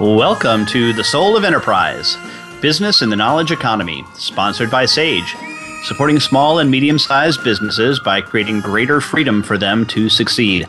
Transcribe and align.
Welcome 0.00 0.64
to 0.66 0.94
The 0.94 1.04
Soul 1.04 1.36
of 1.36 1.44
Enterprise 1.44 2.16
Business 2.62 3.02
in 3.02 3.10
the 3.10 3.16
Knowledge 3.16 3.50
Economy, 3.52 4.02
sponsored 4.14 4.70
by 4.70 4.86
Sage, 4.86 5.36
supporting 5.84 6.18
small 6.18 6.58
and 6.58 6.70
medium 6.70 6.98
sized 6.98 7.44
businesses 7.44 8.00
by 8.00 8.22
creating 8.22 8.62
greater 8.62 9.02
freedom 9.02 9.42
for 9.42 9.58
them 9.58 9.84
to 9.88 10.08
succeed. 10.08 10.66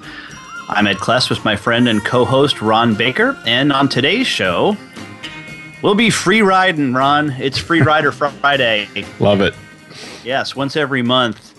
I'm 0.67 0.86
Ed 0.86 0.97
Kless 0.97 1.30
with 1.30 1.45
my 1.45 1.55
friend 1.55 1.88
and 1.88 2.03
co 2.03 2.25
host 2.25 2.61
Ron 2.61 2.94
Baker, 2.94 3.42
and 3.45 3.72
on 3.72 3.88
today's 3.88 4.28
show, 4.28 4.75
we'll 5.81 5.95
be 5.95 6.09
free 6.09 6.42
riding, 6.42 6.92
Ron. 6.92 7.31
It's 7.31 7.58
Free 7.58 7.81
Rider 7.81 8.11
Friday. 8.42 8.89
Love 9.22 9.39
it. 9.39 9.53
Yes, 10.25 10.58
once 10.58 10.75
every 10.75 11.03
month, 11.03 11.58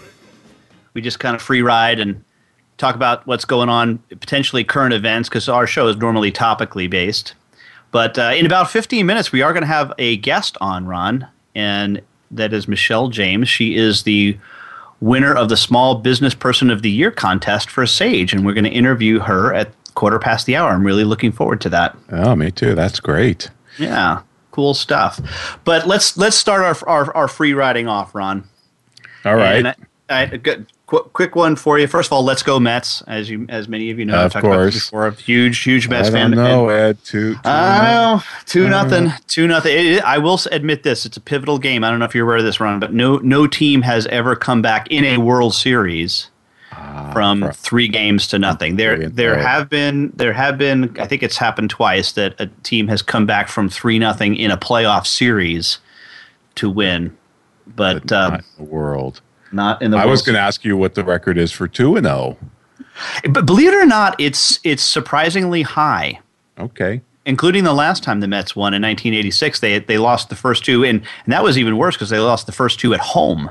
we 0.92 1.00
just 1.00 1.18
kind 1.20 1.34
of 1.34 1.40
free 1.40 1.62
ride 1.62 2.00
and 2.00 2.22
talk 2.76 2.94
about 2.94 3.26
what's 3.26 3.46
going 3.46 3.70
on, 3.70 3.96
potentially 4.10 4.62
current 4.62 4.92
events, 4.92 5.30
because 5.30 5.48
our 5.48 5.66
show 5.66 5.88
is 5.88 5.96
normally 5.96 6.30
topically 6.30 6.90
based. 6.90 7.32
But 7.92 8.18
uh, 8.18 8.32
in 8.34 8.46
about 8.46 8.70
15 8.70 9.06
minutes, 9.06 9.30
we 9.30 9.42
are 9.42 9.52
going 9.52 9.62
to 9.62 9.68
have 9.68 9.92
a 9.98 10.16
guest 10.16 10.56
on, 10.60 10.86
Ron, 10.86 11.28
and 11.54 12.00
that 12.30 12.52
is 12.52 12.66
Michelle 12.66 13.08
James. 13.08 13.48
She 13.48 13.76
is 13.76 14.02
the 14.02 14.36
winner 15.00 15.34
of 15.34 15.48
the 15.50 15.56
Small 15.56 15.96
Business 15.96 16.34
Person 16.34 16.70
of 16.70 16.82
the 16.82 16.90
Year 16.90 17.10
contest 17.10 17.70
for 17.70 17.86
Sage, 17.86 18.32
and 18.32 18.44
we're 18.46 18.54
going 18.54 18.64
to 18.64 18.70
interview 18.70 19.20
her 19.20 19.54
at 19.54 19.72
quarter 19.94 20.18
past 20.18 20.46
the 20.46 20.56
hour. 20.56 20.70
I'm 20.70 20.84
really 20.84 21.04
looking 21.04 21.32
forward 21.32 21.60
to 21.60 21.68
that. 21.68 21.96
Oh, 22.10 22.34
me 22.34 22.50
too. 22.50 22.74
That's 22.74 22.98
great. 22.98 23.50
Yeah, 23.78 24.22
cool 24.52 24.72
stuff. 24.72 25.58
But 25.64 25.86
let's 25.86 26.16
let's 26.16 26.36
start 26.36 26.62
our 26.62 26.88
our, 26.88 27.16
our 27.16 27.28
free 27.28 27.52
riding 27.52 27.88
off, 27.88 28.14
Ron. 28.14 28.48
All 29.24 29.36
right. 29.36 29.66
I, 29.66 29.74
I, 30.08 30.26
good, 30.36 30.66
Qu- 30.92 31.08
quick 31.14 31.34
one 31.34 31.56
for 31.56 31.78
you. 31.78 31.86
First 31.86 32.08
of 32.08 32.12
all, 32.12 32.22
let's 32.22 32.42
go 32.42 32.60
Mets. 32.60 33.02
As 33.06 33.30
you, 33.30 33.46
as 33.48 33.66
many 33.66 33.90
of 33.90 33.98
you 33.98 34.04
know, 34.04 34.14
Of 34.14 34.36
I've 34.36 34.44
about 34.44 34.56
course. 34.56 34.74
before. 34.74 35.06
a 35.06 35.12
Huge, 35.14 35.58
huge 35.62 35.88
Mets 35.88 36.08
I 36.08 36.12
fan. 36.12 36.32
know, 36.32 36.68
And- 36.68 36.78
Ed. 36.80 36.98
Two. 37.02 37.34
two 37.34 37.40
Oh, 37.46 38.22
two 38.44 38.68
nothing, 38.68 39.10
two 39.26 39.46
nothing. 39.48 39.72
It- 39.74 39.86
it- 39.86 40.04
I 40.04 40.18
will 40.18 40.38
admit 40.52 40.82
this: 40.82 41.06
it's 41.06 41.16
a 41.16 41.20
pivotal 41.20 41.58
game. 41.58 41.82
I 41.82 41.88
don't 41.90 41.98
know 41.98 42.04
if 42.04 42.14
you're 42.14 42.24
aware 42.26 42.36
of 42.36 42.44
this, 42.44 42.60
Ron, 42.60 42.78
but 42.78 42.92
no, 42.92 43.16
no 43.18 43.46
team 43.46 43.80
has 43.82 44.06
ever 44.08 44.36
come 44.36 44.60
back 44.60 44.86
in 44.90 45.04
a 45.04 45.16
World 45.16 45.54
Series 45.54 46.28
from 47.14 47.42
Ah, 47.42 47.46
for- 47.48 47.52
three 47.54 47.88
games 47.88 48.26
to 48.26 48.38
nothing. 48.38 48.76
There, 48.76 49.08
there 49.08 49.32
Right. 49.36 49.44
have 49.46 49.70
been, 49.70 50.12
there 50.14 50.32
have 50.34 50.58
been. 50.58 50.94
I 51.00 51.06
think 51.06 51.22
it's 51.22 51.38
happened 51.38 51.70
twice 51.70 52.12
that 52.12 52.34
a 52.38 52.46
team 52.64 52.88
has 52.88 53.00
come 53.00 53.24
back 53.24 53.48
from 53.48 53.68
three 53.70 53.98
nothing 53.98 54.36
in 54.36 54.50
a 54.50 54.56
playoff 54.58 55.06
series 55.06 55.78
to 56.56 56.68
win, 56.68 57.12
but, 57.76 58.06
but 58.06 58.12
uh, 58.12 58.38
in 58.58 58.64
the 58.66 58.70
world. 58.70 59.20
Not 59.52 59.82
in 59.82 59.90
the. 59.90 59.96
I 59.96 60.06
was 60.06 60.22
going 60.22 60.34
to 60.34 60.40
ask 60.40 60.64
you 60.64 60.76
what 60.76 60.94
the 60.94 61.04
record 61.04 61.38
is 61.38 61.52
for 61.52 61.68
two 61.68 61.96
and 61.96 62.06
oh. 62.06 62.36
zero. 63.24 63.32
But 63.32 63.46
believe 63.46 63.68
it 63.68 63.74
or 63.74 63.86
not, 63.86 64.18
it's 64.20 64.60
it's 64.64 64.82
surprisingly 64.82 65.62
high. 65.62 66.20
Okay. 66.58 67.00
including 67.24 67.64
the 67.64 67.72
last 67.72 68.02
time 68.02 68.20
the 68.20 68.28
Mets 68.28 68.54
won 68.54 68.74
in 68.74 68.82
1986. 68.82 69.60
They 69.60 69.78
they 69.78 69.98
lost 69.98 70.28
the 70.28 70.36
first 70.36 70.64
two, 70.64 70.84
and, 70.84 71.02
and 71.24 71.32
that 71.32 71.42
was 71.42 71.56
even 71.58 71.76
worse 71.76 71.96
because 71.96 72.10
they 72.10 72.18
lost 72.18 72.46
the 72.46 72.52
first 72.52 72.78
two 72.78 72.94
at 72.94 73.00
home. 73.00 73.50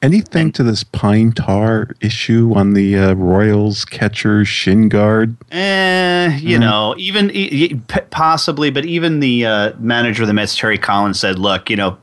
Anything 0.00 0.52
to 0.52 0.62
this 0.62 0.84
pine 0.84 1.32
tar 1.32 1.90
issue 2.00 2.52
on 2.54 2.74
the 2.74 2.96
uh, 2.96 3.14
Royals 3.14 3.84
catcher 3.84 4.44
shin 4.44 4.88
guard? 4.88 5.36
Eh, 5.50 6.36
you 6.40 6.56
know, 6.56 6.94
even 6.98 7.32
e- 7.32 7.74
p- 7.88 8.00
possibly, 8.10 8.70
but 8.70 8.84
even 8.84 9.18
the 9.18 9.44
uh, 9.44 9.72
manager 9.80 10.22
of 10.22 10.28
the 10.28 10.34
Mets, 10.34 10.56
Terry 10.56 10.78
Collins, 10.78 11.18
said, 11.18 11.40
"Look, 11.40 11.68
you 11.68 11.74
know, 11.74 11.98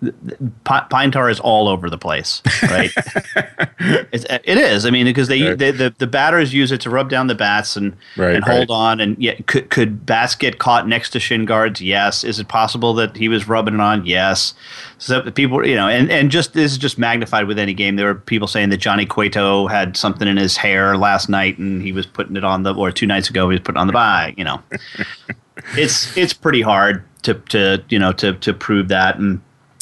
pi- 0.66 0.86
pine 0.90 1.12
tar 1.12 1.30
is 1.30 1.40
all 1.40 1.70
over 1.70 1.90
the 1.90 1.98
place, 1.98 2.42
right? 2.64 2.92
it's, 3.80 4.26
it 4.30 4.58
is. 4.58 4.86
I 4.86 4.90
mean, 4.90 5.06
because 5.06 5.30
they, 5.30 5.42
Right. 5.42 5.58
they 5.58 5.72
the 5.72 5.96
the 5.98 6.08
batters 6.08 6.54
use 6.54 6.74
it 6.74 6.82
to 6.82 6.90
rub 6.90 7.10
down 7.10 7.28
the 7.28 7.36
bats 7.36 7.78
and 7.78 7.96
Right, 8.18 8.36
and 8.36 8.44
hold 8.44 8.70
right. 8.70 8.76
on. 8.76 9.00
And 9.00 9.18
yet, 9.24 9.48
could 9.48 9.70
could 9.70 10.06
bats 10.06 10.36
get 10.36 10.60
caught 10.60 10.86
next 10.86 11.12
to 11.12 11.20
shin 11.22 11.46
guards? 11.46 11.80
Yes. 11.80 12.26
Is 12.26 12.40
it 12.40 12.50
possible 12.50 12.94
that 12.96 13.16
he 13.16 13.30
was 13.30 13.48
rubbing 13.48 13.76
it 13.76 13.80
on? 13.80 14.06
Yes. 14.06 14.54
So 14.98 15.22
people, 15.32 15.66
you 15.66 15.76
know, 15.76 15.88
and 15.88 16.12
and 16.12 16.30
just 16.32 16.54
this 16.54 16.72
is 16.74 16.78
just 16.78 16.98
magnified 16.98 17.48
with 17.48 17.58
any 17.60 17.74
game. 17.74 17.84
There 17.91 18.07
were 18.07 18.16
people 18.16 18.47
saying 18.47 18.69
that 18.69 18.78
Johnny 18.78 19.06
Cueto 19.06 19.68
had 19.68 19.96
something 19.96 20.28
in 20.28 20.38
his 20.38 20.57
hair 20.57 20.97
last 20.97 21.29
night 21.29 21.57
and 21.57 21.81
he 21.81 21.91
was 21.91 22.06
putting 22.06 22.35
it 22.35 22.44
on 22.44 22.63
the 22.63 22.73
or 22.73 22.91
two 22.91 23.06
nights 23.06 23.29
ago 23.29 23.50
he 23.50 23.56
was 23.56 23.59
putting 23.62 23.78
it 23.78 23.81
on 23.81 23.88
the 23.88 23.94
bye. 23.94 24.34
You 24.38 24.44
know, 24.44 24.62
it's 25.78 26.16
it's 26.18 26.34
pretty 26.34 26.62
hard 26.62 27.03
to 27.23 27.35
to 27.35 27.84
you 27.90 28.00
know 28.00 28.12
to 28.13 28.34
to 28.34 28.53
prove 28.53 28.88
that 28.88 29.18
and 29.18 29.41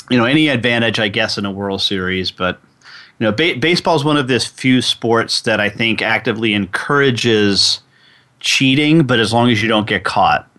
you 0.09 0.17
know 0.17 0.25
any 0.25 0.49
advantage 0.49 0.99
I 0.99 1.07
guess 1.07 1.37
in 1.37 1.45
a 1.45 1.51
World 1.51 1.81
Series, 1.81 2.31
but 2.31 2.59
you 3.19 3.25
know 3.25 3.31
ba- 3.31 3.55
baseball 3.59 3.95
is 3.95 4.03
one 4.03 4.17
of 4.17 4.27
this 4.27 4.45
few 4.45 4.81
sports 4.81 5.41
that 5.41 5.59
I 5.59 5.69
think 5.69 6.01
actively 6.01 6.53
encourages 6.53 7.81
cheating, 8.39 9.07
but 9.07 9.19
as 9.19 9.31
long 9.31 9.49
as 9.49 9.61
you 9.61 9.69
don't 9.69 9.87
get 9.87 10.03
caught. 10.03 10.49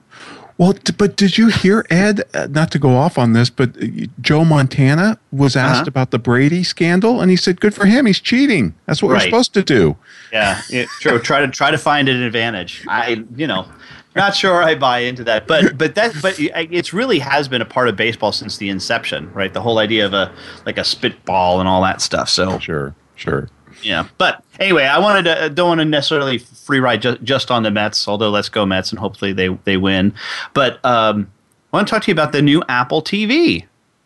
Well, 0.56 0.74
but 0.98 1.16
did 1.16 1.36
you 1.36 1.48
hear 1.48 1.84
Ed? 1.90 2.22
Uh, 2.32 2.46
not 2.48 2.70
to 2.72 2.78
go 2.78 2.96
off 2.96 3.18
on 3.18 3.32
this, 3.32 3.50
but 3.50 3.70
uh, 3.76 3.86
Joe 4.20 4.44
Montana 4.44 5.18
was 5.32 5.56
asked 5.56 5.80
Uh-huh. 5.80 5.88
about 5.88 6.10
the 6.12 6.18
Brady 6.18 6.62
scandal, 6.62 7.20
and 7.20 7.28
he 7.30 7.36
said, 7.36 7.60
"Good 7.60 7.74
for 7.74 7.86
him. 7.86 8.06
He's 8.06 8.20
cheating. 8.20 8.74
That's 8.86 9.02
what 9.02 9.08
we're 9.08 9.18
supposed 9.20 9.52
to 9.54 9.62
do." 9.64 9.96
Yeah, 10.32 10.60
it, 10.70 10.88
true. 11.00 11.18
Try 11.18 11.40
to 11.40 11.48
try 11.48 11.70
to 11.72 11.78
find 11.78 12.08
an 12.08 12.22
advantage. 12.22 12.84
I, 12.88 13.24
you 13.34 13.48
know, 13.48 13.66
not 14.14 14.36
sure 14.36 14.62
I 14.62 14.76
buy 14.76 15.00
into 15.00 15.24
that, 15.24 15.48
but 15.48 15.76
but 15.76 15.96
that 15.96 16.14
but 16.22 16.36
it's 16.38 16.92
really 16.92 17.18
has 17.18 17.48
been 17.48 17.60
a 17.62 17.64
part 17.66 17.88
of 17.88 17.96
baseball 17.96 18.30
since 18.30 18.56
the 18.58 18.68
inception, 18.68 19.32
right? 19.32 19.52
The 19.52 19.60
whole 19.62 19.78
idea 19.78 20.06
of 20.06 20.12
a 20.14 20.30
like 20.66 20.78
a 20.78 20.84
spitball 20.84 21.58
and 21.58 21.68
all 21.68 21.82
that 21.82 22.00
stuff. 22.00 22.28
So 22.28 22.60
Sure, 22.60 22.94
sure. 23.16 23.48
Yeah, 23.82 24.06
but 24.18 24.42
anyway, 24.60 24.84
I 24.84 24.98
wanted 24.98 25.24
to 25.24 25.50
don't 25.50 25.68
want 25.68 25.80
to 25.80 25.84
necessarily 25.84 26.38
free 26.38 26.80
ride 26.80 27.02
just 27.02 27.22
just 27.22 27.50
on 27.50 27.62
the 27.62 27.70
Mets, 27.70 28.06
although 28.08 28.30
let's 28.30 28.48
go 28.48 28.64
Mets 28.66 28.90
and 28.90 28.98
hopefully 28.98 29.32
they 29.32 29.48
they 29.64 29.76
win. 29.76 30.12
But 30.54 30.84
um, 30.84 31.30
I 31.72 31.76
want 31.76 31.88
to 31.88 31.90
talk 31.94 32.02
to 32.04 32.08
you 32.10 32.12
about 32.12 32.32
the 32.32 32.42
new 32.42 32.62
Apple 32.68 33.02
TV. 33.02 33.64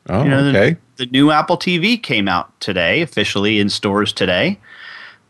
Oh, 0.09 0.23
You 0.25 0.31
know, 0.31 0.43
the- 0.45 0.59
okay. 0.59 0.77
The, 0.97 1.07
new 1.07 1.31
Apple 1.31 1.57
TV 1.57 2.03
came 2.03 2.27
out 2.27 2.59
today, 2.61 3.03
officially 3.03 3.61
in 3.61 3.69
stores 3.69 4.13
today. 4.13 4.59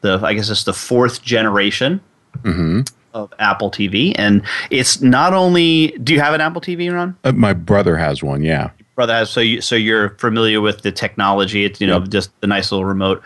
The 0.00 0.19
I 0.22 0.32
guess 0.32 0.49
it's 0.49 0.65
the 0.65 0.72
fourth 0.72 1.22
generation 1.22 2.00
hmm 2.43 2.81
of 3.15 3.32
Apple 3.38 3.70
TV, 3.70 4.15
and 4.16 4.43
it's 4.70 5.00
not 5.03 5.34
only. 5.34 5.88
Do 6.02 6.14
you 6.14 6.20
have 6.20 6.32
an 6.35 6.40
Apple 6.40 6.61
TV, 6.62 6.90
Ron? 6.93 7.17
Uh, 7.25 7.32
my 7.32 7.52
brother 7.52 7.96
has 7.99 8.23
one. 8.23 8.43
Yeah. 8.43 8.70
brother 8.94 9.12
has 9.14 9.29
so 9.31 9.40
you 9.40 9.61
so 9.61 9.75
you're 9.76 10.11
familiar 10.19 10.61
with 10.61 10.82
the 10.82 10.90
technology 10.93 11.64
it's 11.64 11.81
you 11.81 11.87
know 11.87 11.99
Yep. 12.00 12.08
just 12.08 12.40
the 12.40 12.46
nice 12.46 12.70
little 12.73 12.85
remote 12.87 13.23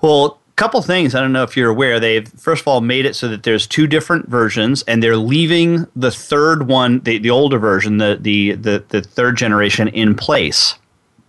well 0.00 0.38
a 0.48 0.52
couple 0.56 0.80
things 0.82 1.14
i 1.14 1.20
don't 1.20 1.32
know 1.32 1.42
if 1.42 1.56
you're 1.56 1.70
aware 1.70 1.98
they've 1.98 2.28
first 2.28 2.62
of 2.62 2.68
all 2.68 2.80
made 2.80 3.06
it 3.06 3.14
so 3.14 3.28
that 3.28 3.42
there's 3.42 3.66
two 3.66 3.86
different 3.86 4.28
versions 4.28 4.82
and 4.88 5.02
they're 5.02 5.16
leaving 5.16 5.86
the 5.96 6.10
third 6.10 6.66
one 6.66 7.00
the, 7.00 7.18
the 7.18 7.30
older 7.30 7.58
version 7.58 7.98
the, 7.98 8.18
the 8.20 8.52
the 8.52 8.84
the 8.88 9.00
third 9.02 9.36
generation 9.36 9.88
in 9.88 10.14
place 10.14 10.74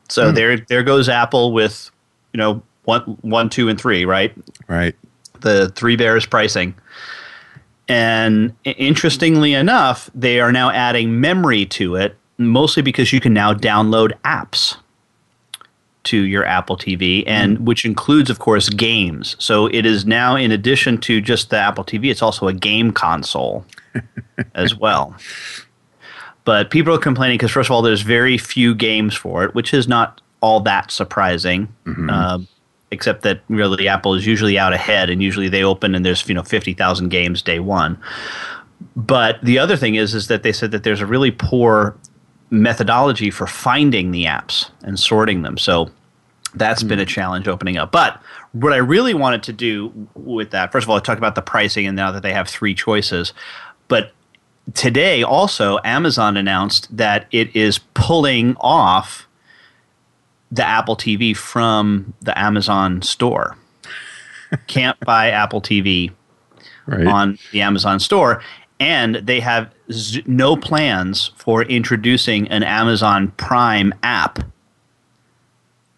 so 0.09 0.29
hmm. 0.29 0.35
there 0.35 0.57
there 0.57 0.83
goes 0.83 1.07
apple 1.07 1.53
with 1.53 1.89
you 2.33 2.37
know 2.37 2.61
one 2.85 3.01
one 3.21 3.49
two 3.49 3.69
and 3.69 3.79
three 3.79 4.05
right 4.05 4.33
Right. 4.67 4.95
the 5.41 5.69
three 5.75 5.95
bears 5.95 6.25
pricing. 6.25 6.75
And 7.87 8.55
interestingly 8.63 9.53
enough, 9.53 10.09
they 10.15 10.39
are 10.39 10.51
now 10.51 10.69
adding 10.69 11.19
memory 11.19 11.65
to 11.67 11.95
it, 11.95 12.15
mostly 12.37 12.81
because 12.81 13.11
you 13.11 13.19
can 13.19 13.33
now 13.33 13.53
download 13.53 14.13
apps. 14.23 14.77
To 16.03 16.17
your 16.17 16.45
Apple 16.45 16.77
TV, 16.77 17.23
and 17.27 17.59
mm. 17.59 17.61
which 17.61 17.85
includes, 17.85 18.29
of 18.29 18.39
course, 18.39 18.69
games. 18.69 19.35
So 19.39 19.67
it 19.67 19.85
is 19.85 20.05
now, 20.05 20.35
in 20.35 20.51
addition 20.51 20.97
to 20.99 21.21
just 21.21 21.49
the 21.49 21.57
Apple 21.57 21.83
TV, 21.83 22.09
it's 22.09 22.21
also 22.21 22.47
a 22.47 22.53
game 22.53 22.91
console 22.91 23.65
as 24.55 24.75
well. 24.75 25.15
But 26.43 26.71
people 26.71 26.95
are 26.95 26.99
complaining 26.99 27.37
because, 27.37 27.51
first 27.51 27.67
of 27.67 27.71
all, 27.71 27.81
there's 27.81 28.01
very 28.01 28.37
few 28.37 28.73
games 28.73 29.15
for 29.15 29.43
it, 29.43 29.53
which 29.53 29.73
is 29.73 29.87
not 29.87 30.21
all 30.41 30.59
that 30.61 30.91
surprising. 30.91 31.67
Mm-hmm. 31.85 32.09
Uh, 32.09 32.39
except 32.91 33.21
that 33.21 33.41
really 33.47 33.87
Apple 33.87 34.13
is 34.15 34.25
usually 34.27 34.59
out 34.59 34.73
ahead, 34.73 35.09
and 35.09 35.23
usually 35.23 35.47
they 35.47 35.63
open 35.63 35.95
and 35.95 36.05
there's 36.05 36.27
you 36.27 36.35
know 36.35 36.43
fifty 36.43 36.73
thousand 36.73 37.09
games 37.09 37.41
day 37.41 37.59
one. 37.59 37.97
But 38.95 39.41
the 39.43 39.59
other 39.59 39.77
thing 39.77 39.95
is, 39.95 40.13
is 40.13 40.27
that 40.27 40.43
they 40.43 40.51
said 40.51 40.71
that 40.71 40.83
there's 40.83 41.01
a 41.01 41.05
really 41.05 41.31
poor 41.31 41.95
methodology 42.51 43.31
for 43.31 43.47
finding 43.47 44.11
the 44.11 44.25
apps 44.25 44.69
and 44.83 44.99
sorting 44.99 45.41
them. 45.41 45.57
So 45.57 45.89
that's 46.53 46.83
mm. 46.83 46.89
been 46.89 46.99
a 46.99 47.03
hmm. 47.03 47.07
challenge 47.07 47.47
opening 47.47 47.77
up. 47.77 47.91
But 47.91 48.21
what 48.51 48.73
I 48.73 48.77
really 48.77 49.13
wanted 49.13 49.43
to 49.43 49.53
do 49.53 49.91
with 50.13 50.51
that, 50.51 50.71
first 50.71 50.83
of 50.83 50.89
all, 50.89 50.97
I 50.97 50.99
talked 50.99 51.17
about 51.17 51.35
the 51.35 51.41
pricing 51.41 51.87
and 51.87 51.95
now 51.95 52.11
that 52.11 52.23
they 52.23 52.33
have 52.33 52.49
three 52.49 52.75
choices. 52.75 53.33
But 53.87 54.11
today 54.73 55.23
also, 55.23 55.79
Amazon 55.85 56.35
announced 56.35 56.95
that 56.95 57.25
it 57.31 57.55
is 57.55 57.79
pulling 57.93 58.57
off 58.59 59.27
the 60.51 60.65
Apple 60.65 60.97
TV 60.97 61.35
from 61.35 62.13
the 62.21 62.37
Amazon 62.37 63.01
store. 63.01 63.55
Can't 64.67 64.99
buy 64.99 65.29
Apple 65.29 65.61
TV 65.61 66.11
right. 66.85 67.07
on 67.07 67.39
the 67.53 67.61
Amazon 67.61 67.99
store 68.01 68.43
and 68.81 69.15
they 69.17 69.39
have 69.39 69.71
z- 69.91 70.23
no 70.25 70.57
plans 70.57 71.31
for 71.35 71.61
introducing 71.63 72.47
an 72.47 72.63
Amazon 72.63 73.31
Prime 73.37 73.93
app 74.01 74.39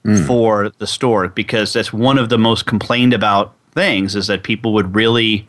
mm. 0.04 0.28
for 0.28 0.70
the 0.80 0.86
store 0.86 1.30
because 1.30 1.72
that's 1.72 1.94
one 1.94 2.18
of 2.18 2.28
the 2.28 2.38
most 2.38 2.66
complained 2.66 3.14
about 3.14 3.56
things 3.72 4.18
is 4.18 4.28
that 4.28 4.44
people 4.44 4.74
would 4.74 4.94
really 4.94 5.48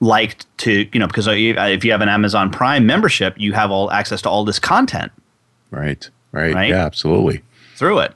like 0.00 0.42
to 0.56 0.88
you 0.92 0.98
know 0.98 1.06
because 1.06 1.26
if 1.28 1.84
you 1.84 1.92
have 1.92 2.00
an 2.00 2.08
Amazon 2.08 2.50
Prime 2.50 2.86
membership 2.86 3.34
you 3.36 3.52
have 3.52 3.70
all 3.70 3.90
access 3.90 4.22
to 4.22 4.30
all 4.30 4.44
this 4.44 4.58
content 4.58 5.12
right 5.70 6.08
right, 6.32 6.54
right? 6.54 6.70
yeah 6.70 6.86
absolutely 6.86 7.42
through 7.76 7.98
it 7.98 8.14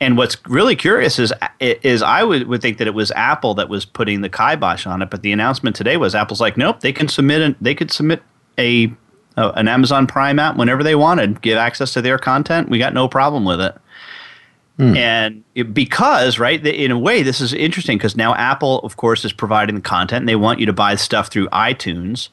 and 0.00 0.16
what's 0.16 0.36
really 0.46 0.76
curious 0.76 1.18
is 1.18 1.32
is 1.60 2.02
I 2.02 2.22
would, 2.22 2.46
would 2.46 2.62
think 2.62 2.78
that 2.78 2.86
it 2.86 2.94
was 2.94 3.10
Apple 3.12 3.54
that 3.54 3.68
was 3.68 3.84
putting 3.84 4.20
the 4.20 4.28
kibosh 4.28 4.86
on 4.86 5.02
it, 5.02 5.10
but 5.10 5.22
the 5.22 5.32
announcement 5.32 5.74
today 5.74 5.96
was 5.96 6.14
Apple's 6.14 6.40
like, 6.40 6.56
nope, 6.56 6.80
they 6.80 6.92
can 6.92 7.08
submit 7.08 7.42
an, 7.42 7.56
they 7.60 7.74
could 7.74 7.90
submit 7.90 8.22
a, 8.58 8.92
a 9.36 9.50
an 9.50 9.68
Amazon 9.68 10.06
Prime 10.06 10.38
app 10.38 10.56
whenever 10.56 10.82
they 10.82 10.94
wanted, 10.94 11.42
give 11.42 11.58
access 11.58 11.92
to 11.94 12.02
their 12.02 12.18
content. 12.18 12.68
We 12.68 12.78
got 12.78 12.94
no 12.94 13.08
problem 13.08 13.44
with 13.44 13.60
it. 13.60 13.76
Hmm. 14.76 14.96
And 14.96 15.44
it, 15.56 15.74
because, 15.74 16.38
right, 16.38 16.64
in 16.64 16.92
a 16.92 16.98
way, 16.98 17.24
this 17.24 17.40
is 17.40 17.52
interesting 17.52 17.98
because 17.98 18.16
now 18.16 18.34
Apple, 18.36 18.78
of 18.80 18.96
course, 18.96 19.24
is 19.24 19.32
providing 19.32 19.74
the 19.74 19.80
content 19.80 20.22
and 20.22 20.28
they 20.28 20.36
want 20.36 20.60
you 20.60 20.66
to 20.66 20.72
buy 20.72 20.94
stuff 20.94 21.28
through 21.28 21.48
iTunes. 21.48 22.28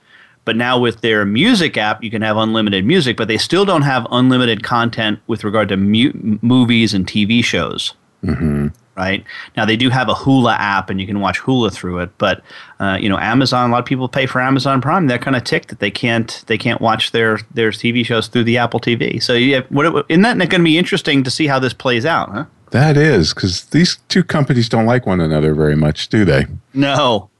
But 0.46 0.56
now 0.56 0.80
with 0.80 1.02
their 1.02 1.26
music 1.26 1.76
app, 1.76 2.04
you 2.04 2.12
can 2.12 2.22
have 2.22 2.38
unlimited 2.38 2.86
music, 2.86 3.18
but 3.18 3.28
they 3.28 3.38
still 3.38 3.66
don't 3.66 3.82
have 3.82 4.08
unlimited 4.12 4.64
content 4.64 5.20
with 5.28 5.44
regard 5.44 5.70
to 5.70 5.78
mu- 5.78 6.38
movies 6.42 6.94
and 6.94 7.06
TV 7.06 7.44
shows. 7.44 7.94
Mm-hmm. 8.24 8.68
Right 8.96 9.26
now, 9.58 9.66
they 9.66 9.76
do 9.76 9.90
have 9.90 10.08
a 10.08 10.14
Hulu 10.14 10.56
app, 10.58 10.90
and 10.90 11.02
you 11.02 11.08
can 11.08 11.20
watch 11.20 11.42
Hulu 11.42 11.74
through 11.74 12.00
it. 12.00 12.18
But 12.18 12.42
uh, 12.80 12.98
you 13.00 13.10
know, 13.10 13.18
Amazon. 13.18 13.70
A 13.70 13.74
lot 13.74 13.80
of 13.80 13.86
people 13.86 14.08
pay 14.08 14.26
for 14.26 14.40
Amazon 14.40 14.80
Prime. 14.80 15.08
They're 15.08 15.18
kind 15.18 15.36
of 15.36 15.44
ticked 15.44 15.68
that 15.68 15.80
they 15.80 15.92
can't 15.92 16.42
they 16.48 16.58
can't 16.58 16.80
watch 16.80 17.12
their 17.12 17.40
their 17.54 17.72
TV 17.72 18.06
shows 18.06 18.30
through 18.30 18.46
the 18.46 18.58
Apple 18.58 18.80
TV. 18.80 19.22
So, 19.22 19.34
yeah, 19.34 19.62
what, 19.68 20.06
isn't 20.08 20.22
that 20.22 20.38
going 20.38 20.50
to 20.50 20.64
be 20.64 20.78
interesting 20.78 21.24
to 21.24 21.30
see 21.30 21.48
how 21.48 21.60
this 21.60 21.74
plays 21.74 22.06
out? 22.06 22.30
Huh? 22.30 22.46
That 22.76 22.98
is 22.98 23.34
because 23.34 23.64
these 23.68 23.96
two 24.10 24.22
companies 24.22 24.68
don't 24.68 24.86
like 24.86 25.06
one 25.06 25.22
another 25.22 25.54
very 25.54 25.78
much, 25.78 26.10
do 26.10 26.26
they? 26.26 26.46
No. 26.74 27.30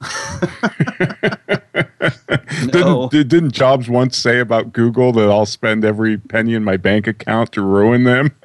no. 2.72 3.10
Didn't, 3.10 3.28
didn't 3.28 3.50
Jobs 3.50 3.86
once 3.86 4.16
say 4.16 4.40
about 4.40 4.72
Google 4.72 5.12
that 5.12 5.28
I'll 5.28 5.44
spend 5.44 5.84
every 5.84 6.16
penny 6.16 6.54
in 6.54 6.64
my 6.64 6.78
bank 6.78 7.06
account 7.06 7.52
to 7.52 7.60
ruin 7.60 8.04
them? 8.04 8.34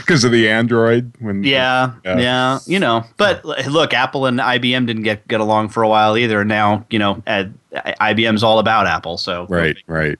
Because 0.00 0.24
of 0.24 0.32
the 0.32 0.48
Android. 0.48 1.12
When 1.18 1.44
yeah, 1.44 1.94
yeah, 2.04 2.18
yeah, 2.18 2.58
you 2.66 2.78
know. 2.78 3.04
But 3.16 3.42
look, 3.44 3.94
Apple 3.94 4.26
and 4.26 4.38
IBM 4.38 4.86
didn't 4.86 5.02
get 5.02 5.26
get 5.28 5.40
along 5.40 5.70
for 5.70 5.82
a 5.82 5.88
while 5.88 6.18
either. 6.18 6.44
Now, 6.44 6.84
you 6.90 6.98
know, 6.98 7.22
uh, 7.26 7.44
IBM's 7.74 8.42
all 8.42 8.58
about 8.58 8.86
Apple. 8.86 9.16
So 9.16 9.46
right, 9.48 9.78
right. 9.86 10.18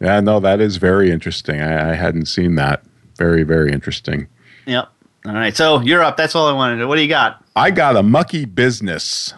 Yeah, 0.00 0.18
no, 0.18 0.40
that 0.40 0.60
is 0.60 0.76
very 0.76 1.12
interesting. 1.12 1.60
I, 1.60 1.92
I 1.92 1.94
hadn't 1.94 2.26
seen 2.26 2.56
that. 2.56 2.82
Very, 3.16 3.42
very 3.42 3.72
interesting. 3.72 4.26
Yep. 4.66 4.88
All 5.26 5.34
right. 5.34 5.56
So 5.56 5.80
you're 5.80 6.02
up. 6.02 6.16
That's 6.16 6.34
all 6.34 6.46
I 6.48 6.52
wanted. 6.52 6.78
To. 6.78 6.86
What 6.86 6.96
do 6.96 7.02
you 7.02 7.08
got? 7.08 7.44
I 7.56 7.70
got 7.70 7.96
a 7.96 8.02
mucky 8.02 8.44
business. 8.44 9.34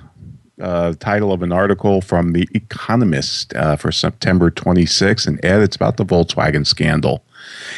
Uh, 0.60 0.92
title 0.94 1.32
of 1.32 1.40
an 1.44 1.52
article 1.52 2.00
from 2.00 2.32
The 2.32 2.48
Economist 2.52 3.54
uh, 3.54 3.76
for 3.76 3.92
September 3.92 4.50
26th. 4.50 5.24
And 5.28 5.38
Ed, 5.44 5.60
it's 5.60 5.76
about 5.76 5.98
the 5.98 6.04
Volkswagen 6.04 6.66
scandal. 6.66 7.22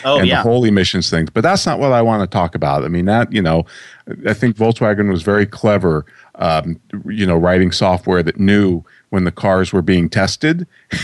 Oh, 0.02 0.18
and 0.18 0.26
yeah. 0.26 0.36
the 0.36 0.42
whole 0.42 0.64
emissions 0.64 1.10
thing. 1.10 1.28
But 1.34 1.42
that's 1.42 1.66
not 1.66 1.78
what 1.78 1.92
I 1.92 2.00
want 2.00 2.22
to 2.22 2.26
talk 2.26 2.54
about. 2.54 2.82
I 2.82 2.88
mean, 2.88 3.04
that, 3.04 3.30
you 3.34 3.42
know, 3.42 3.66
I 4.26 4.32
think 4.32 4.56
Volkswagen 4.56 5.12
was 5.12 5.22
very 5.22 5.44
clever, 5.44 6.06
um, 6.36 6.80
you 7.04 7.26
know, 7.26 7.36
writing 7.36 7.70
software 7.70 8.22
that 8.22 8.40
knew 8.40 8.82
when 9.10 9.24
the 9.24 9.32
cars 9.32 9.74
were 9.74 9.82
being 9.82 10.08
tested. 10.08 10.66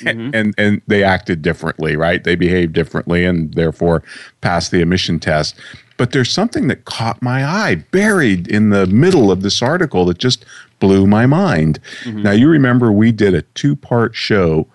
mm-hmm. 0.00 0.34
and 0.34 0.54
and 0.58 0.82
they 0.86 1.02
acted 1.02 1.42
differently, 1.42 1.96
right? 1.96 2.22
They 2.22 2.34
behaved 2.34 2.72
differently, 2.72 3.24
and 3.24 3.52
therefore 3.54 4.02
passed 4.40 4.70
the 4.70 4.80
emission 4.80 5.18
test. 5.18 5.56
But 5.96 6.12
there's 6.12 6.32
something 6.32 6.68
that 6.68 6.86
caught 6.86 7.20
my 7.20 7.44
eye, 7.44 7.74
buried 7.90 8.48
in 8.48 8.70
the 8.70 8.86
middle 8.86 9.30
of 9.30 9.42
this 9.42 9.60
article, 9.60 10.06
that 10.06 10.18
just 10.18 10.44
blew 10.78 11.06
my 11.06 11.26
mind. 11.26 11.78
Mm-hmm. 12.04 12.22
Now 12.22 12.32
you 12.32 12.48
remember 12.48 12.90
we 12.90 13.12
did 13.12 13.34
a 13.34 13.42
two-part 13.42 14.14
show 14.14 14.66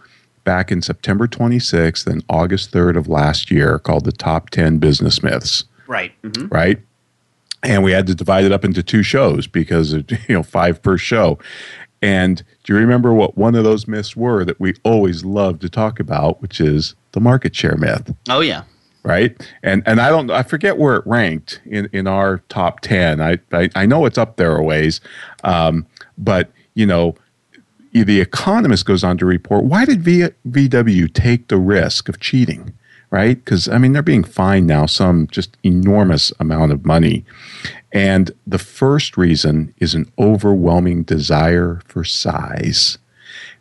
back 0.43 0.71
in 0.71 0.83
September 0.83 1.27
26th 1.27 2.05
and 2.05 2.23
August 2.29 2.71
3rd 2.71 2.97
of 2.97 3.07
last 3.07 3.49
year 3.49 3.79
called 3.79 4.05
the 4.05 4.11
Top 4.11 4.51
10 4.51 4.77
Business 4.77 5.23
Myths. 5.23 5.63
Right. 5.87 6.13
Mm-hmm. 6.21 6.47
Right 6.47 6.79
and 7.65 7.83
we 7.83 7.91
had 7.91 8.07
to 8.07 8.15
divide 8.15 8.45
it 8.45 8.51
up 8.51 8.63
into 8.63 8.83
two 8.83 9.03
shows 9.03 9.47
because 9.47 9.93
of, 9.93 10.09
you 10.27 10.35
know 10.35 10.43
five 10.43 10.81
per 10.81 10.97
show 10.97 11.37
and 12.05 12.43
do 12.63 12.73
you 12.73 12.77
remember 12.77 13.15
what 13.15 13.35
one 13.35 13.55
of 13.55 13.63
those 13.63 13.87
myths 13.87 14.15
were 14.15 14.45
that 14.45 14.59
we 14.59 14.75
always 14.83 15.25
love 15.25 15.57
to 15.61 15.69
talk 15.69 15.99
about, 15.99 16.39
which 16.39 16.61
is 16.61 16.93
the 17.13 17.19
market 17.19 17.55
share 17.55 17.77
myth? 17.77 18.13
Oh 18.29 18.41
yeah. 18.41 18.61
Right. 19.01 19.35
And 19.63 19.81
and 19.87 19.99
I 19.99 20.09
don't 20.09 20.29
I 20.29 20.43
forget 20.43 20.77
where 20.77 20.97
it 20.97 21.07
ranked 21.07 21.61
in, 21.65 21.89
in 21.91 22.05
our 22.05 22.43
top 22.47 22.81
ten. 22.81 23.21
I, 23.21 23.39
I, 23.51 23.71
I 23.75 23.85
know 23.87 24.05
it's 24.05 24.19
up 24.19 24.35
there 24.35 24.55
a 24.55 24.61
ways. 24.61 25.01
Um, 25.43 25.87
but 26.15 26.51
you 26.75 26.85
know, 26.85 27.15
the 27.91 28.21
economist 28.21 28.85
goes 28.85 29.03
on 29.03 29.17
to 29.17 29.25
report 29.25 29.63
why 29.63 29.85
did 29.85 30.03
v, 30.03 30.27
VW 30.47 31.11
take 31.11 31.47
the 31.47 31.57
risk 31.57 32.07
of 32.07 32.19
cheating? 32.19 32.71
Right? 33.09 33.43
Because 33.43 33.67
I 33.67 33.79
mean 33.79 33.93
they're 33.93 34.03
being 34.03 34.23
fined 34.23 34.67
now 34.67 34.85
some 34.85 35.25
just 35.25 35.57
enormous 35.63 36.31
amount 36.39 36.71
of 36.71 36.85
money. 36.85 37.25
And 37.95 38.31
the 38.45 38.59
first 38.59 39.15
reason 39.15 39.73
is 39.77 39.95
an 39.95 40.11
overwhelming 40.19 41.03
desire 41.03 41.81
for 41.85 42.03
size. 42.03 42.97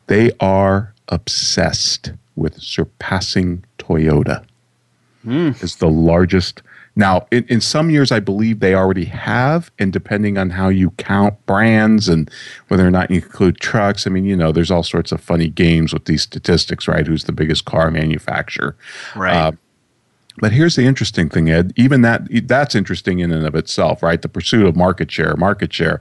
They 0.08 0.32
are 0.40 0.92
obsessed 1.08 2.12
with 2.34 2.60
surpassing 2.60 3.64
Toyota 3.78 4.44
mm. 5.24 5.62
as 5.62 5.76
the 5.76 5.88
largest. 5.88 6.62
Now, 6.96 7.28
in, 7.30 7.44
in 7.44 7.60
some 7.60 7.90
years, 7.90 8.10
I 8.10 8.18
believe 8.18 8.58
they 8.58 8.74
already 8.74 9.04
have, 9.04 9.70
and 9.78 9.92
depending 9.92 10.36
on 10.36 10.50
how 10.50 10.68
you 10.68 10.90
count 10.92 11.46
brands 11.46 12.08
and 12.08 12.28
whether 12.66 12.84
or 12.84 12.90
not 12.90 13.12
you 13.12 13.16
include 13.16 13.60
trucks, 13.60 14.04
I 14.04 14.10
mean, 14.10 14.24
you 14.24 14.36
know, 14.36 14.50
there's 14.50 14.70
all 14.70 14.82
sorts 14.82 15.12
of 15.12 15.20
funny 15.20 15.48
games 15.48 15.92
with 15.92 16.06
these 16.06 16.22
statistics, 16.22 16.88
right? 16.88 17.06
Who's 17.06 17.24
the 17.24 17.32
biggest 17.32 17.66
car 17.66 17.88
manufacturer? 17.88 18.74
Right. 19.14 19.36
Uh, 19.36 19.52
but 20.38 20.52
here's 20.52 20.76
the 20.76 20.84
interesting 20.84 21.28
thing, 21.28 21.50
Ed. 21.50 21.72
Even 21.76 22.02
that 22.02 22.26
that's 22.46 22.74
interesting 22.74 23.20
in 23.20 23.32
and 23.32 23.46
of 23.46 23.54
itself, 23.54 24.02
right? 24.02 24.20
The 24.20 24.28
pursuit 24.28 24.66
of 24.66 24.76
market 24.76 25.10
share, 25.10 25.36
market 25.36 25.72
share. 25.72 26.00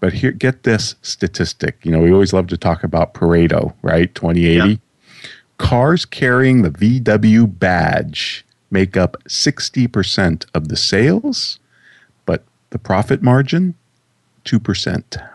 But 0.00 0.12
here, 0.12 0.32
get 0.32 0.62
this 0.64 0.94
statistic. 1.02 1.78
You 1.82 1.90
know, 1.90 2.00
we 2.00 2.12
always 2.12 2.32
love 2.32 2.46
to 2.48 2.56
talk 2.56 2.84
about 2.84 3.14
Pareto, 3.14 3.74
right? 3.82 4.14
2080. 4.14 4.70
Yeah. 4.70 4.76
Cars 5.58 6.04
carrying 6.04 6.62
the 6.62 6.70
VW 6.70 7.58
badge 7.58 8.44
make 8.70 8.96
up 8.96 9.16
60% 9.28 10.46
of 10.52 10.68
the 10.68 10.76
sales, 10.76 11.58
but 12.26 12.44
the 12.70 12.78
profit 12.78 13.22
margin, 13.22 13.74
2%. 14.44 15.28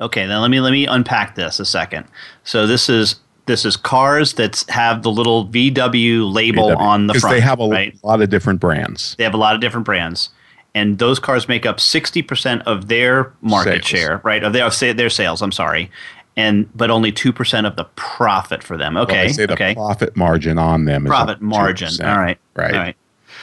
Okay, 0.00 0.26
now 0.26 0.40
let 0.40 0.50
me 0.50 0.60
let 0.60 0.72
me 0.72 0.84
unpack 0.86 1.36
this 1.36 1.60
a 1.60 1.64
second. 1.64 2.06
So 2.42 2.66
this 2.66 2.88
is 2.88 3.20
this 3.52 3.66
is 3.66 3.76
cars 3.76 4.32
that 4.34 4.64
have 4.70 5.02
the 5.02 5.10
little 5.10 5.46
VW 5.46 6.32
label 6.32 6.70
VW. 6.70 6.76
on 6.78 7.06
the 7.06 7.14
front. 7.14 7.36
They 7.36 7.40
have 7.40 7.60
a 7.60 7.68
right? 7.68 7.94
lot 8.02 8.22
of 8.22 8.30
different 8.30 8.60
brands. 8.60 9.14
They 9.18 9.24
have 9.24 9.34
a 9.34 9.36
lot 9.36 9.54
of 9.54 9.60
different 9.60 9.84
brands, 9.84 10.30
and 10.74 10.98
those 10.98 11.18
cars 11.18 11.48
make 11.48 11.66
up 11.66 11.78
sixty 11.78 12.22
percent 12.22 12.62
of 12.62 12.88
their 12.88 13.30
market 13.42 13.84
sales. 13.84 13.86
share, 13.86 14.20
right? 14.24 14.42
Of 14.42 14.54
their 14.54 14.64
of 14.64 14.78
their 14.78 15.10
sales. 15.10 15.42
I'm 15.42 15.52
sorry, 15.52 15.90
and 16.34 16.66
but 16.74 16.90
only 16.90 17.12
two 17.12 17.30
percent 17.30 17.66
of 17.66 17.76
the 17.76 17.84
profit 17.94 18.62
for 18.62 18.78
them. 18.78 18.96
Okay, 18.96 19.26
well, 19.26 19.34
say 19.34 19.44
the 19.44 19.52
okay. 19.52 19.74
profit 19.74 20.16
margin 20.16 20.56
on 20.56 20.86
them. 20.86 21.04
Profit 21.04 21.42
margin. 21.42 21.90
All 22.02 22.18
right, 22.18 22.38
right, 22.56 22.72
all 22.72 22.80
right. 22.80 22.96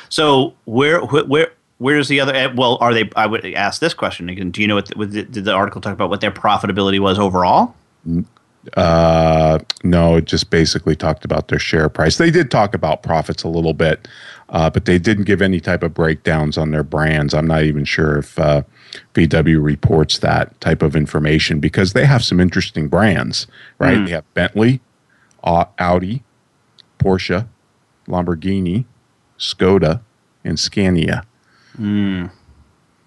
So 0.09 0.55
where 0.65 1.01
where 1.05 1.51
where's 1.77 2.07
the 2.07 2.19
other? 2.19 2.33
eh, 2.33 2.47
Well, 2.47 2.79
are 2.81 2.95
they? 2.95 3.11
I 3.15 3.27
would 3.27 3.45
ask 3.53 3.79
this 3.79 3.93
question 3.93 4.27
again. 4.27 4.49
Do 4.49 4.61
you 4.61 4.67
know 4.67 4.75
what? 4.75 4.89
what 4.97 5.11
did 5.11 5.33
the 5.33 5.53
article 5.53 5.81
talk 5.81 5.93
about 5.93 6.09
what 6.09 6.21
their 6.21 6.31
profitability 6.31 6.99
was 6.99 7.19
overall? 7.19 7.75
Uh, 8.75 9.59
no, 9.83 10.17
it 10.17 10.25
just 10.25 10.49
basically 10.49 10.95
talked 10.95 11.23
about 11.25 11.47
their 11.47 11.59
share 11.59 11.89
price. 11.89 12.17
They 12.17 12.29
did 12.29 12.51
talk 12.51 12.75
about 12.75 13.03
profits 13.03 13.43
a 13.43 13.47
little 13.47 13.73
bit, 13.73 14.07
uh, 14.49 14.69
but 14.69 14.85
they 14.85 14.99
didn't 14.99 15.23
give 15.23 15.41
any 15.41 15.59
type 15.59 15.81
of 15.81 15.93
breakdowns 15.93 16.57
on 16.57 16.71
their 16.71 16.83
brands. 16.83 17.33
I'm 17.33 17.47
not 17.47 17.63
even 17.63 17.85
sure 17.85 18.17
if 18.17 18.37
uh, 18.37 18.63
VW 19.13 19.63
reports 19.63 20.19
that 20.19 20.59
type 20.59 20.81
of 20.81 20.95
information 20.95 21.59
because 21.59 21.93
they 21.93 22.05
have 22.05 22.23
some 22.23 22.39
interesting 22.39 22.89
brands, 22.89 23.47
right? 23.77 24.05
They 24.05 24.11
have 24.11 24.33
Bentley, 24.33 24.81
Au- 25.43 25.69
Audi, 25.79 26.23
Porsche, 26.99 27.47
Lamborghini, 28.07 28.85
Skoda, 29.37 30.01
and 30.43 30.59
Scania. 30.59 31.23
Mm. 31.79 32.29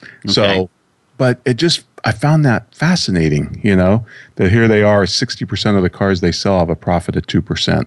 Okay. 0.02 0.28
So, 0.28 0.70
but 1.18 1.40
it 1.44 1.54
just, 1.54 1.84
I 2.04 2.12
found 2.12 2.44
that 2.44 2.74
fascinating, 2.74 3.60
you 3.62 3.76
know, 3.76 4.04
that 4.36 4.50
here 4.50 4.66
they 4.66 4.82
are, 4.82 5.04
60% 5.04 5.76
of 5.76 5.82
the 5.82 5.90
cars 5.90 6.20
they 6.20 6.32
sell 6.32 6.58
have 6.58 6.70
a 6.70 6.76
profit 6.76 7.16
of 7.16 7.26
2%. 7.26 7.86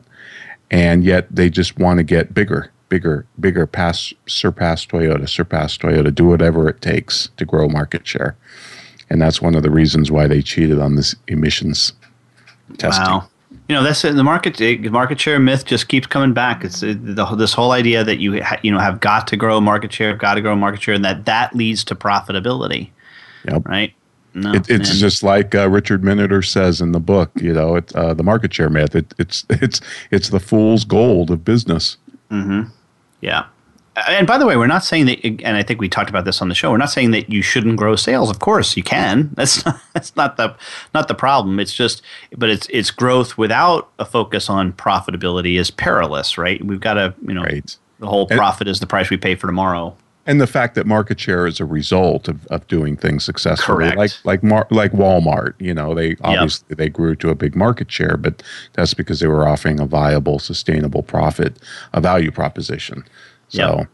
And 0.72 1.04
yet 1.04 1.28
they 1.30 1.50
just 1.50 1.78
want 1.78 1.98
to 1.98 2.04
get 2.04 2.34
bigger, 2.34 2.72
bigger, 2.90 3.28
bigger, 3.40 3.68
pass, 3.68 4.14
surpass 4.26 4.86
Toyota, 4.86 5.28
surpass 5.28 5.78
Toyota, 5.78 6.14
do 6.14 6.26
whatever 6.26 6.70
it 6.70 6.82
takes 6.82 7.30
to 7.38 7.46
grow 7.46 7.68
market 7.68 8.08
share. 8.08 8.36
And 9.10 9.22
that's 9.22 9.42
one 9.42 9.56
of 9.56 9.64
the 9.64 9.70
reasons 9.70 10.12
why 10.12 10.28
they 10.28 10.42
cheated 10.42 10.80
on 10.80 10.96
this 10.96 11.16
emissions 11.28 11.94
testing. 12.78 13.06
Wow. 13.06 13.30
You 13.68 13.76
know, 13.76 13.84
that's 13.84 14.02
the 14.04 14.24
market. 14.24 14.58
The 14.58 14.78
market 14.90 15.20
share 15.20 15.40
myth 15.40 15.66
just 15.66 15.88
keeps 15.88 16.06
coming 16.06 16.34
back. 16.34 16.64
It's 16.64 16.84
uh, 16.84 16.94
the, 16.98 17.26
this 17.36 17.54
whole 17.54 17.72
idea 17.72 18.04
that 18.04 18.18
you 18.18 18.44
ha, 18.44 18.58
you 18.62 18.72
know 18.72 18.78
have 18.78 19.00
got 19.00 19.28
to 19.28 19.38
grow 19.38 19.60
market 19.60 19.92
share, 19.92 20.16
got 20.16 20.36
to 20.36 20.42
grow 20.42 20.56
market 20.56 20.84
share, 20.84 20.94
and 20.94 21.04
that 21.04 21.26
that 21.26 21.56
leads 21.56 21.84
to 21.86 21.96
profitability, 21.96 22.90
Yep. 23.46 23.68
right? 23.68 23.94
No, 24.36 24.52
It, 24.54 24.70
it's 24.70 24.90
man. 24.90 24.98
just 25.00 25.24
like 25.24 25.56
uh, 25.56 25.70
Richard 25.70 26.02
Miniter 26.04 26.46
says 26.46 26.82
in 26.82 26.92
the 26.92 27.00
book, 27.00 27.32
you 27.42 27.54
know, 27.54 27.78
it, 27.78 27.96
uh, 27.96 28.14
the 28.14 28.22
market 28.24 28.54
share 28.54 28.70
myth. 28.70 28.94
It, 28.96 29.14
it's 29.18 29.46
it's 29.50 29.80
it's 30.12 30.30
the 30.30 30.40
fool's 30.42 30.84
gold 30.84 31.32
of 31.32 31.46
business. 31.46 31.98
Yeah. 33.22 33.46
And 34.10 34.28
by 34.28 34.38
the 34.38 34.46
way, 34.46 34.58
we're 34.58 34.68
not 34.68 34.84
saying 34.84 35.06
that, 35.06 35.24
and 35.24 35.56
I 35.56 35.64
think 35.64 35.80
we 35.80 35.88
talked 35.88 36.10
about 36.10 36.26
this 36.26 36.42
on 36.42 36.50
the 36.50 36.56
show. 36.56 36.70
We're 36.70 36.76
not 36.78 36.90
saying 36.92 37.12
that 37.12 37.30
you 37.32 37.42
shouldn't 37.42 37.78
grow 37.78 37.96
sales. 37.96 38.30
Of 38.30 38.40
course, 38.40 38.76
you 38.76 38.84
can. 38.84 39.30
That's 39.36 39.66
not, 39.66 39.80
that's 39.94 40.16
not 40.18 40.36
the 40.36 40.54
not 40.94 41.08
the 41.08 41.16
problem. 41.16 41.62
It's 41.62 41.74
just, 41.74 42.02
but 42.36 42.50
it's 42.50 42.68
it's 42.72 42.92
growth 42.92 43.38
without 43.38 43.90
a 43.98 44.04
focus 44.04 44.50
on 44.50 44.74
profitability 44.74 45.58
is 45.58 45.72
perilous, 45.72 46.38
right? 46.38 46.62
We've 46.62 46.82
got 46.82 46.96
to, 46.96 47.14
you 47.26 47.34
know, 47.36 47.44
Right. 47.44 47.74
the 48.00 48.08
whole 48.08 48.28
And- 48.30 48.38
profit 48.38 48.68
is 48.68 48.82
the 48.82 48.86
price 48.88 49.10
we 49.10 49.16
pay 49.16 49.36
for 49.36 49.48
tomorrow. 49.48 49.96
And 50.28 50.42
the 50.42 50.48
fact 50.48 50.74
that 50.74 50.88
market 50.88 51.20
share 51.20 51.46
is 51.46 51.60
a 51.60 51.66
result 51.66 52.28
of, 52.28 52.48
of 52.48 52.68
doing 52.68 52.98
things 52.98 53.24
successfully, 53.24 53.92
Correct. 53.92 53.98
like 53.98 54.12
like 54.24 54.44
Mar- 54.44 54.68
like 54.72 54.92
Walmart. 54.92 55.54
You 55.60 55.74
know, 55.74 55.94
they 55.94 56.16
obviously 56.22 56.74
they 56.76 56.90
grew 56.90 57.16
to 57.18 57.30
a 57.30 57.36
big 57.36 57.56
market 57.56 57.92
share, 57.92 58.18
but 58.18 58.42
that's 58.74 58.96
because 58.96 59.20
they 59.20 59.28
were 59.28 59.48
offering 59.48 59.80
a 59.80 59.86
viable, 59.86 60.40
sustainable 60.40 61.04
profit, 61.04 61.58
a 61.94 62.02
value 62.02 62.32
proposition. 62.32 63.04
So, 63.50 63.78
Yep. 63.78 63.88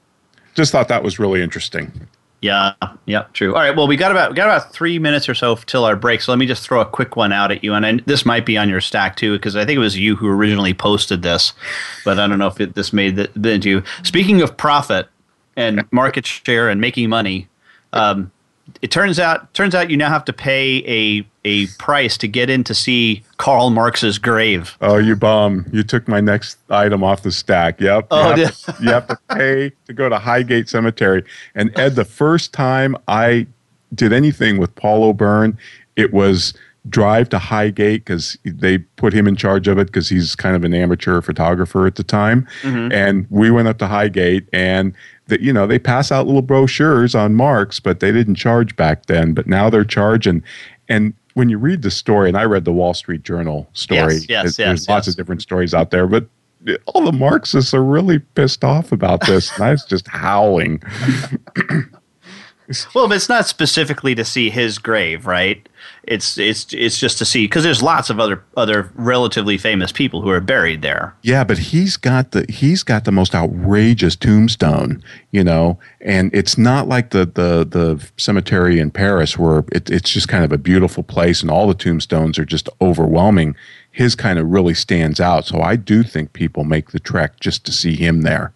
just 0.55 0.71
thought 0.71 0.88
that 0.88 1.03
was 1.03 1.19
really 1.19 1.41
interesting. 1.41 2.07
Yeah, 2.41 2.73
yeah, 3.05 3.25
true. 3.33 3.53
All 3.53 3.61
right, 3.61 3.75
well, 3.75 3.85
we 3.85 3.95
got 3.97 4.09
about 4.11 4.31
we 4.31 4.35
got 4.35 4.47
about 4.47 4.73
three 4.73 4.97
minutes 4.97 5.29
or 5.29 5.35
so 5.35 5.55
till 5.57 5.83
our 5.83 5.95
break. 5.95 6.21
So 6.21 6.31
let 6.31 6.39
me 6.39 6.47
just 6.47 6.63
throw 6.63 6.79
a 6.81 6.85
quick 6.85 7.15
one 7.15 7.31
out 7.33 7.51
at 7.51 7.63
you, 7.63 7.73
and 7.73 7.85
I, 7.85 8.00
this 8.07 8.25
might 8.25 8.45
be 8.47 8.57
on 8.57 8.67
your 8.69 8.81
stack 8.81 9.15
too, 9.17 9.33
because 9.33 9.55
I 9.55 9.63
think 9.65 9.75
it 9.75 9.79
was 9.79 9.95
you 9.97 10.15
who 10.15 10.27
originally 10.27 10.73
posted 10.73 11.21
this, 11.21 11.53
but 12.05 12.19
I 12.19 12.25
don't 12.25 12.39
know 12.39 12.47
if 12.47 12.59
it, 12.59 12.73
this 12.73 12.93
made 12.93 13.19
it 13.19 13.35
into 13.35 13.69
you. 13.69 13.83
Speaking 14.03 14.41
of 14.41 14.55
profit 14.57 15.07
and 15.55 15.84
market 15.91 16.25
share 16.25 16.70
and 16.70 16.79
making 16.81 17.10
money, 17.10 17.48
um, 17.93 18.31
it 18.81 18.91
turns 18.91 19.20
out 19.20 19.53
turns 19.53 19.75
out 19.75 19.89
you 19.89 19.98
now 19.98 20.10
have 20.10 20.25
to 20.25 20.34
pay 20.34 20.77
a 20.88 21.27
a 21.43 21.67
price 21.79 22.17
to 22.17 22.27
get 22.27 22.50
in 22.50 22.63
to 22.63 22.75
see 22.75 23.24
Karl 23.38 23.70
Marx's 23.70 24.17
grave. 24.17 24.77
Oh, 24.81 24.98
you 24.98 25.15
bum! 25.15 25.65
You 25.72 25.84
took 25.84 26.08
my 26.08 26.22
next 26.22 26.58
item 26.70 27.03
off 27.03 27.24
the 27.24 27.31
stack. 27.31 27.81
Yep. 27.81 28.08
Oh, 28.12 28.36
you, 28.36 28.46
have 28.46 28.58
to, 28.58 28.75
you 28.81 28.89
have 28.89 29.08
to 29.08 29.20
pay 29.34 29.72
to 29.86 29.93
go 29.93 30.10
to 30.10 30.20
Highgate 30.20 30.70
Cemetery. 30.70 31.24
And 31.55 31.77
Ed, 31.77 31.96
the 31.96 32.05
first 32.05 32.53
time 32.53 32.96
I 33.08 33.48
did 33.93 34.13
anything 34.13 34.58
with 34.58 34.74
Paul 34.75 35.03
O'Byrne, 35.03 35.58
it 35.96 36.13
was 36.13 36.53
drive 36.89 37.29
to 37.29 37.39
Highgate 37.39 38.05
because 38.05 38.38
they 38.43 38.79
put 38.79 39.13
him 39.13 39.27
in 39.27 39.36
charge 39.36 39.67
of 39.67 39.77
it 39.77 39.88
because 39.88 40.10
he's 40.10 40.36
kind 40.36 40.55
of 40.55 40.63
an 40.63 40.74
amateur 40.74 41.22
photographer 41.22 41.86
at 41.86 41.96
the 41.96 42.03
time. 42.03 42.48
And 42.91 43.27
we 43.29 43.51
went 43.51 43.67
up 43.67 43.77
to 43.79 43.88
Highgate 43.88 44.48
and. 44.53 44.93
That 45.31 45.41
you 45.41 45.51
know 45.51 45.65
they 45.65 45.79
pass 45.79 46.11
out 46.11 46.27
little 46.27 46.41
brochures 46.43 47.15
on 47.15 47.33
Marx, 47.33 47.79
but 47.79 48.01
they 48.01 48.11
didn't 48.11 48.35
charge 48.35 48.75
back 48.75 49.07
then. 49.07 49.33
But 49.33 49.47
now 49.47 49.69
they're 49.71 49.83
charging, 49.83 50.43
and 50.88 51.13
when 51.33 51.47
you 51.50 51.57
read 51.57 51.81
the 51.81 51.89
story, 51.89 52.27
and 52.27 52.38
I 52.38 52.43
read 52.43 52.65
the 52.65 52.73
Wall 52.73 52.93
Street 52.93 53.23
Journal 53.23 53.67
story, 53.73 54.15
Yes, 54.15 54.29
yes, 54.29 54.57
there's 54.57 54.81
yes, 54.81 54.89
lots 54.89 55.07
yes. 55.07 55.13
of 55.13 55.17
different 55.17 55.41
stories 55.41 55.73
out 55.73 55.89
there, 55.89 56.05
but 56.05 56.27
all 56.88 57.05
the 57.05 57.13
Marxists 57.13 57.73
are 57.73 57.83
really 57.83 58.19
pissed 58.19 58.63
off 58.65 58.91
about 58.91 59.25
this. 59.25 59.51
and 59.55 59.63
I 59.63 59.71
was 59.71 59.85
just 59.85 60.07
howling. 60.09 60.83
Well, 62.95 63.07
but 63.07 63.15
it's 63.15 63.29
not 63.29 63.47
specifically 63.47 64.15
to 64.15 64.25
see 64.25 64.49
his 64.49 64.77
grave, 64.77 65.25
right? 65.25 65.67
It's 66.03 66.37
it's 66.37 66.73
it's 66.73 66.99
just 66.99 67.17
to 67.19 67.25
see 67.25 67.45
because 67.45 67.63
there's 67.63 67.81
lots 67.81 68.09
of 68.09 68.19
other 68.19 68.43
other 68.57 68.91
relatively 68.95 69.57
famous 69.57 69.91
people 69.91 70.21
who 70.21 70.29
are 70.29 70.41
buried 70.41 70.81
there. 70.81 71.15
Yeah, 71.21 71.43
but 71.43 71.57
he's 71.57 71.97
got 71.97 72.31
the 72.31 72.45
he's 72.49 72.83
got 72.83 73.05
the 73.05 73.11
most 73.11 73.33
outrageous 73.33 74.15
tombstone, 74.15 75.03
you 75.31 75.43
know, 75.43 75.79
and 76.01 76.33
it's 76.33 76.57
not 76.57 76.87
like 76.87 77.11
the 77.11 77.25
the 77.25 77.65
the 77.65 78.05
cemetery 78.17 78.79
in 78.79 78.91
Paris 78.91 79.37
where 79.37 79.63
it, 79.71 79.89
it's 79.89 80.09
just 80.09 80.27
kind 80.27 80.43
of 80.43 80.51
a 80.51 80.57
beautiful 80.57 81.03
place 81.03 81.41
and 81.41 81.49
all 81.49 81.67
the 81.67 81.73
tombstones 81.73 82.37
are 82.37 82.45
just 82.45 82.67
overwhelming. 82.81 83.55
His 83.91 84.15
kind 84.15 84.39
of 84.39 84.49
really 84.49 84.73
stands 84.73 85.19
out, 85.19 85.45
so 85.45 85.61
I 85.61 85.75
do 85.75 86.03
think 86.03 86.33
people 86.33 86.63
make 86.63 86.91
the 86.91 86.99
trek 86.99 87.39
just 87.39 87.65
to 87.65 87.71
see 87.71 87.95
him 87.95 88.21
there. 88.21 88.53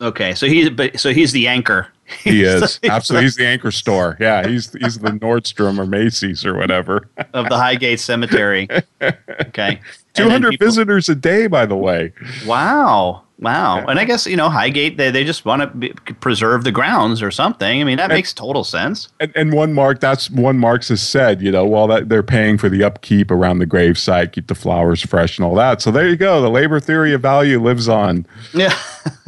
Okay, 0.00 0.34
so 0.34 0.46
he's 0.46 0.70
but 0.70 0.98
so 0.98 1.12
he's 1.12 1.32
the 1.32 1.48
anchor. 1.48 1.88
He 2.22 2.42
is 2.42 2.80
absolutely 2.84 3.24
he's 3.24 3.36
the 3.36 3.46
anchor 3.46 3.70
store. 3.70 4.16
Yeah, 4.20 4.46
he's 4.46 4.72
he's 4.72 4.98
the 4.98 5.10
Nordstrom 5.10 5.78
or 5.78 5.86
Macy's 5.86 6.44
or 6.44 6.54
whatever. 6.56 7.08
of 7.32 7.48
the 7.48 7.56
Highgate 7.56 8.00
Cemetery. 8.00 8.68
Okay, 9.00 9.80
And 10.16 10.26
Two 10.26 10.30
hundred 10.30 10.58
visitors 10.60 11.08
a 11.08 11.16
day, 11.16 11.48
by 11.48 11.66
the 11.66 11.74
way. 11.74 12.12
Wow, 12.46 13.24
wow. 13.40 13.84
And 13.84 13.98
I 13.98 14.04
guess 14.04 14.26
you 14.26 14.36
know 14.36 14.48
Highgate 14.48 14.96
they 14.96 15.10
they 15.10 15.24
just 15.24 15.44
want 15.44 15.62
to 15.62 15.66
be, 15.66 15.88
preserve 16.20 16.62
the 16.62 16.70
grounds 16.70 17.20
or 17.20 17.32
something. 17.32 17.80
I 17.80 17.82
mean 17.82 17.96
that 17.96 18.10
makes 18.10 18.32
total 18.32 18.62
sense. 18.62 19.08
And, 19.18 19.32
and 19.34 19.52
one 19.52 19.72
mark 19.72 19.98
that's 19.98 20.30
one 20.30 20.56
Marxist 20.58 21.10
said, 21.10 21.42
you 21.42 21.50
know, 21.50 21.66
well 21.66 21.88
that 21.88 22.10
they're 22.10 22.22
paying 22.22 22.58
for 22.58 22.68
the 22.68 22.84
upkeep 22.84 23.32
around 23.32 23.58
the 23.58 23.66
gravesite, 23.66 24.30
keep 24.30 24.46
the 24.46 24.54
flowers 24.54 25.02
fresh 25.02 25.36
and 25.36 25.44
all 25.44 25.56
that. 25.56 25.82
So 25.82 25.90
there 25.90 26.08
you 26.08 26.16
go. 26.16 26.40
The 26.40 26.50
labor 26.50 26.78
theory 26.78 27.12
of 27.12 27.20
value 27.20 27.60
lives 27.60 27.88
on. 27.88 28.24
Yeah. 28.52 28.78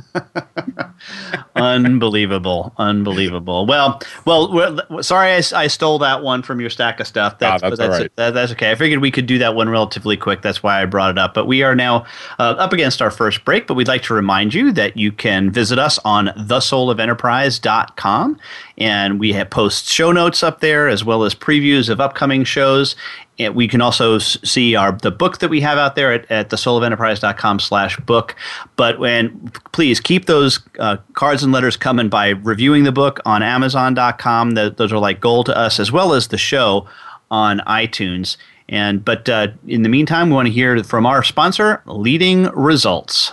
unbelievable, 1.56 2.72
unbelievable. 2.78 3.66
Well, 3.66 4.00
well, 4.24 5.02
sorry, 5.02 5.32
I, 5.32 5.42
I 5.54 5.66
stole 5.66 5.98
that 6.00 6.22
one 6.22 6.42
from 6.42 6.60
your 6.60 6.70
stack 6.70 7.00
of 7.00 7.06
stuff. 7.06 7.38
That's, 7.38 7.62
Ah, 7.62 7.70
that's 7.70 7.80
right. 7.80 8.10
that- 8.16 8.34
that's 8.34 8.52
okay. 8.52 8.70
I 8.70 8.74
figured 8.74 9.00
we 9.00 9.10
could 9.10 9.26
do 9.26 9.38
that 9.38 9.54
one 9.54 9.68
relatively 9.68 10.16
quick. 10.16 10.42
That's 10.42 10.62
why 10.62 10.82
I 10.82 10.86
brought 10.86 11.10
it 11.10 11.18
up. 11.18 11.34
But 11.34 11.46
we 11.46 11.62
are 11.62 11.74
now 11.74 12.04
uh, 12.38 12.54
up 12.58 12.72
against 12.72 13.00
our 13.02 13.10
first 13.10 13.44
break. 13.44 13.66
But 13.66 13.74
we'd 13.74 13.88
like 13.88 14.02
to 14.04 14.14
remind 14.14 14.54
you 14.54 14.72
that 14.72 14.96
you 14.96 15.12
can 15.12 15.50
visit 15.50 15.78
us 15.78 15.98
on 16.04 16.26
thesoulofenterprise.com, 16.28 18.38
and 18.78 19.20
we 19.20 19.32
have 19.32 19.50
post 19.50 19.88
show 19.88 20.12
notes 20.12 20.42
up 20.42 20.60
there 20.60 20.88
as 20.88 21.04
well 21.04 21.24
as 21.24 21.34
previews 21.34 21.88
of 21.88 22.00
upcoming 22.00 22.44
shows. 22.44 22.96
And 23.38 23.54
we 23.54 23.68
can 23.68 23.80
also 23.80 24.18
see 24.18 24.74
our 24.74 24.92
the 24.92 25.10
book 25.10 25.38
that 25.38 25.50
we 25.50 25.60
have 25.60 25.78
out 25.78 25.94
there 25.94 26.12
at, 26.12 26.30
at 26.30 26.50
thesoulofenterprise.com 26.50 27.60
slash 27.60 27.96
book. 27.98 28.34
But 28.76 28.98
when 28.98 29.52
please 29.72 30.00
keep 30.00 30.26
those 30.26 30.60
uh, 30.78 30.96
cards 31.12 31.42
and 31.42 31.52
letters 31.52 31.76
coming 31.76 32.08
by 32.08 32.30
reviewing 32.30 32.84
the 32.84 32.92
book 32.92 33.20
on 33.26 33.42
Amazon.com. 33.42 34.52
That 34.52 34.78
those 34.78 34.92
are 34.92 34.98
like 34.98 35.20
gold 35.20 35.46
to 35.46 35.56
us, 35.56 35.78
as 35.78 35.92
well 35.92 36.14
as 36.14 36.28
the 36.28 36.38
show 36.38 36.86
on 37.30 37.60
iTunes. 37.60 38.36
And 38.68 39.04
but 39.04 39.28
uh, 39.28 39.48
in 39.66 39.82
the 39.82 39.88
meantime, 39.88 40.28
we 40.28 40.34
want 40.34 40.46
to 40.46 40.52
hear 40.52 40.82
from 40.82 41.06
our 41.06 41.22
sponsor, 41.22 41.82
Leading 41.86 42.44
Results. 42.44 43.32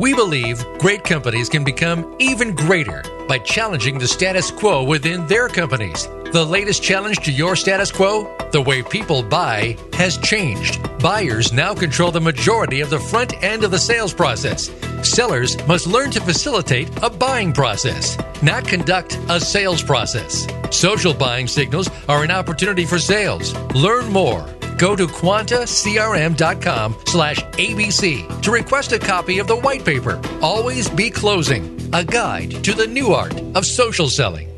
We 0.00 0.14
believe 0.14 0.64
great 0.78 1.04
companies 1.04 1.50
can 1.50 1.62
become 1.62 2.16
even 2.18 2.54
greater 2.54 3.02
by 3.28 3.36
challenging 3.40 3.98
the 3.98 4.08
status 4.08 4.50
quo 4.50 4.82
within 4.82 5.26
their 5.26 5.46
companies. 5.46 6.06
The 6.32 6.42
latest 6.42 6.82
challenge 6.82 7.18
to 7.18 7.30
your 7.30 7.54
status 7.54 7.92
quo? 7.92 8.34
The 8.50 8.62
way 8.62 8.82
people 8.82 9.22
buy 9.22 9.76
has 9.92 10.16
changed. 10.16 10.80
Buyers 11.00 11.52
now 11.52 11.74
control 11.74 12.10
the 12.10 12.18
majority 12.18 12.80
of 12.80 12.88
the 12.88 12.98
front 12.98 13.34
end 13.42 13.62
of 13.62 13.72
the 13.72 13.78
sales 13.78 14.14
process. 14.14 14.70
Sellers 15.02 15.54
must 15.66 15.86
learn 15.86 16.10
to 16.12 16.20
facilitate 16.22 16.88
a 17.02 17.10
buying 17.10 17.52
process, 17.52 18.16
not 18.42 18.66
conduct 18.66 19.18
a 19.28 19.38
sales 19.38 19.82
process. 19.82 20.46
Social 20.70 21.12
buying 21.12 21.46
signals 21.46 21.90
are 22.08 22.24
an 22.24 22.30
opportunity 22.30 22.86
for 22.86 22.98
sales. 22.98 23.52
Learn 23.74 24.10
more. 24.10 24.48
Go 24.80 24.96
to 24.96 25.06
quantacrm.com 25.06 26.96
slash 27.04 27.44
ABC 27.44 28.42
to 28.42 28.50
request 28.50 28.92
a 28.92 28.98
copy 28.98 29.38
of 29.38 29.46
the 29.46 29.56
white 29.56 29.84
paper, 29.84 30.18
Always 30.40 30.88
Be 30.88 31.10
Closing, 31.10 31.90
a 31.92 32.02
guide 32.02 32.64
to 32.64 32.72
the 32.72 32.86
new 32.86 33.12
art 33.12 33.38
of 33.54 33.66
social 33.66 34.08
selling. 34.08 34.48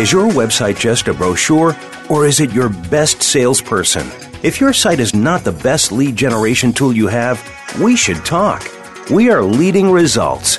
Is 0.00 0.10
your 0.10 0.28
website 0.28 0.80
just 0.80 1.06
a 1.06 1.14
brochure 1.14 1.76
or 2.10 2.26
is 2.26 2.40
it 2.40 2.50
your 2.50 2.68
best 2.68 3.22
salesperson? 3.22 4.10
If 4.42 4.60
your 4.60 4.72
site 4.72 4.98
is 4.98 5.14
not 5.14 5.44
the 5.44 5.52
best 5.52 5.92
lead 5.92 6.16
generation 6.16 6.72
tool 6.72 6.92
you 6.92 7.06
have, 7.06 7.40
we 7.80 7.94
should 7.94 8.24
talk. 8.24 8.68
We 9.08 9.30
are 9.30 9.44
leading 9.44 9.88
results. 9.88 10.58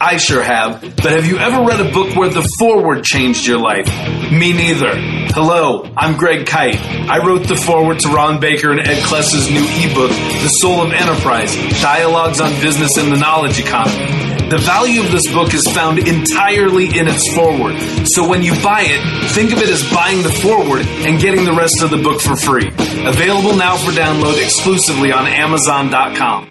I 0.00 0.16
sure 0.16 0.42
have. 0.42 0.80
But 0.80 1.12
have 1.12 1.26
you 1.26 1.38
ever 1.38 1.64
read 1.64 1.80
a 1.80 1.92
book 1.92 2.16
where 2.16 2.28
the 2.28 2.42
forward 2.58 3.04
changed 3.04 3.46
your 3.46 3.58
life? 3.58 3.86
Me 4.32 4.52
neither. 4.52 4.94
Hello, 5.34 5.90
I'm 5.96 6.16
Greg 6.16 6.46
Kyte. 6.46 6.76
I 7.08 7.24
wrote 7.24 7.48
the 7.48 7.56
forward 7.56 8.00
to 8.00 8.08
Ron 8.08 8.40
Baker 8.40 8.70
and 8.70 8.80
Ed 8.80 9.02
Kless's 9.04 9.50
new 9.50 9.64
ebook, 9.64 10.10
The 10.42 10.48
Soul 10.48 10.82
of 10.82 10.92
Enterprise 10.92 11.54
Dialogues 11.80 12.40
on 12.40 12.50
Business 12.60 12.96
and 12.96 13.10
the 13.10 13.16
Knowledge 13.16 13.58
Economy. 13.58 14.22
The 14.50 14.58
value 14.58 15.00
of 15.00 15.10
this 15.10 15.32
book 15.32 15.54
is 15.54 15.66
found 15.66 15.98
entirely 15.98 16.98
in 16.98 17.08
its 17.08 17.32
forward. 17.34 17.78
So 18.06 18.28
when 18.28 18.42
you 18.42 18.52
buy 18.62 18.82
it, 18.84 19.30
think 19.30 19.52
of 19.52 19.58
it 19.58 19.70
as 19.70 19.90
buying 19.90 20.22
the 20.22 20.28
forward 20.28 20.82
and 20.82 21.18
getting 21.18 21.46
the 21.46 21.54
rest 21.54 21.82
of 21.82 21.90
the 21.90 21.96
book 21.96 22.20
for 22.20 22.36
free. 22.36 22.68
Available 22.68 23.56
now 23.56 23.78
for 23.78 23.92
download 23.92 24.42
exclusively 24.42 25.10
on 25.10 25.26
Amazon.com. 25.26 26.50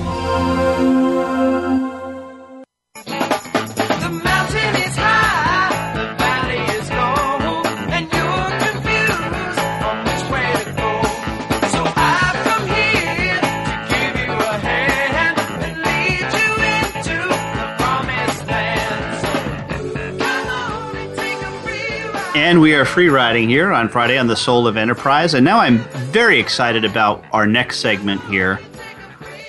And 22.51 22.59
we 22.59 22.73
are 22.73 22.83
free 22.83 23.07
riding 23.07 23.47
here 23.47 23.71
on 23.71 23.87
Friday 23.87 24.17
on 24.17 24.27
the 24.27 24.35
Soul 24.35 24.67
of 24.67 24.75
Enterprise. 24.75 25.33
And 25.33 25.45
now 25.45 25.59
I'm 25.59 25.77
very 26.11 26.37
excited 26.37 26.83
about 26.83 27.23
our 27.31 27.47
next 27.47 27.79
segment 27.79 28.21
here. 28.25 28.59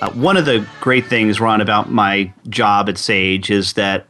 Uh, 0.01 0.11
one 0.11 0.37
of 0.37 0.45
the 0.45 0.65
great 0.81 1.09
things, 1.09 1.41
Ron, 1.41 1.61
about 1.61 1.91
my 1.91 2.33
job 2.49 2.89
at 2.89 2.97
Sage 2.97 3.51
is 3.51 3.73
that 3.73 4.07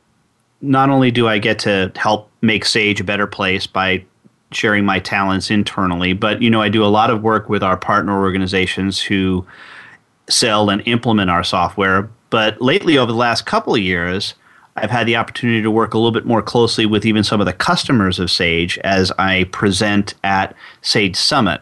not 0.61 0.91
only 0.91 1.11
do 1.11 1.27
I 1.27 1.39
get 1.39 1.59
to 1.61 1.91
help 1.97 2.31
make 2.43 2.67
Sage 2.67 3.01
a 3.01 3.05
better 3.05 3.27
place 3.27 3.67
by 3.67 4.05
sharing 4.51 4.85
my 4.85 4.99
talents 4.99 5.51
internally, 5.51 6.13
but 6.13 6.43
you 6.43 6.51
know 6.51 6.61
I 6.61 6.69
do 6.69 6.85
a 6.85 6.93
lot 6.93 7.09
of 7.09 7.23
work 7.23 7.49
with 7.49 7.63
our 7.63 7.79
partner 7.79 8.21
organizations 8.21 9.01
who 9.01 9.47
sell 10.29 10.69
and 10.69 10.87
implement 10.87 11.31
our 11.31 11.45
software. 11.45 12.11
But 12.29 12.61
lately, 12.61 12.99
over 12.99 13.11
the 13.11 13.17
last 13.17 13.47
couple 13.47 13.75
of 13.75 13.81
years, 13.81 14.35
I've 14.77 14.91
had 14.91 15.07
the 15.07 15.17
opportunity 15.17 15.63
to 15.63 15.71
work 15.71 15.95
a 15.95 15.99
little 15.99 16.13
bit 16.13 16.25
more 16.25 16.43
closely 16.43 16.87
with 16.87 17.05
even 17.05 17.25
some 17.25 17.41
of 17.41 17.47
the 17.47 17.53
customers 17.53 18.19
of 18.19 18.31
Sage 18.31 18.79
as 18.79 19.13
I 19.19 19.45
present 19.45 20.15
at 20.25 20.57
Sage 20.81 21.17
Summit. 21.17 21.61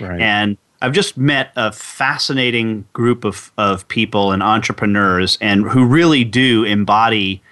Right. 0.00 0.20
And 0.20 0.56
I've 0.80 0.92
just 0.92 1.16
met 1.16 1.52
a 1.56 1.72
fascinating 1.72 2.86
group 2.92 3.24
of, 3.24 3.52
of 3.58 3.86
people 3.88 4.32
and 4.32 4.42
entrepreneurs 4.42 5.36
and 5.40 5.64
who 5.64 5.84
really 5.84 6.24
do 6.24 6.64
embody 6.64 7.42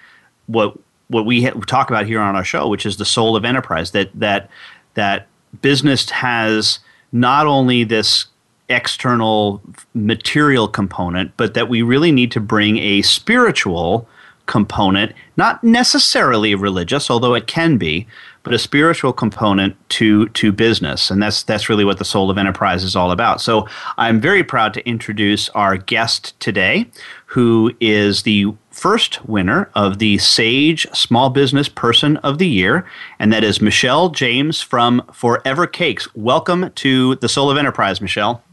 what 0.47 0.77
what 1.07 1.25
we 1.25 1.43
ha- 1.43 1.51
talk 1.67 1.89
about 1.89 2.07
here 2.07 2.19
on 2.19 2.35
our 2.35 2.43
show, 2.43 2.67
which 2.67 2.85
is 2.85 2.97
the 2.97 3.05
soul 3.05 3.35
of 3.35 3.45
enterprise. 3.45 3.91
That 3.91 4.09
that 4.15 4.49
that 4.95 5.27
business 5.61 6.09
has 6.09 6.79
not 7.11 7.45
only 7.47 7.83
this 7.83 8.25
external 8.69 9.61
material 9.93 10.67
component, 10.67 11.35
but 11.37 11.53
that 11.53 11.69
we 11.69 11.81
really 11.81 12.11
need 12.11 12.31
to 12.31 12.39
bring 12.39 12.77
a 12.77 13.01
spiritual 13.03 14.07
component, 14.45 15.13
not 15.37 15.63
necessarily 15.63 16.55
religious, 16.55 17.09
although 17.09 17.33
it 17.33 17.47
can 17.47 17.77
be, 17.77 18.07
but 18.43 18.53
a 18.53 18.59
spiritual 18.59 19.11
component 19.11 19.75
to 19.89 20.29
to 20.29 20.51
business, 20.51 21.09
and 21.09 21.21
that's 21.21 21.41
that's 21.43 21.67
really 21.67 21.83
what 21.83 21.97
the 21.97 22.05
soul 22.05 22.29
of 22.29 22.37
enterprise 22.37 22.83
is 22.83 22.95
all 22.95 23.11
about. 23.11 23.41
So 23.41 23.67
I'm 23.97 24.21
very 24.21 24.43
proud 24.43 24.73
to 24.75 24.87
introduce 24.87 25.49
our 25.49 25.77
guest 25.77 26.39
today, 26.39 26.85
who 27.25 27.75
is 27.79 28.21
the 28.21 28.53
first 28.69 29.25
winner 29.25 29.69
of 29.73 29.97
the 29.97 30.19
Sage 30.19 30.85
Small 30.93 31.31
Business 31.31 31.67
Person 31.67 32.17
of 32.17 32.37
the 32.37 32.47
Year, 32.47 32.85
and 33.17 33.33
that 33.33 33.43
is 33.43 33.61
Michelle 33.61 34.09
James 34.09 34.61
from 34.61 35.01
Forever 35.11 35.65
Cakes. 35.65 36.07
Welcome 36.13 36.71
to 36.75 37.15
the 37.15 37.29
Soul 37.29 37.49
of 37.49 37.57
Enterprise, 37.57 37.99
Michelle. 37.99 38.43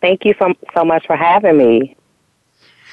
Thank 0.00 0.24
you 0.24 0.34
so, 0.38 0.54
so 0.72 0.84
much 0.84 1.04
for 1.06 1.16
having 1.16 1.58
me. 1.58 1.95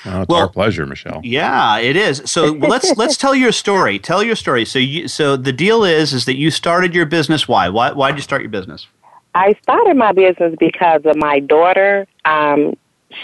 Oh, 0.05 0.21
it's 0.21 0.29
well, 0.29 0.41
our 0.41 0.49
pleasure, 0.49 0.85
Michelle. 0.85 1.21
Yeah, 1.23 1.77
it 1.77 1.95
is. 1.95 2.21
So 2.25 2.45
let's 2.53 2.95
let's 2.97 3.17
tell 3.17 3.35
your 3.35 3.51
story. 3.51 3.99
Tell 3.99 4.23
your 4.23 4.35
story. 4.35 4.65
So 4.65 4.79
you 4.79 5.07
so 5.07 5.35
the 5.37 5.53
deal 5.53 5.83
is 5.83 6.13
is 6.13 6.25
that 6.25 6.35
you 6.35 6.51
started 6.51 6.93
your 6.93 7.05
business. 7.05 7.47
Why? 7.47 7.69
Why 7.69 7.91
why 7.91 8.11
did 8.11 8.17
you 8.17 8.23
start 8.23 8.41
your 8.41 8.51
business? 8.51 8.87
I 9.35 9.55
started 9.63 9.97
my 9.97 10.11
business 10.11 10.55
because 10.59 11.01
of 11.05 11.15
my 11.15 11.39
daughter. 11.39 12.05
Um, 12.25 12.75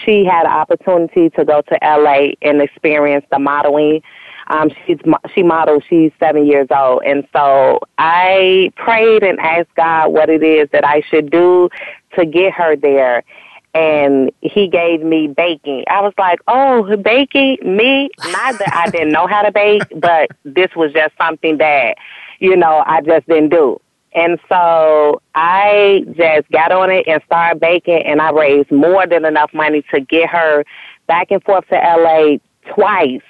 she 0.04 0.26
had 0.26 0.46
an 0.46 0.52
opportunity 0.52 1.30
to 1.32 1.46
go 1.46 1.62
to 1.62 1.78
LA 1.82 2.34
and 2.42 2.62
experience 2.62 3.26
the 3.32 3.40
modeling. 3.40 4.02
Um, 4.48 4.72
she's 4.86 4.98
she 5.34 5.44
models. 5.44 5.84
She's 5.88 6.12
seven 6.20 6.46
years 6.46 6.68
old, 6.72 7.04
and 7.06 7.28
so 7.34 7.80
I 7.98 8.72
prayed 8.76 9.22
and 9.22 9.40
asked 9.40 9.76
God 9.76 10.10
what 10.10 10.30
it 10.30 10.42
is 10.42 10.70
that 10.72 10.86
I 10.86 11.02
should 11.02 11.30
do 11.30 11.70
to 12.16 12.26
get 12.26 12.54
her 12.54 12.76
there 12.76 13.24
and 13.74 14.32
he 14.42 14.68
gave 14.68 15.02
me 15.02 15.28
baking. 15.28 15.84
I 15.90 16.02
was 16.02 16.14
like, 16.18 16.40
oh, 16.48 16.96
baking? 16.98 17.58
Me? 17.64 18.10
Not 18.32 18.62
I 18.74 18.90
didn't 18.90 19.12
know 19.12 19.28
how 19.28 19.42
to 19.42 19.52
bake, 19.52 19.84
but 19.96 20.30
this 20.44 20.70
was 20.76 20.92
just 20.94 21.16
something 21.18 21.58
that, 21.58 21.98
you 22.40 22.56
know, 22.56 22.84
I 22.86 23.02
just 23.02 23.28
didn't 23.28 23.50
do. 23.50 23.80
And 24.14 24.40
so 24.50 25.22
I 25.36 26.04
just 26.16 26.50
got 26.52 26.72
on 26.72 26.90
it 26.90 27.08
and 27.08 27.22
started 27.26 27.60
baking, 27.60 28.04
and 28.06 28.22
I 28.22 28.32
raised 28.32 28.72
more 28.72 29.06
than 29.06 29.24
enough 29.24 29.54
money 29.54 29.84
to 29.94 30.02
get 30.02 30.30
her 30.30 30.66
back 31.08 31.30
and 31.30 31.44
forth 31.44 31.68
to 31.68 31.76
LA 31.76 32.38
twice. 32.74 33.22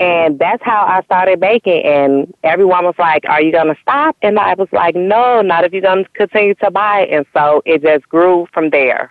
And 0.00 0.38
that's 0.38 0.62
how 0.62 0.86
I 0.86 1.02
started 1.04 1.40
baking. 1.40 1.84
And 1.84 2.34
everyone 2.42 2.86
was 2.86 2.94
like, 2.98 3.24
Are 3.28 3.42
you 3.42 3.52
going 3.52 3.66
to 3.66 3.76
stop? 3.82 4.16
And 4.22 4.38
I 4.38 4.54
was 4.54 4.68
like, 4.72 4.94
No, 4.94 5.42
not 5.42 5.64
if 5.64 5.72
you're 5.72 5.82
going 5.82 6.04
to 6.04 6.10
continue 6.12 6.54
to 6.54 6.70
buy. 6.70 7.06
And 7.10 7.26
so 7.34 7.62
it 7.66 7.82
just 7.82 8.08
grew 8.08 8.48
from 8.54 8.70
there. 8.70 9.10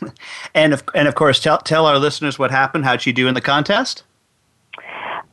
and 0.54 0.72
of 0.72 0.84
and 0.94 1.08
of 1.08 1.14
course, 1.14 1.40
tell 1.40 1.58
tell 1.58 1.86
our 1.86 1.98
listeners 1.98 2.38
what 2.38 2.50
happened. 2.50 2.84
How'd 2.84 3.06
you 3.06 3.12
do 3.12 3.28
in 3.28 3.34
the 3.34 3.40
contest? 3.40 4.04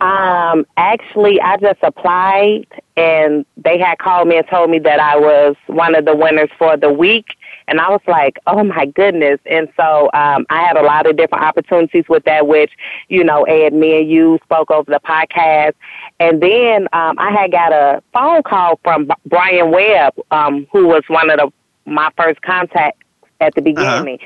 Um, 0.02 0.65
actually, 0.76 1.39
I 1.39 1.56
just 1.58 1.80
applied, 1.82 2.65
and 2.97 3.45
they 3.56 3.78
had 3.78 3.99
called 3.99 4.28
me 4.28 4.38
and 4.38 4.47
told 4.47 4.69
me 4.69 4.80
that 4.80 4.99
I 4.99 5.15
was 5.15 5.56
one 5.67 5.95
of 5.95 6.04
the 6.04 6.15
winners 6.15 6.49
for 6.58 6.76
the 6.76 6.91
week. 6.91 7.26
And 7.69 7.80
I 7.80 7.89
was 7.89 8.02
like, 8.06 8.38
oh 8.45 8.62
my 8.65 8.86
goodness. 8.86 9.39
And 9.45 9.69
so 9.78 10.10
um, 10.13 10.45
I 10.49 10.62
had 10.62 10.76
a 10.76 10.82
lot 10.82 11.08
of 11.08 11.15
different 11.15 11.45
opportunities 11.45 12.04
with 12.10 12.26
that, 12.26 12.47
which, 12.47 12.71
you 13.08 13.23
know, 13.23 13.43
Ed, 13.43 13.73
me 13.73 14.02
and 14.02 14.10
you 14.10 14.39
spoke 14.43 14.69
over 14.69 14.91
the 14.91 14.99
podcast. 14.99 15.73
And 16.19 16.43
then 16.43 16.89
um, 16.91 17.15
I 17.17 17.32
had 17.32 17.54
got 17.54 17.71
a 17.71 18.04
phone 18.12 18.43
call 18.43 18.82
from 18.84 19.10
Brian 19.26 19.71
Webb, 19.71 20.15
um, 20.32 20.67
who 20.73 20.88
was 20.88 21.04
one 21.08 21.30
of 21.30 21.38
the 21.38 21.52
my 21.86 22.10
first 22.17 22.41
contact 22.41 23.02
at 23.43 23.53
the 23.56 23.62
Uh-huh. 23.62 24.03
beginning. 24.03 24.19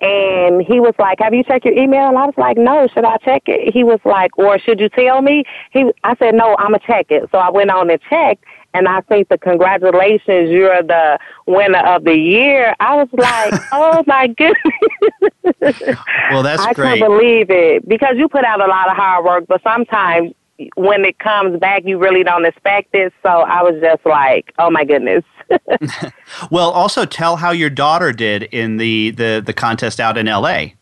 And 0.00 0.60
he 0.62 0.80
was 0.80 0.94
like, 0.98 1.20
"Have 1.20 1.32
you 1.32 1.44
checked 1.44 1.64
your 1.64 1.74
email?" 1.74 2.08
And 2.08 2.18
I 2.18 2.26
was 2.26 2.34
like, 2.36 2.56
"No, 2.58 2.86
should 2.88 3.04
I 3.04 3.16
check 3.18 3.42
it?" 3.46 3.72
He 3.72 3.84
was 3.84 4.00
like, 4.04 4.36
"Or 4.38 4.58
should 4.58 4.80
you 4.80 4.88
tell 4.88 5.22
me?" 5.22 5.44
He, 5.70 5.90
I 6.02 6.14
said, 6.16 6.34
"No, 6.34 6.56
I'm 6.58 6.66
gonna 6.72 6.80
check 6.80 7.06
it." 7.10 7.28
So 7.30 7.38
I 7.38 7.48
went 7.50 7.70
on 7.70 7.88
and 7.90 8.00
checked, 8.10 8.44
and 8.74 8.88
I 8.88 9.00
think 9.02 9.28
the 9.28 9.38
congratulations, 9.38 10.50
you're 10.50 10.82
the 10.82 11.18
winner 11.46 11.78
of 11.78 12.04
the 12.04 12.16
year. 12.16 12.74
I 12.80 12.96
was 12.96 13.08
like, 13.12 13.54
"Oh 13.72 14.02
my 14.06 14.26
goodness!" 14.26 15.96
Well, 16.32 16.42
that's 16.42 16.62
I 16.62 16.72
great. 16.74 16.98
can't 16.98 17.00
believe 17.00 17.50
it 17.50 17.88
because 17.88 18.14
you 18.16 18.28
put 18.28 18.44
out 18.44 18.60
a 18.60 18.66
lot 18.66 18.90
of 18.90 18.96
hard 18.96 19.24
work, 19.24 19.44
but 19.46 19.62
sometimes 19.62 20.32
when 20.76 21.04
it 21.04 21.18
comes 21.18 21.58
back, 21.58 21.82
you 21.84 21.98
really 21.98 22.22
don't 22.22 22.44
expect 22.44 22.94
it. 22.94 23.12
So 23.22 23.28
I 23.28 23.62
was 23.62 23.80
just 23.80 24.04
like, 24.06 24.52
"Oh 24.58 24.70
my 24.70 24.84
goodness." 24.84 25.24
Well, 26.50 26.70
also 26.70 27.04
tell 27.04 27.36
how 27.36 27.50
your 27.50 27.70
daughter 27.70 28.12
did 28.12 28.44
in 28.44 28.76
the 28.78 29.10
the, 29.10 29.42
the 29.44 29.52
contest 29.52 30.00
out 30.00 30.16
in 30.16 30.26
L.A. 30.26 30.74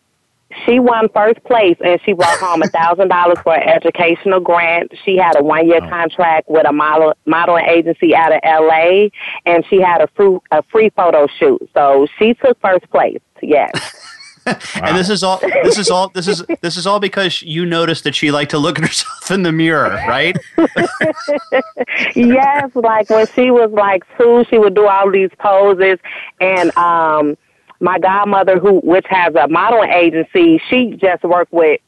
She 0.66 0.78
won 0.78 1.08
first 1.14 1.42
place 1.44 1.76
and 1.84 2.00
she 2.04 2.12
brought 2.12 2.38
home 2.38 2.62
a 2.62 2.68
thousand 2.68 3.08
dollars 3.08 3.38
for 3.42 3.54
an 3.54 3.68
educational 3.68 4.40
grant. 4.40 4.92
She 5.04 5.16
had 5.16 5.36
a 5.36 5.42
one 5.42 5.66
year 5.66 5.80
oh. 5.82 5.88
contract 5.88 6.48
with 6.48 6.66
a 6.66 6.72
model 6.72 7.14
modeling 7.26 7.64
agency 7.64 8.14
out 8.14 8.32
of 8.32 8.40
LA 8.44 9.08
and 9.46 9.64
she 9.68 9.80
had 9.80 10.00
a 10.00 10.08
free 10.14 10.38
a 10.50 10.62
free 10.64 10.90
photo 10.90 11.26
shoot. 11.38 11.70
So 11.74 12.06
she 12.18 12.34
took 12.34 12.60
first 12.60 12.88
place. 12.90 13.20
Yes. 13.40 13.70
And 14.74 14.96
this 14.96 15.08
is 15.08 15.22
all 15.22 15.38
this 15.62 15.78
is 15.78 15.90
all 15.90 16.08
this 16.08 16.26
is 16.26 16.44
this 16.60 16.76
is 16.76 16.86
all 16.86 16.98
because 16.98 17.42
you 17.42 17.64
noticed 17.64 18.04
that 18.04 18.14
she 18.14 18.30
liked 18.30 18.50
to 18.50 18.58
look 18.58 18.78
at 18.78 18.84
herself 18.84 19.30
in 19.30 19.42
the 19.42 19.52
mirror, 19.52 19.90
right? 20.08 20.36
yes, 22.16 22.70
like 22.74 23.08
when 23.08 23.26
she 23.28 23.50
was 23.50 23.70
like 23.72 24.02
two, 24.18 24.44
she 24.50 24.58
would 24.58 24.74
do 24.74 24.86
all 24.88 25.10
these 25.10 25.30
poses 25.38 25.98
and 26.40 26.76
um 26.76 27.36
my 27.80 27.98
godmother 27.98 28.58
who 28.58 28.80
which 28.80 29.06
has 29.08 29.34
a 29.34 29.48
modeling 29.48 29.90
agency, 29.90 30.60
she 30.68 30.96
just 30.96 31.22
worked 31.24 31.52
with 31.52 31.80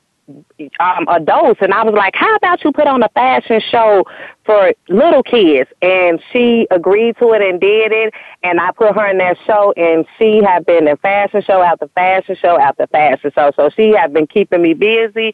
um 0.81 1.07
adults 1.09 1.61
and 1.61 1.75
I 1.75 1.83
was 1.83 1.95
like, 1.95 2.15
How 2.17 2.35
about 2.37 2.65
you 2.65 2.73
put 2.73 2.87
on 2.87 3.03
a 3.03 3.09
fashion 3.11 3.61
show 3.61 4.05
for 4.45 4.73
little 4.89 5.23
kids? 5.23 5.71
And 5.83 6.21
she 6.33 6.67
agreed 6.71 7.17
to 7.19 7.33
it 7.33 7.43
and 7.43 7.61
did 7.61 7.93
it 7.93 8.15
and 8.43 8.61
I 8.61 8.71
put 8.73 8.95
her 8.95 9.07
in 9.07 9.19
that 9.19 9.37
show 9.47 9.73
and 9.77 10.07
she 10.19 10.43
had 10.43 10.65
been 10.67 10.89
in 10.89 10.97
fashion 10.99 11.43
show 11.43 11.63
after 11.63 11.89
fashion 11.89 12.37
show 12.41 12.59
after 12.59 12.87
fashion 12.87 13.33
show. 13.35 13.53
So 13.57 13.71
she 13.71 13.91
had 13.91 14.13
been 14.13 14.27
keeping 14.27 14.63
me 14.63 14.75
busy 14.75 15.33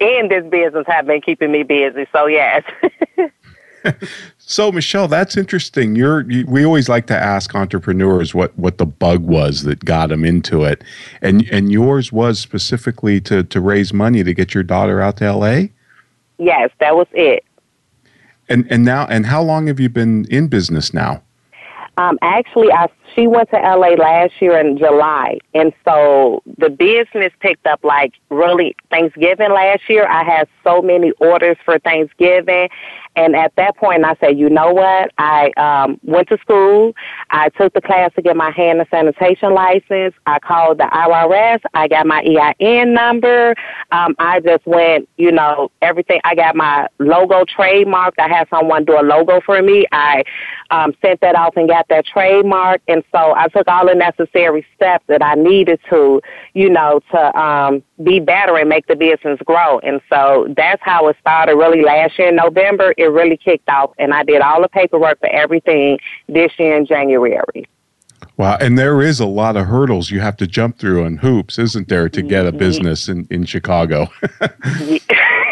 and 0.00 0.30
this 0.30 0.44
business 0.50 0.84
have 0.88 1.06
been 1.06 1.20
keeping 1.20 1.52
me 1.52 1.62
busy. 1.62 2.06
So 2.12 2.26
yes. 2.26 2.62
So, 4.46 4.70
Michelle, 4.70 5.08
that's 5.08 5.38
interesting. 5.38 5.96
You're, 5.96 6.30
you, 6.30 6.44
we 6.46 6.66
always 6.66 6.86
like 6.86 7.06
to 7.06 7.16
ask 7.16 7.54
entrepreneurs 7.54 8.34
what, 8.34 8.56
what 8.58 8.76
the 8.76 8.84
bug 8.84 9.22
was 9.22 9.62
that 9.62 9.84
got 9.86 10.10
them 10.10 10.22
into 10.22 10.64
it, 10.64 10.84
and 11.22 11.48
and 11.50 11.72
yours 11.72 12.12
was 12.12 12.40
specifically 12.40 13.22
to 13.22 13.42
to 13.44 13.60
raise 13.60 13.94
money 13.94 14.22
to 14.22 14.34
get 14.34 14.52
your 14.52 14.62
daughter 14.62 15.00
out 15.00 15.16
to 15.16 15.24
L.A. 15.24 15.72
yes, 16.36 16.70
that 16.80 16.94
was 16.94 17.06
it. 17.12 17.42
And 18.50 18.66
and 18.68 18.84
now 18.84 19.06
and 19.06 19.24
how 19.24 19.42
long 19.42 19.66
have 19.66 19.80
you 19.80 19.88
been 19.88 20.26
in 20.30 20.48
business 20.48 20.92
now? 20.92 21.22
Um, 21.96 22.18
actually, 22.20 22.70
I 22.70 22.88
she 23.14 23.26
went 23.26 23.50
to 23.50 23.56
LA 23.56 23.94
last 23.94 24.40
year 24.40 24.58
in 24.58 24.78
July, 24.78 25.38
and 25.54 25.72
so 25.84 26.42
the 26.58 26.70
business 26.70 27.32
picked 27.40 27.66
up 27.66 27.82
like 27.84 28.14
really 28.30 28.76
Thanksgiving 28.90 29.52
last 29.52 29.88
year. 29.88 30.06
I 30.06 30.24
had 30.24 30.48
so 30.62 30.82
many 30.82 31.12
orders 31.12 31.56
for 31.64 31.78
Thanksgiving, 31.78 32.68
and 33.16 33.36
at 33.36 33.54
that 33.56 33.76
point, 33.76 34.04
I 34.04 34.16
said, 34.18 34.38
you 34.38 34.50
know 34.50 34.72
what? 34.72 35.12
I 35.18 35.50
um, 35.56 36.00
went 36.02 36.28
to 36.28 36.38
school. 36.38 36.94
I 37.30 37.48
took 37.50 37.72
the 37.72 37.80
class 37.80 38.10
to 38.16 38.22
get 38.22 38.36
my 38.36 38.50
hand 38.50 38.80
and 38.80 38.88
sanitation 38.90 39.54
license. 39.54 40.14
I 40.26 40.40
called 40.40 40.78
the 40.78 40.84
IRS. 40.84 41.60
I 41.74 41.86
got 41.86 42.06
my 42.06 42.22
EIN 42.24 42.92
number. 42.92 43.54
Um, 43.92 44.16
I 44.18 44.40
just 44.40 44.66
went, 44.66 45.08
you 45.16 45.30
know, 45.30 45.70
everything. 45.80 46.20
I 46.24 46.34
got 46.34 46.56
my 46.56 46.88
logo 46.98 47.44
trademarked. 47.44 48.18
I 48.18 48.28
had 48.28 48.48
someone 48.48 48.84
do 48.84 48.98
a 48.98 49.02
logo 49.02 49.40
for 49.40 49.62
me. 49.62 49.86
I 49.92 50.24
um, 50.70 50.92
sent 51.00 51.20
that 51.20 51.36
off 51.36 51.56
and 51.56 51.68
got 51.68 51.86
that 51.88 52.06
trademark. 52.06 52.82
And 52.88 53.03
so 53.12 53.34
I 53.36 53.48
took 53.48 53.68
all 53.68 53.86
the 53.86 53.94
necessary 53.94 54.66
steps 54.74 55.04
that 55.08 55.22
I 55.22 55.34
needed 55.34 55.80
to, 55.90 56.20
you 56.54 56.68
know, 56.68 57.00
to 57.12 57.38
um, 57.38 57.82
be 58.02 58.20
better 58.20 58.56
and 58.56 58.68
make 58.68 58.86
the 58.86 58.96
business 58.96 59.38
grow. 59.44 59.78
And 59.80 60.00
so 60.10 60.52
that's 60.56 60.82
how 60.82 61.08
it 61.08 61.16
started 61.20 61.56
really 61.56 61.82
last 61.82 62.18
year 62.18 62.28
in 62.28 62.36
November. 62.36 62.94
It 62.96 63.04
really 63.04 63.36
kicked 63.36 63.68
off 63.68 63.92
and 63.98 64.12
I 64.12 64.24
did 64.24 64.40
all 64.40 64.60
the 64.62 64.68
paperwork 64.68 65.20
for 65.20 65.28
everything 65.28 65.98
this 66.28 66.52
year 66.58 66.76
in 66.76 66.86
January. 66.86 67.66
Wow, 68.36 68.56
and 68.60 68.76
there 68.76 69.00
is 69.00 69.20
a 69.20 69.26
lot 69.26 69.56
of 69.56 69.66
hurdles 69.66 70.10
you 70.10 70.20
have 70.20 70.36
to 70.38 70.46
jump 70.46 70.78
through 70.78 71.04
and 71.04 71.20
hoops, 71.20 71.58
isn't 71.58 71.88
there, 71.88 72.08
to 72.08 72.22
get 72.22 72.46
a 72.46 72.52
business 72.52 73.08
in, 73.08 73.28
in 73.30 73.44
Chicago? 73.44 74.08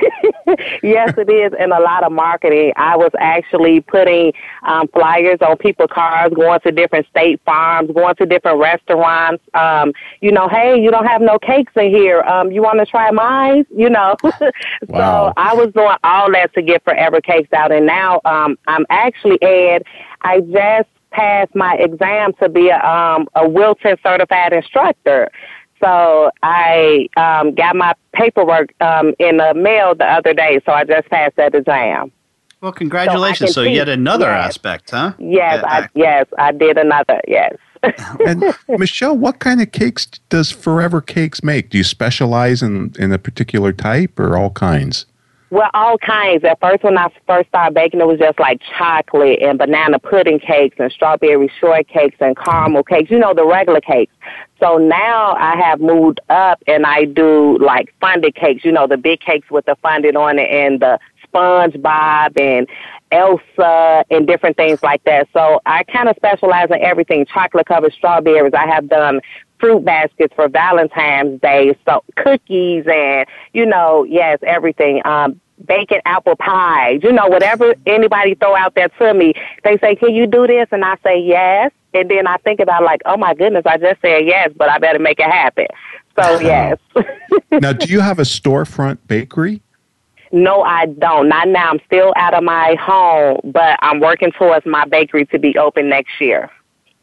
yes, 0.82 1.14
it 1.16 1.30
is, 1.30 1.52
and 1.58 1.72
a 1.72 1.80
lot 1.80 2.04
of 2.04 2.12
marketing. 2.12 2.72
I 2.76 2.96
was 2.96 3.10
actually 3.18 3.80
putting 3.80 4.32
um, 4.62 4.88
flyers 4.88 5.38
on 5.40 5.56
people's 5.56 5.90
cars, 5.92 6.32
going 6.34 6.60
to 6.60 6.72
different 6.72 7.06
state 7.08 7.40
farms, 7.44 7.90
going 7.92 8.14
to 8.16 8.26
different 8.26 8.58
restaurants. 8.58 9.42
Um, 9.54 9.92
you 10.20 10.32
know, 10.32 10.48
hey, 10.48 10.80
you 10.80 10.90
don't 10.90 11.06
have 11.06 11.22
no 11.22 11.38
cakes 11.38 11.72
in 11.76 11.90
here. 11.90 12.22
Um, 12.22 12.50
you 12.50 12.62
want 12.62 12.78
to 12.80 12.86
try 12.86 13.10
mine? 13.10 13.66
You 13.74 13.90
know. 13.90 14.16
Wow. 14.88 15.28
so 15.28 15.32
I 15.36 15.54
was 15.54 15.72
doing 15.72 15.96
all 16.02 16.30
that 16.32 16.52
to 16.54 16.62
get 16.62 16.82
Forever 16.84 17.20
Cakes 17.20 17.52
out, 17.52 17.72
and 17.72 17.86
now 17.86 18.20
um, 18.24 18.58
I'm 18.66 18.84
actually 18.90 19.40
Ed. 19.42 19.84
I 20.22 20.40
just 20.40 20.88
passed 21.12 21.54
my 21.54 21.74
exam 21.76 22.32
to 22.34 22.48
be 22.48 22.68
a, 22.68 22.78
um, 22.78 23.28
a 23.34 23.48
Wilton 23.48 23.96
certified 24.02 24.52
instructor. 24.52 25.30
So 25.82 26.30
I 26.42 27.08
um, 27.16 27.54
got 27.54 27.74
my 27.76 27.94
paperwork 28.12 28.72
um, 28.80 29.14
in 29.18 29.38
the 29.38 29.54
mail 29.54 29.94
the 29.94 30.04
other 30.04 30.32
day. 30.32 30.60
So 30.64 30.72
I 30.72 30.84
just 30.84 31.08
passed 31.10 31.36
that 31.36 31.54
exam. 31.54 32.12
Well, 32.60 32.72
congratulations. 32.72 33.54
can 33.54 33.54
So, 33.54 33.62
yet 33.62 33.88
another 33.88 34.26
yes. 34.26 34.50
aspect, 34.50 34.90
huh? 34.92 35.14
Yes, 35.18 35.60
Yeah, 35.62 35.68
I 35.68 35.88
yes 35.94 36.26
I 36.38 36.52
did 36.52 36.78
another. 36.78 37.20
Yes. 37.26 37.56
and 38.26 38.44
Michelle, 38.68 39.16
what 39.16 39.40
kind 39.40 39.60
of 39.60 39.72
cakes 39.72 40.06
does 40.28 40.52
Forever 40.52 41.00
Cakes 41.00 41.42
make? 41.42 41.70
Do 41.70 41.78
you 41.78 41.84
specialize 41.84 42.62
in, 42.62 42.94
in 42.96 43.10
a 43.10 43.18
particular 43.18 43.72
type 43.72 44.20
or 44.20 44.36
all 44.36 44.50
kinds? 44.50 45.06
Well, 45.52 45.68
all 45.74 45.98
kinds. 45.98 46.44
At 46.44 46.58
first, 46.60 46.82
when 46.82 46.96
I 46.96 47.08
first 47.26 47.50
started 47.50 47.74
baking, 47.74 48.00
it 48.00 48.06
was 48.06 48.18
just 48.18 48.40
like 48.40 48.62
chocolate 48.78 49.42
and 49.42 49.58
banana 49.58 49.98
pudding 49.98 50.38
cakes 50.40 50.76
and 50.78 50.90
strawberry 50.90 51.52
shortcakes 51.60 52.16
and 52.20 52.34
caramel 52.34 52.82
cakes. 52.82 53.10
You 53.10 53.18
know, 53.18 53.34
the 53.34 53.44
regular 53.44 53.82
cakes. 53.82 54.14
So 54.60 54.78
now 54.78 55.34
I 55.34 55.56
have 55.56 55.78
moved 55.78 56.20
up 56.30 56.62
and 56.66 56.86
I 56.86 57.04
do 57.04 57.58
like 57.58 57.92
fondant 58.00 58.34
cakes. 58.34 58.64
You 58.64 58.72
know, 58.72 58.86
the 58.86 58.96
big 58.96 59.20
cakes 59.20 59.50
with 59.50 59.66
the 59.66 59.76
fondant 59.82 60.16
on 60.16 60.38
it 60.38 60.50
and 60.50 60.80
the 60.80 60.98
SpongeBob 61.34 62.40
and 62.40 62.66
Elsa 63.10 64.06
and 64.10 64.26
different 64.26 64.56
things 64.56 64.82
like 64.82 65.04
that. 65.04 65.28
So 65.34 65.60
I 65.66 65.82
kind 65.84 66.08
of 66.08 66.16
specialize 66.16 66.70
in 66.70 66.80
everything. 66.82 67.26
Chocolate 67.26 67.66
covered 67.66 67.92
strawberries. 67.92 68.54
I 68.54 68.66
have 68.66 68.88
done 68.88 69.20
fruit 69.60 69.84
baskets 69.84 70.34
for 70.34 70.48
Valentine's 70.48 71.40
Day. 71.40 71.76
So 71.84 72.02
cookies 72.16 72.84
and, 72.90 73.26
you 73.52 73.64
know, 73.64 74.04
yes, 74.04 74.38
everything. 74.42 75.02
Um, 75.04 75.40
bacon 75.66 76.00
apple 76.04 76.36
pie, 76.36 76.98
you 77.02 77.12
know, 77.12 77.26
whatever 77.26 77.74
anybody 77.86 78.34
throw 78.34 78.56
out 78.56 78.74
there 78.74 78.88
to 78.88 79.14
me. 79.14 79.34
They 79.64 79.78
say, 79.78 79.96
can 79.96 80.14
you 80.14 80.26
do 80.26 80.46
this? 80.46 80.68
And 80.72 80.84
I 80.84 80.96
say, 81.04 81.20
yes. 81.20 81.72
And 81.94 82.10
then 82.10 82.26
I 82.26 82.36
think 82.38 82.60
about 82.60 82.82
like, 82.82 83.02
oh 83.04 83.16
my 83.16 83.34
goodness, 83.34 83.64
I 83.66 83.76
just 83.76 84.00
said 84.00 84.26
yes, 84.26 84.50
but 84.56 84.70
I 84.70 84.78
better 84.78 84.98
make 84.98 85.18
it 85.20 85.30
happen. 85.30 85.66
So 86.18 86.40
yes. 86.40 86.78
now, 87.52 87.72
do 87.72 87.86
you 87.86 88.00
have 88.00 88.18
a 88.18 88.22
storefront 88.22 88.98
bakery? 89.06 89.62
No, 90.32 90.62
I 90.62 90.86
don't. 90.86 91.28
Not 91.28 91.48
now. 91.48 91.70
I'm 91.70 91.80
still 91.86 92.14
out 92.16 92.32
of 92.32 92.42
my 92.42 92.74
home, 92.80 93.40
but 93.44 93.78
I'm 93.82 94.00
working 94.00 94.32
towards 94.32 94.64
my 94.64 94.86
bakery 94.86 95.26
to 95.26 95.38
be 95.38 95.56
open 95.58 95.90
next 95.90 96.20
year. 96.20 96.50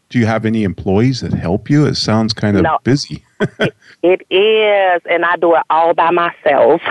Do 0.09 0.17
you 0.19 0.25
have 0.25 0.45
any 0.45 0.63
employees 0.63 1.21
that 1.21 1.33
help 1.33 1.69
you? 1.69 1.85
It 1.85 1.95
sounds 1.95 2.33
kind 2.33 2.57
of 2.57 2.63
No. 2.63 2.79
busy. 2.83 3.23
It 4.01 4.21
is, 4.29 5.01
and 5.09 5.25
I 5.25 5.35
do 5.35 5.55
it 5.55 5.63
all 5.69 5.93
by 5.93 6.09
myself. 6.11 6.81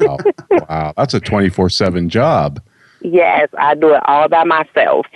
wow. 0.00 0.16
wow, 0.50 0.92
that's 0.96 1.12
a 1.12 1.20
24 1.20 1.68
7 1.68 2.08
job. 2.08 2.58
yes, 3.02 3.48
I 3.58 3.74
do 3.74 3.94
it 3.94 4.00
all 4.06 4.28
by 4.28 4.44
myself. 4.44 5.06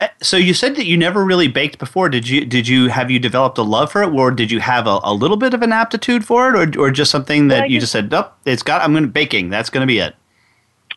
Uh, 0.00 0.08
So 0.22 0.36
you 0.36 0.54
said 0.54 0.76
that 0.76 0.86
you 0.86 0.96
never 0.96 1.24
really 1.24 1.48
baked 1.48 1.78
before. 1.78 2.08
Did 2.08 2.28
you? 2.28 2.44
Did 2.44 2.66
you 2.68 2.88
have 2.88 3.10
you 3.10 3.18
developed 3.18 3.58
a 3.58 3.62
love 3.62 3.90
for 3.92 4.02
it, 4.02 4.10
or 4.10 4.30
did 4.30 4.50
you 4.50 4.60
have 4.60 4.86
a, 4.86 5.00
a 5.02 5.12
little 5.14 5.36
bit 5.36 5.54
of 5.54 5.62
an 5.62 5.72
aptitude 5.72 6.24
for 6.24 6.48
it, 6.54 6.76
or 6.76 6.80
or 6.80 6.90
just 6.90 7.10
something 7.10 7.48
that 7.48 7.60
Well, 7.62 7.68
you 7.68 7.74
you- 7.74 7.80
just 7.80 7.92
said, 7.92 8.10
"Nope, 8.10 8.32
it's 8.44 8.62
got. 8.62 8.82
I'm 8.82 8.92
going 8.92 9.04
to 9.04 9.08
baking. 9.10 9.50
That's 9.50 9.70
going 9.70 9.82
to 9.82 9.86
be 9.86 9.98
it." 9.98 10.14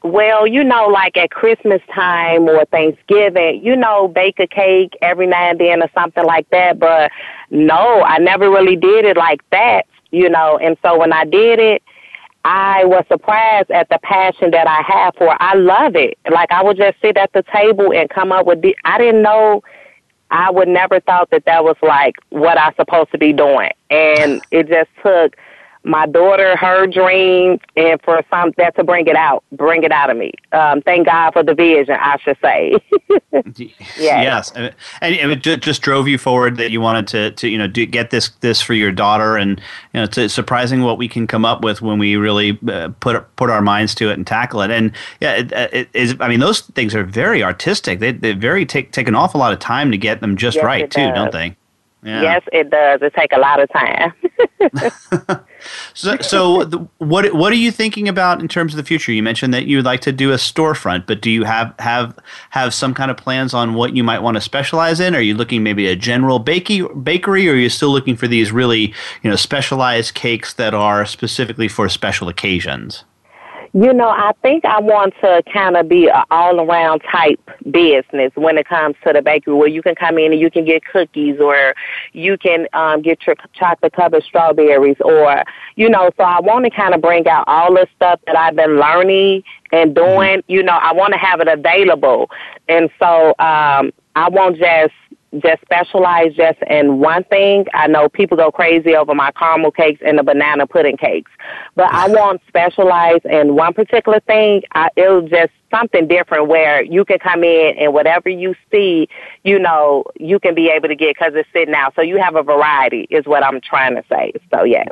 Well, 0.03 0.45
you 0.45 0.63
know, 0.63 0.87
like 0.87 1.15
at 1.15 1.31
Christmas 1.31 1.81
time 1.93 2.49
or 2.49 2.65
Thanksgiving, 2.65 3.63
you 3.63 3.75
know, 3.75 4.09
bake 4.09 4.39
a 4.39 4.47
cake 4.47 4.97
every 5.01 5.27
now 5.27 5.51
and 5.51 5.59
then 5.59 5.81
or 5.81 5.89
something 5.93 6.25
like 6.25 6.49
that. 6.49 6.77
But 6.77 7.09
no, 7.49 8.03
I 8.03 8.17
never 8.17 8.49
really 8.49 8.75
did 8.75 9.05
it 9.05 9.15
like 9.15 9.41
that, 9.51 9.85
you 10.11 10.29
know. 10.29 10.57
And 10.57 10.77
so 10.81 10.99
when 10.99 11.13
I 11.13 11.23
did 11.23 11.59
it, 11.59 11.83
I 12.43 12.83
was 12.83 13.05
surprised 13.07 13.71
at 13.71 13.87
the 13.87 13.99
passion 14.03 14.51
that 14.51 14.67
I 14.67 14.81
have 14.81 15.15
for 15.15 15.31
it. 15.31 15.37
I 15.39 15.55
love 15.55 15.95
it. 15.95 16.17
Like 16.29 16.51
I 16.51 16.61
would 16.61 16.75
just 16.75 16.99
sit 17.01 17.15
at 17.15 17.31
the 17.31 17.43
table 17.53 17.93
and 17.93 18.09
come 18.09 18.33
up 18.33 18.45
with 18.45 18.61
the, 18.61 18.75
I 18.83 18.97
didn't 18.97 19.21
know 19.21 19.63
I 20.33 20.49
would 20.49 20.67
never 20.67 20.99
thought 20.99 21.29
that 21.29 21.45
that 21.45 21.63
was 21.63 21.77
like 21.81 22.15
what 22.29 22.57
I 22.57 22.73
supposed 22.73 23.11
to 23.11 23.19
be 23.19 23.33
doing, 23.33 23.69
and 23.91 24.41
it 24.49 24.67
just 24.67 24.89
took 25.03 25.37
my 25.83 26.05
daughter 26.05 26.55
her 26.57 26.87
dream 26.87 27.59
and 27.75 28.01
for 28.03 28.23
some 28.29 28.51
that 28.57 28.75
to 28.75 28.83
bring 28.83 29.07
it 29.07 29.15
out 29.15 29.43
bring 29.51 29.83
it 29.83 29.91
out 29.91 30.09
of 30.09 30.17
me. 30.17 30.31
Um 30.51 30.81
thank 30.81 31.07
god 31.07 31.31
for 31.31 31.43
the 31.43 31.53
vision 31.53 31.95
i 31.99 32.17
should 32.17 32.37
say. 32.41 32.77
Yes. 33.97 34.51
and, 34.51 34.73
and 35.01 35.31
it 35.31 35.61
just 35.61 35.81
drove 35.81 36.07
you 36.07 36.17
forward 36.17 36.57
that 36.57 36.71
you 36.71 36.81
wanted 36.81 37.07
to 37.07 37.31
to 37.31 37.47
you 37.47 37.57
know 37.57 37.67
do, 37.67 37.85
get 37.85 38.09
this 38.11 38.29
this 38.41 38.61
for 38.61 38.73
your 38.73 38.91
daughter. 38.91 39.37
And 39.37 39.59
you 39.93 39.99
know 39.99 40.07
it's 40.15 40.33
surprising 40.33 40.83
what 40.83 40.97
we 40.97 41.07
can 41.07 41.27
come 41.27 41.45
up 41.45 41.63
with 41.63 41.81
when 41.81 41.99
we 41.99 42.15
really 42.15 42.59
uh, 42.67 42.89
put 42.99 43.23
put 43.35 43.49
our 43.49 43.61
minds 43.61 43.95
to 43.95 44.09
it 44.09 44.13
and 44.13 44.25
tackle 44.25 44.61
it. 44.61 44.71
And 44.71 44.91
yeah 45.19 45.33
it, 45.35 45.51
it 45.51 45.89
is 45.93 46.15
i 46.19 46.27
mean 46.27 46.39
those 46.39 46.61
things 46.61 46.95
are 46.95 47.03
very 47.03 47.43
artistic. 47.43 47.99
They 47.99 48.11
they 48.11 48.33
very 48.33 48.65
take 48.65 48.91
take 48.91 49.07
an 49.07 49.15
awful 49.15 49.39
lot 49.39 49.53
of 49.53 49.59
time 49.59 49.91
to 49.91 49.97
get 49.97 50.21
them 50.21 50.37
just 50.37 50.55
yes, 50.55 50.65
right 50.65 50.89
too 50.89 51.11
don't 51.11 51.31
they 51.31 51.55
yeah. 52.03 52.21
Yes, 52.21 52.43
it 52.51 52.69
does. 52.69 53.01
It 53.01 53.13
take 53.13 53.31
a 53.31 53.39
lot 53.39 53.61
of 53.61 53.69
time. 53.71 54.13
so, 55.93 56.17
so 56.17 56.63
the, 56.65 56.77
what 56.97 57.33
what 57.33 57.51
are 57.53 57.57
you 57.57 57.71
thinking 57.71 58.09
about 58.09 58.41
in 58.41 58.47
terms 58.47 58.73
of 58.73 58.77
the 58.77 58.83
future? 58.83 59.11
You 59.11 59.23
mentioned 59.23 59.53
that 59.53 59.67
you 59.67 59.77
would 59.77 59.85
like 59.85 60.01
to 60.01 60.11
do 60.11 60.31
a 60.31 60.35
storefront, 60.35 61.05
but 61.07 61.21
do 61.21 61.31
you 61.31 61.43
have 61.45 61.73
have 61.79 62.17
have 62.49 62.73
some 62.73 62.93
kind 62.93 63.09
of 63.09 63.17
plans 63.17 63.53
on 63.53 63.73
what 63.73 63.95
you 63.95 64.03
might 64.03 64.19
want 64.19 64.35
to 64.35 64.41
specialize 64.41 64.99
in? 64.99 65.15
Are 65.15 65.21
you 65.21 65.33
looking 65.33 65.63
maybe 65.63 65.87
a 65.87 65.95
general 65.95 66.39
bakery, 66.39 66.85
bakery, 67.01 67.47
or 67.47 67.53
are 67.53 67.55
you 67.55 67.69
still 67.69 67.91
looking 67.91 68.17
for 68.17 68.27
these 68.27 68.51
really 68.51 68.93
you 69.21 69.29
know 69.29 69.35
specialized 69.35 70.13
cakes 70.13 70.53
that 70.55 70.73
are 70.73 71.05
specifically 71.05 71.67
for 71.67 71.87
special 71.87 72.27
occasions? 72.27 73.05
You 73.75 73.91
know, 73.91 74.09
I 74.09 74.33
think 74.43 74.65
I 74.65 74.79
want 74.79 75.15
to 75.21 75.41
kind 75.51 75.75
of 75.75 75.89
be 75.89 76.07
an 76.07 76.23
all 76.29 76.59
around 76.61 77.01
type 77.11 77.39
business 77.71 78.31
when 78.35 78.55
it 78.59 78.67
comes 78.67 78.95
to 79.03 79.13
the 79.13 79.21
bakery 79.23 79.55
where 79.55 79.67
you 79.67 79.81
can 79.81 79.95
come 79.95 80.19
in 80.19 80.31
and 80.31 80.39
you 80.39 80.51
can 80.51 80.63
get 80.63 80.85
cookies 80.85 81.39
or 81.39 81.73
you 82.11 82.37
can 82.37 82.67
um, 82.73 83.01
get 83.01 83.25
your 83.25 83.35
chocolate 83.53 83.93
covered 83.93 84.23
strawberries 84.25 84.97
or, 85.03 85.43
you 85.75 85.89
know, 85.89 86.11
so 86.17 86.23
I 86.23 86.39
want 86.39 86.65
to 86.65 86.69
kind 86.69 86.93
of 86.93 87.01
bring 87.01 87.27
out 87.27 87.45
all 87.47 87.73
the 87.73 87.87
stuff 87.95 88.19
that 88.27 88.37
I've 88.37 88.55
been 88.55 88.77
learning 88.79 89.41
and 89.71 89.95
mm-hmm. 89.95 90.17
doing. 90.17 90.43
You 90.47 90.61
know, 90.61 90.77
I 90.79 90.93
want 90.93 91.13
to 91.13 91.19
have 91.19 91.41
it 91.41 91.47
available. 91.47 92.29
And 92.69 92.91
so 92.99 93.29
um, 93.39 93.91
I 94.15 94.29
won't 94.29 94.57
just 94.57 94.93
just 95.41 95.61
specialize 95.61 96.33
just 96.35 96.59
in 96.69 96.99
one 96.99 97.23
thing. 97.25 97.65
I 97.73 97.87
know 97.87 98.09
people 98.09 98.37
go 98.37 98.51
crazy 98.51 98.95
over 98.95 99.15
my 99.15 99.31
caramel 99.31 99.71
cakes 99.71 100.01
and 100.05 100.17
the 100.17 100.23
banana 100.23 100.67
pudding 100.67 100.97
cakes, 100.97 101.31
but 101.75 101.91
I 101.91 102.07
want 102.09 102.41
specialize 102.47 103.21
in 103.25 103.55
one 103.55 103.73
particular 103.73 104.19
thing. 104.21 104.63
I, 104.73 104.89
it'll 104.95 105.27
just 105.27 105.51
something 105.71 106.07
different 106.07 106.47
where 106.47 106.83
you 106.83 107.03
can 107.03 107.19
come 107.19 107.43
in 107.43 107.75
and 107.79 107.93
whatever 107.93 108.29
you 108.29 108.55
see, 108.71 109.07
you 109.43 109.57
know, 109.57 110.03
you 110.19 110.39
can 110.39 110.53
be 110.53 110.69
able 110.69 110.87
to 110.87 110.95
get 110.95 111.15
because 111.15 111.33
it's 111.35 111.49
sitting 111.51 111.73
out. 111.73 111.93
So 111.95 112.01
you 112.01 112.17
have 112.17 112.35
a 112.35 112.43
variety 112.43 113.07
is 113.09 113.25
what 113.25 113.43
I'm 113.43 113.59
trying 113.59 113.95
to 113.95 114.03
say. 114.09 114.33
So 114.53 114.63
yes. 114.63 114.89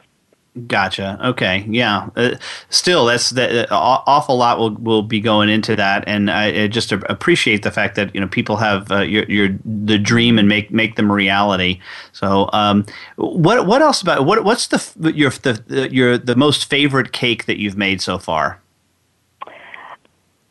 Gotcha. 0.67 1.17
Okay. 1.23 1.65
Yeah. 1.69 2.09
Uh, 2.17 2.35
still, 2.69 3.05
that's 3.05 3.29
the 3.29 3.71
uh, 3.73 3.77
awful 4.05 4.35
lot 4.35 4.59
will 4.59 4.75
will 4.75 5.01
be 5.01 5.21
going 5.21 5.47
into 5.47 5.77
that, 5.77 6.03
and 6.07 6.29
I, 6.29 6.63
I 6.63 6.67
just 6.67 6.91
appreciate 6.91 7.63
the 7.63 7.71
fact 7.71 7.95
that 7.95 8.13
you 8.13 8.19
know 8.19 8.27
people 8.27 8.57
have 8.57 8.91
uh, 8.91 8.99
your 8.99 9.23
your 9.31 9.57
the 9.63 9.97
dream 9.97 10.37
and 10.37 10.49
make 10.49 10.69
make 10.69 10.97
them 10.97 11.09
reality. 11.09 11.79
So, 12.11 12.49
um, 12.51 12.85
what 13.15 13.65
what 13.65 13.81
else 13.81 14.01
about 14.01 14.25
what 14.25 14.43
what's 14.43 14.67
the 14.67 15.13
your 15.15 15.29
the 15.29 15.87
your 15.89 16.17
the 16.17 16.35
most 16.35 16.69
favorite 16.69 17.13
cake 17.13 17.45
that 17.45 17.57
you've 17.57 17.77
made 17.77 18.01
so 18.01 18.17
far? 18.17 18.59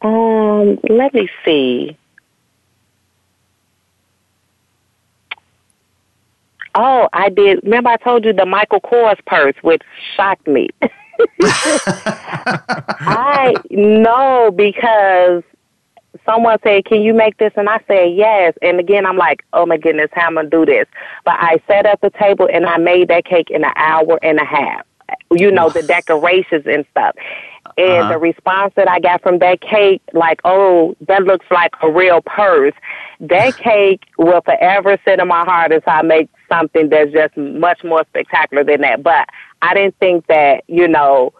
Um, 0.00 0.78
let 0.88 1.12
me 1.12 1.28
see. 1.44 1.94
Oh, 6.74 7.08
I 7.12 7.28
did. 7.28 7.60
Remember, 7.64 7.90
I 7.90 7.96
told 7.96 8.24
you 8.24 8.32
the 8.32 8.46
Michael 8.46 8.80
Kors 8.80 9.18
purse, 9.26 9.54
which 9.62 9.82
shocked 10.16 10.46
me. 10.46 10.68
I 13.02 13.54
know 13.70 14.50
because 14.54 15.42
someone 16.24 16.58
said, 16.62 16.84
"Can 16.84 17.02
you 17.02 17.12
make 17.12 17.36
this?" 17.38 17.52
And 17.56 17.68
I 17.68 17.80
said, 17.86 18.12
"Yes." 18.14 18.54
And 18.62 18.78
again, 18.78 19.04
I'm 19.06 19.16
like, 19.16 19.44
"Oh 19.52 19.66
my 19.66 19.76
goodness, 19.76 20.10
how 20.12 20.26
am 20.28 20.38
I 20.38 20.42
gonna 20.42 20.50
do 20.50 20.66
this?" 20.66 20.86
But 21.24 21.34
I 21.38 21.60
sat 21.66 21.86
at 21.86 22.00
the 22.00 22.10
table 22.10 22.48
and 22.52 22.66
I 22.66 22.78
made 22.78 23.08
that 23.08 23.24
cake 23.24 23.50
in 23.50 23.64
an 23.64 23.72
hour 23.76 24.18
and 24.22 24.38
a 24.38 24.44
half. 24.44 24.86
You 25.32 25.50
know, 25.50 25.70
the 25.70 25.82
decorations 25.82 26.66
and 26.66 26.84
stuff. 26.92 27.16
And 27.76 28.04
uh-huh. 28.04 28.12
the 28.12 28.18
response 28.18 28.72
that 28.76 28.88
I 28.88 29.00
got 29.00 29.22
from 29.22 29.38
that 29.38 29.60
cake, 29.60 30.02
like, 30.12 30.40
oh, 30.44 30.96
that 31.06 31.24
looks 31.24 31.46
like 31.50 31.72
a 31.82 31.90
real 31.90 32.20
purse. 32.22 32.74
That 33.20 33.56
cake 33.58 34.02
will 34.18 34.40
forever 34.42 34.98
sit 35.04 35.20
in 35.20 35.28
my 35.28 35.44
heart 35.44 35.72
as 35.72 35.82
I 35.86 36.02
make 36.02 36.28
something 36.48 36.88
that's 36.88 37.12
just 37.12 37.36
much 37.36 37.84
more 37.84 38.04
spectacular 38.08 38.64
than 38.64 38.80
that. 38.82 39.02
But 39.02 39.28
I 39.62 39.74
didn't 39.74 39.96
think 39.98 40.26
that, 40.26 40.64
you 40.66 40.88
know, 40.88 41.32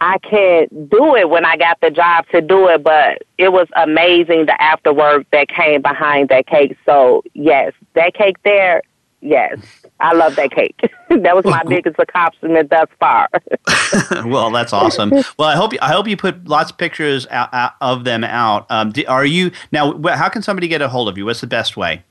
I 0.00 0.18
can't 0.18 0.90
do 0.90 1.14
it 1.14 1.30
when 1.30 1.44
I 1.44 1.56
got 1.56 1.80
the 1.80 1.90
job 1.90 2.26
to 2.32 2.40
do 2.40 2.66
it, 2.68 2.82
but 2.82 3.22
it 3.38 3.52
was 3.52 3.68
amazing 3.76 4.46
the 4.46 4.58
afterwork 4.60 5.26
that 5.30 5.48
came 5.48 5.80
behind 5.80 6.28
that 6.30 6.48
cake. 6.48 6.76
So 6.84 7.22
yes, 7.34 7.72
that 7.94 8.12
cake 8.14 8.42
there, 8.42 8.82
yes, 9.22 9.58
I 10.00 10.12
love 10.12 10.36
that 10.36 10.50
cake. 10.50 10.78
that 11.08 11.34
was 11.34 11.44
my 11.44 11.62
biggest 11.64 11.96
accomplishment 11.98 12.68
thus 12.68 12.88
far. 13.00 13.28
well, 14.26 14.50
that's 14.50 14.72
awesome. 14.72 15.10
Well, 15.38 15.48
I 15.48 15.56
hope 15.56 15.72
I 15.80 15.92
hope 15.92 16.06
you 16.06 16.16
put 16.16 16.46
lots 16.46 16.70
of 16.70 16.78
pictures 16.78 17.26
out, 17.30 17.52
out 17.54 17.72
of 17.80 18.04
them 18.04 18.24
out. 18.24 18.66
Um, 18.70 18.92
are 19.08 19.24
you 19.24 19.52
now? 19.70 19.98
How 20.08 20.28
can 20.28 20.42
somebody 20.42 20.68
get 20.68 20.82
a 20.82 20.88
hold 20.88 21.08
of 21.08 21.16
you? 21.16 21.24
What's 21.24 21.40
the 21.40 21.46
best 21.46 21.76
way? 21.76 22.02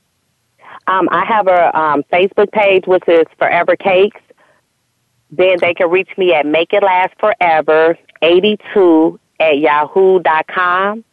Um, 0.88 1.08
I 1.12 1.24
have 1.24 1.46
a 1.46 1.78
um, 1.78 2.02
Facebook 2.12 2.50
page 2.50 2.86
which 2.86 3.04
is 3.06 3.24
Forever 3.38 3.76
Cakes. 3.76 4.20
Then 5.30 5.56
they 5.60 5.74
can 5.74 5.88
reach 5.88 6.10
me 6.18 6.34
at 6.34 6.44
Make 6.44 6.72
It 6.72 6.82
Last 6.82 7.12
Forever 7.20 7.96
eighty 8.22 8.58
two 8.74 9.20
at 9.38 9.58
yahoo.com 9.58 11.04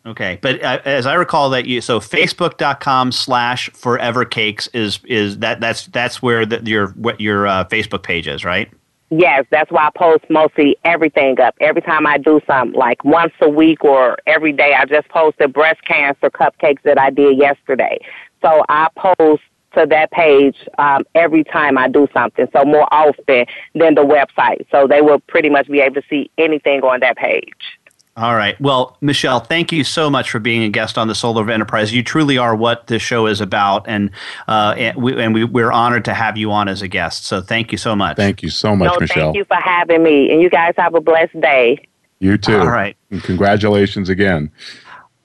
Okay, 0.03 0.39
but 0.41 0.63
uh, 0.63 0.79
as 0.83 1.05
I 1.05 1.13
recall 1.13 1.51
that 1.51 1.67
you 1.67 1.79
so 1.79 1.99
facebook.com 1.99 3.11
slash 3.11 3.69
forever 3.69 4.25
cakes 4.25 4.65
is 4.73 4.99
is 5.05 5.37
that 5.39 5.59
that's 5.59 5.85
that's 5.87 6.23
where 6.23 6.43
the, 6.43 6.59
your 6.65 6.87
what 6.93 7.21
your 7.21 7.45
uh, 7.45 7.65
Facebook 7.65 8.01
page 8.01 8.27
is, 8.27 8.43
right? 8.43 8.71
Yes, 9.11 9.45
that's 9.51 9.69
why 9.69 9.87
I 9.87 9.89
post 9.95 10.23
mostly 10.29 10.75
everything 10.85 11.39
up. 11.39 11.53
Every 11.59 11.83
time 11.83 12.07
I 12.07 12.17
do 12.17 12.41
something, 12.47 12.79
like 12.79 13.03
once 13.03 13.33
a 13.41 13.49
week 13.49 13.83
or 13.83 14.17
every 14.25 14.53
day, 14.53 14.73
I 14.73 14.85
just 14.85 15.07
posted 15.09 15.53
breast 15.53 15.85
cancer 15.85 16.31
cupcakes 16.31 16.81
that 16.83 16.97
I 16.97 17.11
did 17.11 17.37
yesterday. 17.37 17.99
So 18.41 18.63
I 18.69 18.87
post 18.95 19.43
to 19.75 19.85
that 19.89 20.11
page 20.11 20.57
um, 20.77 21.03
every 21.15 21.43
time 21.43 21.77
I 21.77 21.87
do 21.87 22.07
something, 22.13 22.47
so 22.53 22.63
more 22.65 22.87
often 22.91 23.45
than 23.75 23.95
the 23.95 24.01
website. 24.01 24.65
So 24.71 24.87
they 24.87 25.01
will 25.01 25.19
pretty 25.19 25.49
much 25.49 25.67
be 25.67 25.79
able 25.79 25.95
to 25.95 26.03
see 26.09 26.29
anything 26.37 26.81
on 26.81 26.99
that 27.01 27.17
page. 27.17 27.79
All 28.17 28.35
right. 28.35 28.59
Well, 28.59 28.97
Michelle, 28.99 29.39
thank 29.39 29.71
you 29.71 29.85
so 29.85 30.09
much 30.09 30.29
for 30.29 30.39
being 30.39 30.63
a 30.63 30.69
guest 30.69 30.97
on 30.97 31.07
the 31.07 31.15
Soul 31.15 31.37
of 31.37 31.49
Enterprise. 31.49 31.93
You 31.93 32.03
truly 32.03 32.37
are 32.37 32.53
what 32.53 32.87
this 32.87 33.01
show 33.01 33.25
is 33.25 33.39
about, 33.39 33.87
and 33.87 34.11
uh, 34.49 34.75
and, 34.77 34.97
we, 34.97 35.21
and 35.21 35.33
we, 35.33 35.45
we're 35.45 35.71
honored 35.71 36.03
to 36.05 36.13
have 36.13 36.37
you 36.37 36.51
on 36.51 36.67
as 36.67 36.81
a 36.81 36.89
guest. 36.89 37.25
So 37.25 37.41
thank 37.41 37.71
you 37.71 37.77
so 37.77 37.95
much. 37.95 38.17
Thank 38.17 38.43
you 38.43 38.49
so 38.49 38.75
much, 38.75 38.91
no, 38.91 38.99
Michelle. 38.99 39.23
Thank 39.23 39.37
you 39.37 39.45
for 39.45 39.55
having 39.55 40.03
me, 40.03 40.29
and 40.29 40.41
you 40.41 40.49
guys 40.49 40.73
have 40.77 40.93
a 40.93 40.99
blessed 40.99 41.39
day. 41.39 41.87
You 42.19 42.37
too. 42.37 42.59
All 42.59 42.67
right. 42.67 42.97
And 43.11 43.23
congratulations 43.23 44.09
again. 44.09 44.51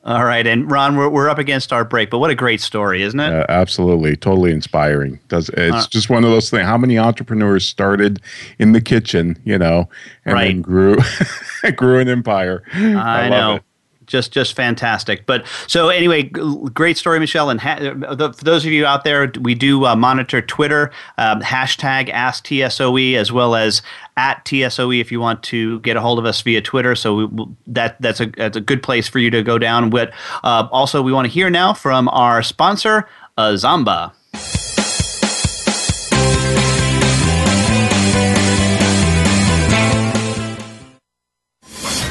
All 0.06 0.24
right, 0.24 0.46
and 0.46 0.70
Ron, 0.70 0.96
we're, 0.96 1.08
we're 1.08 1.28
up 1.28 1.38
against 1.38 1.72
our 1.72 1.84
break, 1.84 2.10
but 2.10 2.18
what 2.18 2.30
a 2.30 2.36
great 2.36 2.60
story, 2.60 3.02
isn't 3.02 3.18
it? 3.18 3.32
Uh, 3.32 3.44
absolutely, 3.48 4.14
totally 4.14 4.52
inspiring. 4.52 5.18
Does 5.26 5.48
it's 5.48 5.74
uh, 5.74 5.86
just 5.90 6.08
one 6.08 6.22
of 6.22 6.30
those 6.30 6.48
things? 6.48 6.62
How 6.62 6.78
many 6.78 6.96
entrepreneurs 6.96 7.66
started 7.66 8.22
in 8.60 8.70
the 8.70 8.80
kitchen, 8.80 9.36
you 9.44 9.58
know, 9.58 9.88
and 10.24 10.34
right. 10.34 10.46
then 10.46 10.62
grew 10.62 10.96
grew 11.74 11.98
an 11.98 12.08
empire? 12.08 12.62
I, 12.72 13.22
I 13.22 13.28
know. 13.28 13.54
It 13.56 13.64
just 14.06 14.32
just 14.32 14.54
fantastic. 14.54 15.26
But 15.26 15.46
so 15.66 15.88
anyway, 15.88 16.24
great 16.24 16.96
story, 16.96 17.18
Michelle. 17.18 17.50
And 17.50 17.60
ha- 17.60 17.78
the, 17.78 18.32
for 18.32 18.44
those 18.44 18.64
of 18.64 18.72
you 18.72 18.86
out 18.86 19.04
there, 19.04 19.32
we 19.40 19.54
do 19.54 19.84
uh, 19.84 19.96
monitor 19.96 20.40
Twitter 20.40 20.90
um, 21.18 21.40
hashtag 21.40 22.08
Ask 22.10 22.44
TSOE 22.44 23.14
as 23.16 23.32
well 23.32 23.54
as 23.54 23.82
at 24.16 24.44
TSOE 24.44 25.00
if 25.00 25.12
you 25.12 25.20
want 25.20 25.42
to 25.44 25.80
get 25.80 25.96
a 25.96 26.00
hold 26.00 26.18
of 26.18 26.24
us 26.24 26.40
via 26.40 26.62
Twitter. 26.62 26.94
So 26.94 27.26
we, 27.26 27.46
that 27.66 28.00
that's 28.00 28.20
a 28.20 28.26
that's 28.26 28.56
a 28.56 28.60
good 28.60 28.82
place 28.82 29.08
for 29.08 29.18
you 29.18 29.30
to 29.30 29.42
go 29.42 29.58
down. 29.58 29.90
But 29.90 30.12
uh, 30.42 30.68
also, 30.70 31.02
we 31.02 31.12
want 31.12 31.26
to 31.26 31.32
hear 31.32 31.50
now 31.50 31.74
from 31.74 32.08
our 32.08 32.42
sponsor, 32.42 33.08
Azamba. 33.38 34.12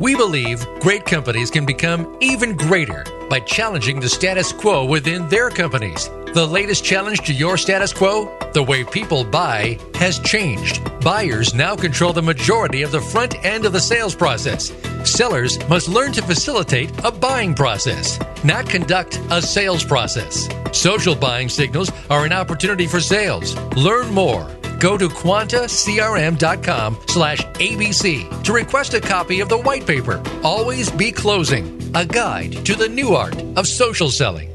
We 0.00 0.16
believe 0.16 0.66
great 0.80 1.04
companies 1.04 1.50
can 1.50 1.66
become 1.66 2.16
even 2.20 2.56
greater 2.56 3.04
by 3.28 3.40
challenging 3.40 4.00
the 4.00 4.08
status 4.08 4.50
quo 4.50 4.86
within 4.86 5.28
their 5.28 5.50
companies. 5.50 6.08
The 6.32 6.48
latest 6.50 6.82
challenge 6.82 7.18
to 7.26 7.34
your 7.34 7.58
status 7.58 7.92
quo? 7.92 8.34
The 8.54 8.62
way 8.62 8.82
people 8.82 9.24
buy 9.24 9.78
has 9.96 10.18
changed. 10.20 10.80
Buyers 11.02 11.52
now 11.52 11.76
control 11.76 12.14
the 12.14 12.22
majority 12.22 12.80
of 12.80 12.92
the 12.92 13.00
front 13.02 13.44
end 13.44 13.66
of 13.66 13.74
the 13.74 13.80
sales 13.80 14.14
process. 14.14 14.72
Sellers 15.04 15.58
must 15.68 15.86
learn 15.86 16.12
to 16.12 16.22
facilitate 16.22 16.90
a 17.04 17.12
buying 17.12 17.52
process, 17.52 18.18
not 18.42 18.70
conduct 18.70 19.20
a 19.30 19.42
sales 19.42 19.84
process. 19.84 20.48
Social 20.72 21.14
buying 21.14 21.50
signals 21.50 21.92
are 22.08 22.24
an 22.24 22.32
opportunity 22.32 22.86
for 22.86 23.00
sales. 23.00 23.54
Learn 23.76 24.10
more 24.14 24.50
Go 24.80 24.96
to 24.96 25.08
quantacrm.com 25.08 26.98
slash 27.06 27.44
ABC 27.44 28.42
to 28.42 28.52
request 28.54 28.94
a 28.94 29.00
copy 29.00 29.40
of 29.40 29.50
the 29.50 29.58
white 29.58 29.86
paper, 29.86 30.22
Always 30.42 30.90
Be 30.90 31.12
Closing, 31.12 31.92
a 31.94 32.06
guide 32.06 32.64
to 32.64 32.74
the 32.74 32.88
new 32.88 33.14
art 33.14 33.38
of 33.56 33.66
social 33.68 34.10
selling. 34.10 34.48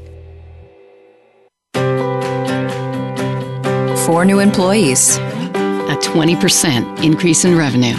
Four 4.04 4.24
new 4.24 4.40
employees, 4.40 5.16
a 5.16 5.96
20% 6.00 7.04
increase 7.04 7.44
in 7.44 7.56
revenue. 7.56 7.96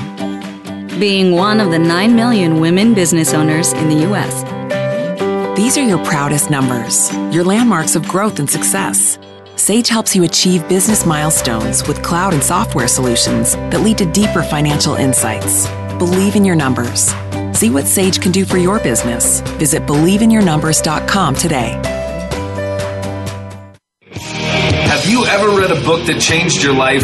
Being 0.99 1.31
one 1.31 1.61
of 1.61 1.71
the 1.71 1.79
9 1.79 2.15
million 2.15 2.59
women 2.59 2.93
business 2.93 3.33
owners 3.33 3.71
in 3.71 3.87
the 3.87 4.01
U.S. 4.07 4.43
These 5.57 5.77
are 5.77 5.87
your 5.87 6.03
proudest 6.05 6.49
numbers, 6.49 7.11
your 7.33 7.45
landmarks 7.45 7.95
of 7.95 8.07
growth 8.07 8.39
and 8.39 8.49
success. 8.49 9.17
Sage 9.67 9.89
helps 9.89 10.15
you 10.15 10.23
achieve 10.23 10.65
business 10.69 11.05
milestones 11.05 11.85
with 11.89 12.01
cloud 12.01 12.33
and 12.33 12.41
software 12.41 12.87
solutions 12.87 13.51
that 13.51 13.81
lead 13.81 13.97
to 13.97 14.05
deeper 14.13 14.41
financial 14.41 14.95
insights. 14.95 15.67
Believe 15.97 16.37
in 16.37 16.45
your 16.45 16.55
numbers. 16.55 17.13
See 17.51 17.69
what 17.69 17.85
Sage 17.85 18.21
can 18.21 18.31
do 18.31 18.45
for 18.45 18.55
your 18.55 18.79
business. 18.79 19.41
Visit 19.59 19.81
believeinyournumbers.com 19.85 21.35
today. 21.35 21.71
Have 24.13 25.05
you 25.05 25.25
ever 25.25 25.49
read 25.49 25.71
a 25.71 25.83
book 25.83 26.07
that 26.07 26.21
changed 26.21 26.63
your 26.63 26.73
life? 26.73 27.03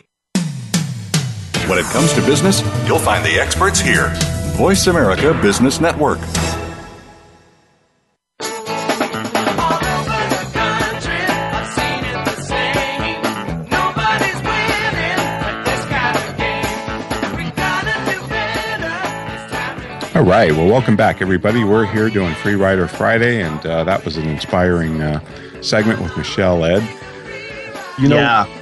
When 1.71 1.79
it 1.79 1.85
comes 1.85 2.11
to 2.15 2.21
business, 2.23 2.59
you'll 2.85 2.99
find 2.99 3.23
the 3.23 3.39
experts 3.39 3.79
here. 3.79 4.11
Voice 4.57 4.87
America 4.87 5.33
Business 5.41 5.79
Network. 5.79 6.19
All 20.13 20.27
right. 20.27 20.51
Well, 20.51 20.67
welcome 20.67 20.97
back, 20.97 21.21
everybody. 21.21 21.63
We're 21.63 21.85
here 21.85 22.09
doing 22.09 22.35
Free 22.35 22.55
Rider 22.55 22.89
Friday, 22.89 23.41
and 23.41 23.65
uh, 23.65 23.85
that 23.85 24.03
was 24.03 24.17
an 24.17 24.27
inspiring 24.27 24.99
uh, 24.99 25.21
segment 25.61 26.01
with 26.01 26.17
Michelle 26.17 26.65
Ed. 26.65 26.83
You 27.97 28.09
know, 28.09 28.17
Yeah. 28.17 28.60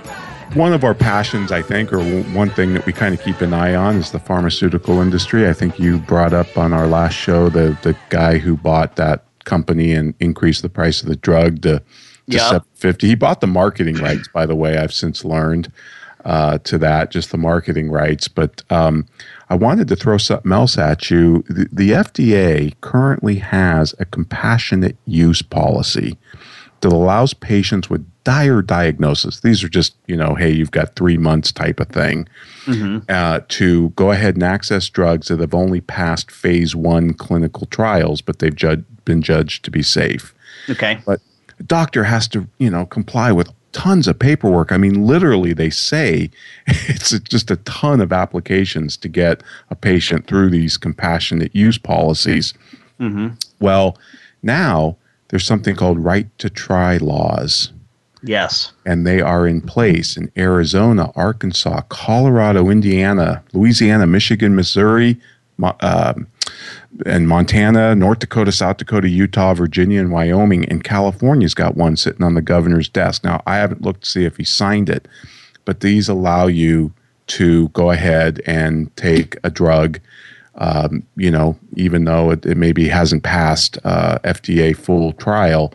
One 0.55 0.73
of 0.73 0.83
our 0.83 0.95
passions, 0.95 1.51
I 1.51 1.61
think, 1.61 1.93
or 1.93 2.03
one 2.33 2.49
thing 2.49 2.73
that 2.73 2.85
we 2.85 2.93
kind 2.93 3.13
of 3.13 3.21
keep 3.21 3.41
an 3.41 3.53
eye 3.53 3.75
on 3.75 3.97
is 3.97 4.11
the 4.11 4.19
pharmaceutical 4.19 5.01
industry. 5.01 5.47
I 5.47 5.53
think 5.53 5.79
you 5.79 5.99
brought 5.99 6.33
up 6.33 6.57
on 6.57 6.73
our 6.73 6.87
last 6.87 7.13
show 7.13 7.49
the 7.49 7.77
the 7.83 7.95
guy 8.09 8.37
who 8.37 8.57
bought 8.57 8.95
that 8.95 9.25
company 9.45 9.93
and 9.93 10.13
increased 10.19 10.61
the 10.61 10.69
price 10.69 11.01
of 11.01 11.07
the 11.07 11.15
drug 11.15 11.61
to, 11.63 11.79
to 11.79 11.83
Yep. 12.27 12.41
750. 12.41 13.07
He 13.07 13.15
bought 13.15 13.41
the 13.41 13.47
marketing 13.47 13.95
rights, 14.01 14.27
by 14.27 14.45
the 14.45 14.55
way. 14.55 14.77
I've 14.77 14.93
since 14.93 15.25
learned 15.25 15.71
uh, 16.25 16.57
to 16.59 16.77
that, 16.77 17.11
just 17.11 17.31
the 17.31 17.37
marketing 17.37 17.89
rights. 17.89 18.27
But 18.27 18.63
um, 18.69 19.07
I 19.49 19.55
wanted 19.55 19.87
to 19.87 19.95
throw 19.95 20.17
something 20.17 20.51
else 20.51 20.77
at 20.77 21.09
you. 21.09 21.43
The, 21.47 21.67
the 21.71 21.89
FDA 21.91 22.73
currently 22.81 23.35
has 23.37 23.95
a 23.99 24.05
compassionate 24.05 24.97
use 25.05 25.41
policy 25.41 26.17
that 26.81 26.91
allows 26.91 27.33
patients 27.33 27.89
with 27.89 28.05
dire 28.23 28.61
diagnosis. 28.61 29.39
These 29.41 29.63
are 29.63 29.69
just, 29.69 29.95
you 30.07 30.15
know, 30.15 30.35
hey, 30.35 30.51
you've 30.51 30.71
got 30.71 30.95
three 30.95 31.17
months 31.17 31.51
type 31.51 31.79
of 31.79 31.87
thing, 31.87 32.27
uh, 33.09 33.41
to 33.47 33.89
go 33.89 34.11
ahead 34.11 34.35
and 34.35 34.43
access 34.43 34.87
drugs 34.89 35.27
that 35.27 35.39
have 35.39 35.53
only 35.53 35.81
passed 35.81 36.29
phase 36.29 36.75
one 36.75 37.13
clinical 37.13 37.65
trials, 37.67 38.21
but 38.21 38.39
they've 38.39 38.55
jud- 38.55 38.85
been 39.05 39.21
judged 39.21 39.65
to 39.65 39.71
be 39.71 39.81
safe. 39.81 40.33
Okay. 40.69 40.99
But 41.05 41.21
a 41.59 41.63
doctor 41.63 42.03
has 42.03 42.27
to, 42.29 42.47
you 42.59 42.69
know, 42.69 42.85
comply 42.85 43.31
with 43.31 43.51
tons 43.71 44.07
of 44.07 44.19
paperwork. 44.19 44.71
I 44.71 44.77
mean, 44.77 45.05
literally, 45.05 45.53
they 45.53 45.69
say 45.69 46.29
it's 46.67 47.17
just 47.19 47.51
a 47.51 47.57
ton 47.57 48.01
of 48.01 48.13
applications 48.13 48.97
to 48.97 49.07
get 49.07 49.41
a 49.69 49.75
patient 49.75 50.27
through 50.27 50.49
these 50.49 50.77
compassionate 50.77 51.55
use 51.55 51.77
policies. 51.77 52.53
Mm-hmm. 52.99 53.29
Well, 53.59 53.97
now 54.43 54.97
there's 55.29 55.45
something 55.45 55.75
called 55.75 55.99
right 55.99 56.27
to 56.39 56.49
try 56.49 56.97
laws, 56.97 57.71
Yes. 58.21 58.71
and 58.85 59.05
they 59.07 59.21
are 59.21 59.47
in 59.47 59.61
place 59.61 60.17
in 60.17 60.31
Arizona, 60.37 61.11
Arkansas, 61.15 61.81
Colorado, 61.89 62.69
Indiana, 62.69 63.43
Louisiana, 63.53 64.05
Michigan, 64.05 64.55
Missouri, 64.55 65.17
um, 65.81 66.27
and 67.05 67.27
Montana, 67.27 67.95
North 67.95 68.19
Dakota, 68.19 68.51
South 68.51 68.77
Dakota, 68.77 69.07
Utah, 69.09 69.53
Virginia, 69.53 69.99
and 70.01 70.11
Wyoming. 70.11 70.65
And 70.65 70.83
California's 70.83 71.53
got 71.53 71.75
one 71.77 71.95
sitting 71.95 72.23
on 72.23 72.33
the 72.33 72.41
governor's 72.41 72.89
desk. 72.89 73.23
Now, 73.23 73.41
I 73.45 73.57
haven't 73.57 73.81
looked 73.81 74.03
to 74.03 74.09
see 74.09 74.25
if 74.25 74.37
he 74.37 74.43
signed 74.43 74.89
it, 74.89 75.07
but 75.65 75.81
these 75.81 76.09
allow 76.09 76.47
you 76.47 76.91
to 77.27 77.67
go 77.69 77.91
ahead 77.91 78.41
and 78.47 78.93
take 78.95 79.37
a 79.43 79.49
drug, 79.51 79.99
um, 80.59 81.03
you 81.15 81.31
know, 81.31 81.57
even 81.75 82.03
though 82.05 82.31
it, 82.31 82.45
it 82.45 82.57
maybe 82.57 82.87
hasn't 82.87 83.23
passed 83.23 83.77
uh, 83.83 84.19
FDA 84.23 84.75
full 84.75 85.13
trial. 85.13 85.73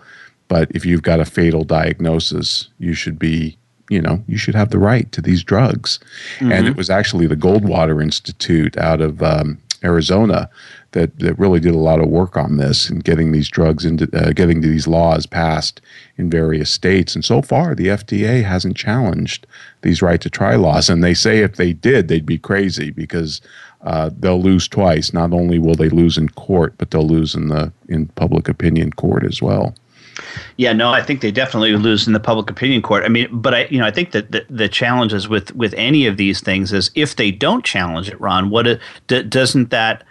But 0.49 0.71
if 0.75 0.85
you've 0.87 1.03
got 1.03 1.21
a 1.21 1.25
fatal 1.25 1.65
diagnosis, 1.65 2.69
you 2.79 2.93
should 2.95 3.19
be, 3.19 3.57
you 3.89 4.01
know, 4.01 4.23
you 4.29 4.37
should 4.37 4.55
have 4.55 4.71
the 4.71 4.79
right 4.79 5.11
to 5.13 5.21
these 5.23 5.43
drugs. 5.43 5.99
And 6.39 6.53
Mhm. 6.53 6.69
it 6.69 6.77
was 6.77 6.91
actually 6.91 7.27
the 7.27 7.37
Goldwater 7.37 8.03
Institute 8.03 8.77
out 8.77 9.01
of 9.01 9.23
um, 9.23 9.59
Arizona 9.83 10.49
that, 10.93 11.19
that 11.19 11.39
really 11.39 11.61
did 11.61 11.75
a 11.75 11.79
lot 11.79 12.01
of 12.01 12.09
work 12.09 12.37
on 12.37 12.57
this 12.59 12.89
and 12.89 13.03
getting 13.03 13.33
these 13.33 13.49
drugs 13.49 13.85
into 13.85 14.09
uh, 14.15 14.33
getting 14.33 14.61
these 14.61 14.87
laws 14.87 15.27
passed 15.27 15.81
in 16.19 16.31
various 16.31 16.71
states. 16.71 17.15
And 17.15 17.25
so 17.25 17.43
far, 17.43 17.75
the 17.75 17.89
FDA 17.89 18.45
hasn't 18.45 18.77
challenged 18.77 19.47
these 19.83 20.03
right 20.03 20.21
to 20.21 20.31
try 20.31 20.55
laws. 20.57 20.89
And 20.91 21.03
they 21.03 21.15
say 21.15 21.39
if 21.41 21.57
they 21.57 21.73
did, 21.73 22.09
they'd 22.09 22.25
be 22.27 22.39
crazy 22.39 22.91
because 22.91 23.41
uh, 23.85 24.11
they'll 24.19 24.43
lose 24.43 24.67
twice. 24.67 25.13
Not 25.13 25.33
only 25.33 25.59
will 25.59 25.75
they 25.75 25.89
lose 25.89 26.19
in 26.19 26.29
court, 26.31 26.75
but 26.79 26.91
they'll 26.91 27.07
lose 27.07 27.35
in 27.35 27.49
the 27.49 27.73
in 27.89 28.07
public 28.09 28.49
opinion 28.49 28.93
court 28.93 29.25
as 29.25 29.41
well. 29.41 29.75
Yeah, 30.57 30.73
no, 30.73 30.91
I 30.91 31.03
think 31.03 31.21
they 31.21 31.33
definitely 31.33 31.77
lose 31.77 32.07
in 32.07 32.13
the 32.13 32.21
public 32.21 32.49
opinion 32.49 32.83
court. 32.83 33.05
I 33.05 33.09
mean, 33.09 33.29
but 33.33 33.55
I, 33.55 33.65
you 33.67 33.79
know, 33.79 33.87
I 33.87 33.91
think 33.91 34.13
that 34.13 34.31
the, 34.31 34.47
the 34.49 34.69
challenges 34.69 35.29
with 35.29 35.55
with 35.55 35.75
any 35.75 36.07
of 36.07 36.17
these 36.17 36.41
things 36.41 36.73
is 36.73 36.91
if 36.95 37.17
they 37.17 37.31
don't 37.31 37.65
challenge 37.65 38.09
it, 38.09 38.21
Ron, 38.21 38.51
what 38.51 38.67
it, 38.67 38.81
d- 39.07 39.23
doesn't 39.23 39.71
that 39.71 40.05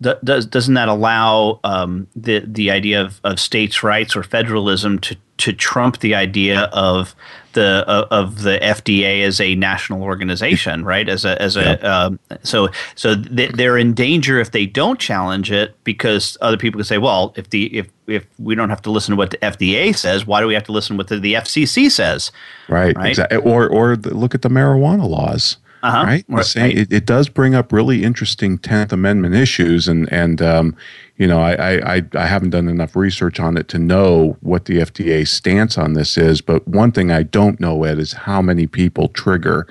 does 0.00 0.46
doesn't 0.46 0.74
that 0.74 0.88
allow 0.88 1.60
um, 1.64 2.06
the 2.14 2.40
the 2.40 2.70
idea 2.70 3.00
of, 3.00 3.20
of 3.24 3.40
states' 3.40 3.82
rights 3.82 4.14
or 4.14 4.22
federalism 4.22 4.98
to 5.00 5.16
to 5.38 5.52
trump 5.52 6.00
the 6.00 6.14
idea 6.14 6.62
of 6.72 7.14
the 7.52 7.84
uh, 7.88 8.06
of 8.10 8.42
the 8.42 8.58
FDA 8.58 9.22
as 9.22 9.40
a 9.40 9.54
national 9.54 10.02
organization, 10.02 10.84
right? 10.84 11.08
As 11.08 11.24
a 11.24 11.40
as 11.40 11.56
a 11.56 11.80
um, 11.90 12.18
so 12.42 12.68
so 12.94 13.20
th- 13.20 13.52
they're 13.52 13.78
in 13.78 13.94
danger 13.94 14.38
if 14.38 14.50
they 14.50 14.66
don't 14.66 15.00
challenge 15.00 15.50
it 15.50 15.74
because 15.82 16.36
other 16.42 16.58
people 16.58 16.78
can 16.78 16.84
say, 16.84 16.98
well, 16.98 17.32
if 17.36 17.50
the 17.50 17.74
if 17.74 17.88
if 18.06 18.26
we 18.38 18.54
don't 18.54 18.70
have 18.70 18.82
to 18.82 18.90
listen 18.90 19.12
to 19.12 19.16
what 19.16 19.30
the 19.30 19.38
FDA 19.38 19.96
says, 19.96 20.26
why 20.26 20.40
do 20.40 20.46
we 20.46 20.54
have 20.54 20.64
to 20.64 20.72
listen 20.72 20.96
to 20.96 20.98
what 20.98 21.08
the, 21.08 21.18
the 21.18 21.34
FCC 21.34 21.90
says? 21.90 22.30
Right. 22.68 22.94
Right. 22.96 23.08
Exactly. 23.08 23.38
Or 23.38 23.68
or 23.68 23.96
the, 23.96 24.14
look 24.14 24.34
at 24.34 24.42
the 24.42 24.50
marijuana 24.50 25.08
laws. 25.08 25.56
Uh-huh. 25.82 26.04
Right. 26.04 26.26
The 26.28 26.34
Right. 26.36 26.44
same- 26.44 26.76
it, 26.78 26.92
it 26.92 27.06
does 27.06 27.28
bring 27.28 27.54
up 27.54 27.72
really 27.72 28.02
interesting 28.02 28.58
Tenth 28.58 28.92
Amendment 28.92 29.34
issues, 29.34 29.86
and 29.88 30.10
and 30.12 30.40
um, 30.42 30.76
you 31.16 31.26
know 31.26 31.40
I, 31.40 31.96
I 31.96 32.02
I 32.14 32.26
haven't 32.26 32.50
done 32.50 32.68
enough 32.68 32.96
research 32.96 33.38
on 33.38 33.56
it 33.56 33.68
to 33.68 33.78
know 33.78 34.36
what 34.40 34.64
the 34.64 34.78
FDA 34.78 35.26
stance 35.26 35.78
on 35.78 35.92
this 35.92 36.16
is. 36.18 36.40
But 36.40 36.66
one 36.66 36.92
thing 36.92 37.10
I 37.10 37.22
don't 37.22 37.60
know 37.60 37.84
Ed 37.84 37.98
is 37.98 38.12
how 38.14 38.40
many 38.42 38.66
people 38.66 39.08
trigger, 39.08 39.66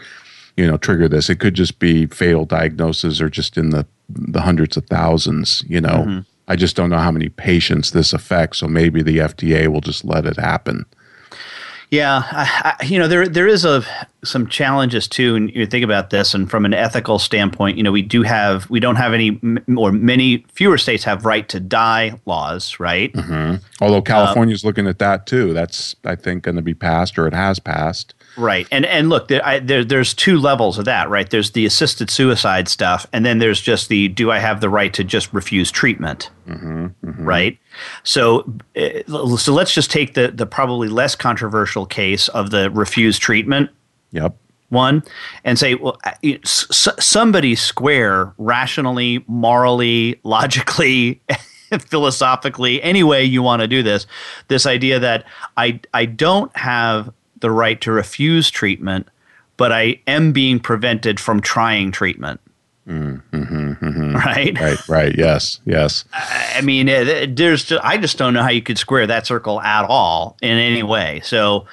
you 0.57 0.65
know, 0.67 0.77
trigger 0.77 1.07
this. 1.09 1.29
It 1.29 1.39
could 1.39 1.53
just 1.55 1.79
be 1.79 2.05
fatal 2.07 2.45
diagnosis 2.45 3.19
or 3.19 3.29
just 3.29 3.57
in 3.57 3.71
the 3.71 3.85
the 4.09 4.41
hundreds 4.41 4.77
of 4.77 4.85
thousands. 4.87 5.63
You 5.67 5.81
know. 5.81 6.05
Mhm. 6.07 6.25
I 6.47 6.55
just 6.55 6.75
don't 6.75 6.91
know 6.91 6.99
how 6.99 7.09
many 7.11 7.29
patients 7.29 7.89
this 7.89 8.13
affects. 8.13 8.59
So 8.59 8.67
maybe 8.67 9.01
the 9.01 9.17
FDA 9.19 9.67
will 9.67 9.81
just 9.81 10.05
let 10.05 10.27
it 10.27 10.37
happen. 10.37 10.85
Yeah, 11.91 12.23
I, 12.31 12.75
I, 12.79 12.85
you 12.85 12.97
know 12.97 13.07
there 13.07 13.27
there 13.27 13.47
is 13.47 13.63
a 13.63 13.83
some 14.23 14.47
challenges 14.47 15.07
too, 15.07 15.35
and 15.35 15.53
you 15.53 15.65
think 15.65 15.83
about 15.83 16.09
this, 16.09 16.33
and 16.33 16.49
from 16.49 16.65
an 16.65 16.73
ethical 16.73 17.19
standpoint, 17.19 17.77
you 17.77 17.83
know 17.83 17.91
we 17.91 18.01
do 18.01 18.23
have 18.23 18.69
we 18.69 18.79
don't 18.79 18.95
have 18.95 19.13
any 19.13 19.39
or 19.77 19.91
many 19.91 20.45
fewer 20.53 20.77
states 20.77 21.03
have 21.03 21.25
right 21.25 21.47
to 21.49 21.59
die 21.59 22.19
laws, 22.25 22.79
right? 22.79 23.13
Mm-hmm. 23.13 23.63
Although 23.81 24.01
California's 24.01 24.63
um, 24.63 24.67
looking 24.67 24.87
at 24.87 24.99
that 24.99 25.27
too. 25.27 25.53
That's 25.53 25.95
I 26.03 26.15
think 26.15 26.43
going 26.43 26.55
to 26.55 26.61
be 26.61 26.73
passed, 26.73 27.19
or 27.19 27.27
it 27.27 27.33
has 27.33 27.59
passed. 27.59 28.13
Right, 28.35 28.67
and 28.71 28.85
and 28.85 29.09
look, 29.09 29.27
there, 29.27 29.45
I, 29.45 29.59
there, 29.59 29.85
there's 29.85 30.13
two 30.13 30.39
levels 30.39 30.77
of 30.77 30.85
that, 30.85 31.09
right? 31.09 31.29
There's 31.29 31.51
the 31.51 31.65
assisted 31.65 32.09
suicide 32.09 32.67
stuff, 32.67 33.05
and 33.13 33.25
then 33.25 33.37
there's 33.39 33.61
just 33.61 33.89
the 33.89 34.07
do 34.07 34.31
I 34.31 34.39
have 34.39 34.59
the 34.59 34.69
right 34.69 34.93
to 34.93 35.03
just 35.03 35.31
refuse 35.33 35.71
treatment, 35.71 36.31
mm-hmm, 36.47 36.87
mm-hmm. 36.87 37.25
right? 37.25 37.57
So, 38.03 38.41
uh, 38.75 39.37
so 39.37 39.53
let's 39.53 39.73
just 39.73 39.91
take 39.91 40.13
the 40.13 40.29
the 40.29 40.45
probably 40.45 40.87
less 40.87 41.15
controversial 41.15 41.85
case 41.85 42.27
of 42.29 42.51
the 42.51 42.69
refuse 42.71 43.17
treatment. 43.17 43.69
Yep. 44.11 44.35
One, 44.69 45.03
and 45.43 45.59
say, 45.59 45.75
well, 45.75 45.97
uh, 46.03 46.11
somebody 46.43 47.53
square, 47.55 48.33
rationally, 48.37 49.23
morally, 49.27 50.19
logically. 50.23 51.21
philosophically 51.89 52.81
any 52.83 53.03
way 53.03 53.23
you 53.23 53.41
want 53.41 53.59
to 53.59 53.67
do 53.67 53.81
this 53.81 54.05
this 54.49 54.67
idea 54.67 54.99
that 54.99 55.25
i 55.57 55.77
i 55.95 56.05
don't 56.05 56.55
have 56.55 57.11
the 57.39 57.51
right 57.51 57.79
to 57.81 57.91
refuse 57.91 58.49
treatment, 58.49 59.07
but 59.57 59.71
I 59.71 60.01
am 60.07 60.31
being 60.31 60.59
prevented 60.59 61.19
from 61.19 61.41
trying 61.41 61.91
treatment. 61.91 62.41
Mm-hmm, 62.87 63.35
mm-hmm. 63.35 64.15
Right, 64.15 64.59
right, 64.59 64.89
right. 64.89 65.15
Yes, 65.17 65.59
yes. 65.65 66.05
I 66.13 66.61
mean, 66.61 66.85
there's 66.85 67.65
just, 67.65 67.83
I 67.83 67.97
just 67.97 68.17
don't 68.17 68.33
know 68.33 68.43
how 68.43 68.49
you 68.49 68.61
could 68.61 68.77
square 68.77 69.07
that 69.07 69.25
circle 69.25 69.59
at 69.59 69.85
all 69.85 70.37
in 70.41 70.57
any 70.57 70.83
way. 70.83 71.21
So, 71.23 71.65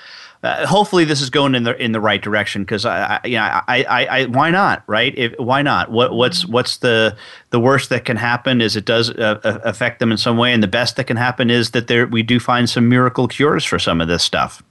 uh, 0.43 0.67
hopefully, 0.67 1.05
this 1.05 1.21
is 1.21 1.31
going 1.31 1.55
in 1.55 1.63
the 1.63 1.81
in 1.81 1.93
the 1.93 2.01
right 2.01 2.21
direction 2.21 2.63
because 2.63 2.85
I, 2.85 3.21
I, 3.23 3.27
you 3.27 3.37
know, 3.37 3.43
I, 3.43 3.63
I, 3.69 4.07
I, 4.07 4.25
why 4.25 4.51
not, 4.51 4.83
right? 4.89 5.17
If, 5.17 5.35
why 5.39 5.63
not? 5.63 5.93
What, 5.93 6.15
what's, 6.15 6.45
what's 6.47 6.79
the 6.79 7.17
the 7.51 7.61
worst 7.61 7.91
that 7.91 8.05
can 8.05 8.17
happen 8.17 8.61
is 8.61 8.75
it 8.75 8.85
does 8.85 9.11
uh, 9.11 9.39
affect 9.45 10.01
them 10.01 10.11
in 10.11 10.19
some 10.19 10.39
way, 10.39 10.53
and 10.53 10.63
the 10.63 10.69
best 10.69 10.97
that 10.97 11.05
can 11.05 11.17
happen 11.17 11.51
is 11.51 11.71
that 11.73 11.87
there 11.87 12.07
we 12.07 12.23
do 12.25 12.41
find 12.41 12.69
some 12.69 12.89
miracle 12.89 13.29
cures 13.29 13.65
for 13.65 13.79
some 13.79 14.01
of 14.01 14.09
this 14.09 14.25
stuff. 14.25 14.63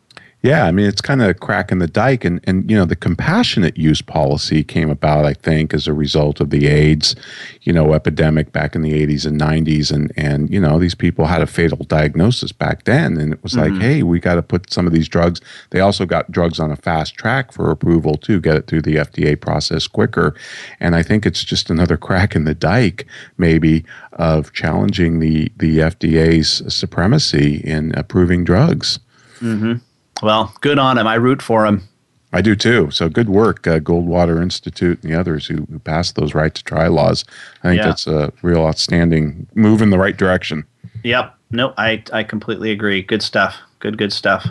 Yeah, 0.43 0.65
I 0.65 0.71
mean 0.71 0.87
it's 0.87 1.01
kind 1.01 1.21
of 1.21 1.29
a 1.29 1.33
crack 1.35 1.71
in 1.71 1.77
the 1.77 1.87
dike, 1.87 2.25
and 2.25 2.39
and 2.45 2.69
you 2.69 2.75
know 2.75 2.85
the 2.85 2.95
compassionate 2.95 3.77
use 3.77 4.01
policy 4.01 4.63
came 4.63 4.89
about, 4.89 5.23
I 5.23 5.35
think, 5.35 5.71
as 5.71 5.87
a 5.87 5.93
result 5.93 6.39
of 6.39 6.49
the 6.49 6.65
AIDS, 6.65 7.15
you 7.61 7.71
know, 7.71 7.93
epidemic 7.93 8.51
back 8.51 8.75
in 8.75 8.81
the 8.81 8.93
'80s 8.93 9.27
and 9.27 9.39
'90s, 9.39 9.91
and 9.91 10.11
and 10.17 10.49
you 10.49 10.59
know 10.59 10.79
these 10.79 10.95
people 10.95 11.25
had 11.25 11.43
a 11.43 11.47
fatal 11.47 11.85
diagnosis 11.85 12.51
back 12.51 12.85
then, 12.85 13.17
and 13.17 13.33
it 13.33 13.43
was 13.43 13.53
mm-hmm. 13.53 13.73
like, 13.73 13.81
hey, 13.81 14.01
we 14.01 14.19
got 14.19 14.35
to 14.35 14.41
put 14.41 14.73
some 14.73 14.87
of 14.87 14.93
these 14.93 15.07
drugs. 15.07 15.41
They 15.69 15.79
also 15.79 16.07
got 16.07 16.31
drugs 16.31 16.59
on 16.59 16.71
a 16.71 16.75
fast 16.75 17.13
track 17.13 17.51
for 17.51 17.69
approval 17.69 18.15
to 18.17 18.41
get 18.41 18.55
it 18.55 18.65
through 18.65 18.81
the 18.81 18.95
FDA 18.95 19.39
process 19.39 19.85
quicker, 19.85 20.33
and 20.79 20.95
I 20.95 21.03
think 21.03 21.27
it's 21.27 21.43
just 21.43 21.69
another 21.69 21.97
crack 22.07 22.35
in 22.35 22.45
the 22.45 22.55
dike, 22.55 23.05
maybe, 23.37 23.85
of 24.13 24.53
challenging 24.53 25.19
the 25.19 25.51
the 25.57 25.77
FDA's 25.77 26.73
supremacy 26.73 27.57
in 27.57 27.93
approving 27.95 28.43
drugs. 28.43 28.97
Mm-hmm. 29.39 29.73
Well, 30.21 30.53
good 30.61 30.79
on 30.79 30.97
him. 30.97 31.07
I 31.07 31.15
root 31.15 31.41
for 31.41 31.65
him. 31.65 31.87
I 32.33 32.41
do 32.41 32.55
too. 32.55 32.91
So 32.91 33.09
good 33.09 33.29
work, 33.29 33.67
uh, 33.67 33.79
Goldwater 33.79 34.41
Institute 34.41 35.03
and 35.03 35.11
the 35.11 35.19
others 35.19 35.47
who, 35.47 35.67
who 35.69 35.79
passed 35.79 36.15
those 36.15 36.33
right 36.33 36.53
to 36.53 36.63
try 36.63 36.87
laws. 36.87 37.25
I 37.63 37.69
think 37.69 37.81
yeah. 37.81 37.87
that's 37.87 38.07
a 38.07 38.31
real 38.41 38.65
outstanding 38.65 39.47
move 39.53 39.81
in 39.81 39.89
the 39.89 39.97
right 39.97 40.15
direction. 40.15 40.65
Yep. 41.03 41.35
No, 41.51 41.73
I, 41.77 42.03
I 42.13 42.23
completely 42.23 42.71
agree. 42.71 43.01
Good 43.01 43.21
stuff. 43.21 43.57
Good, 43.79 43.97
good 43.97 44.13
stuff. 44.13 44.47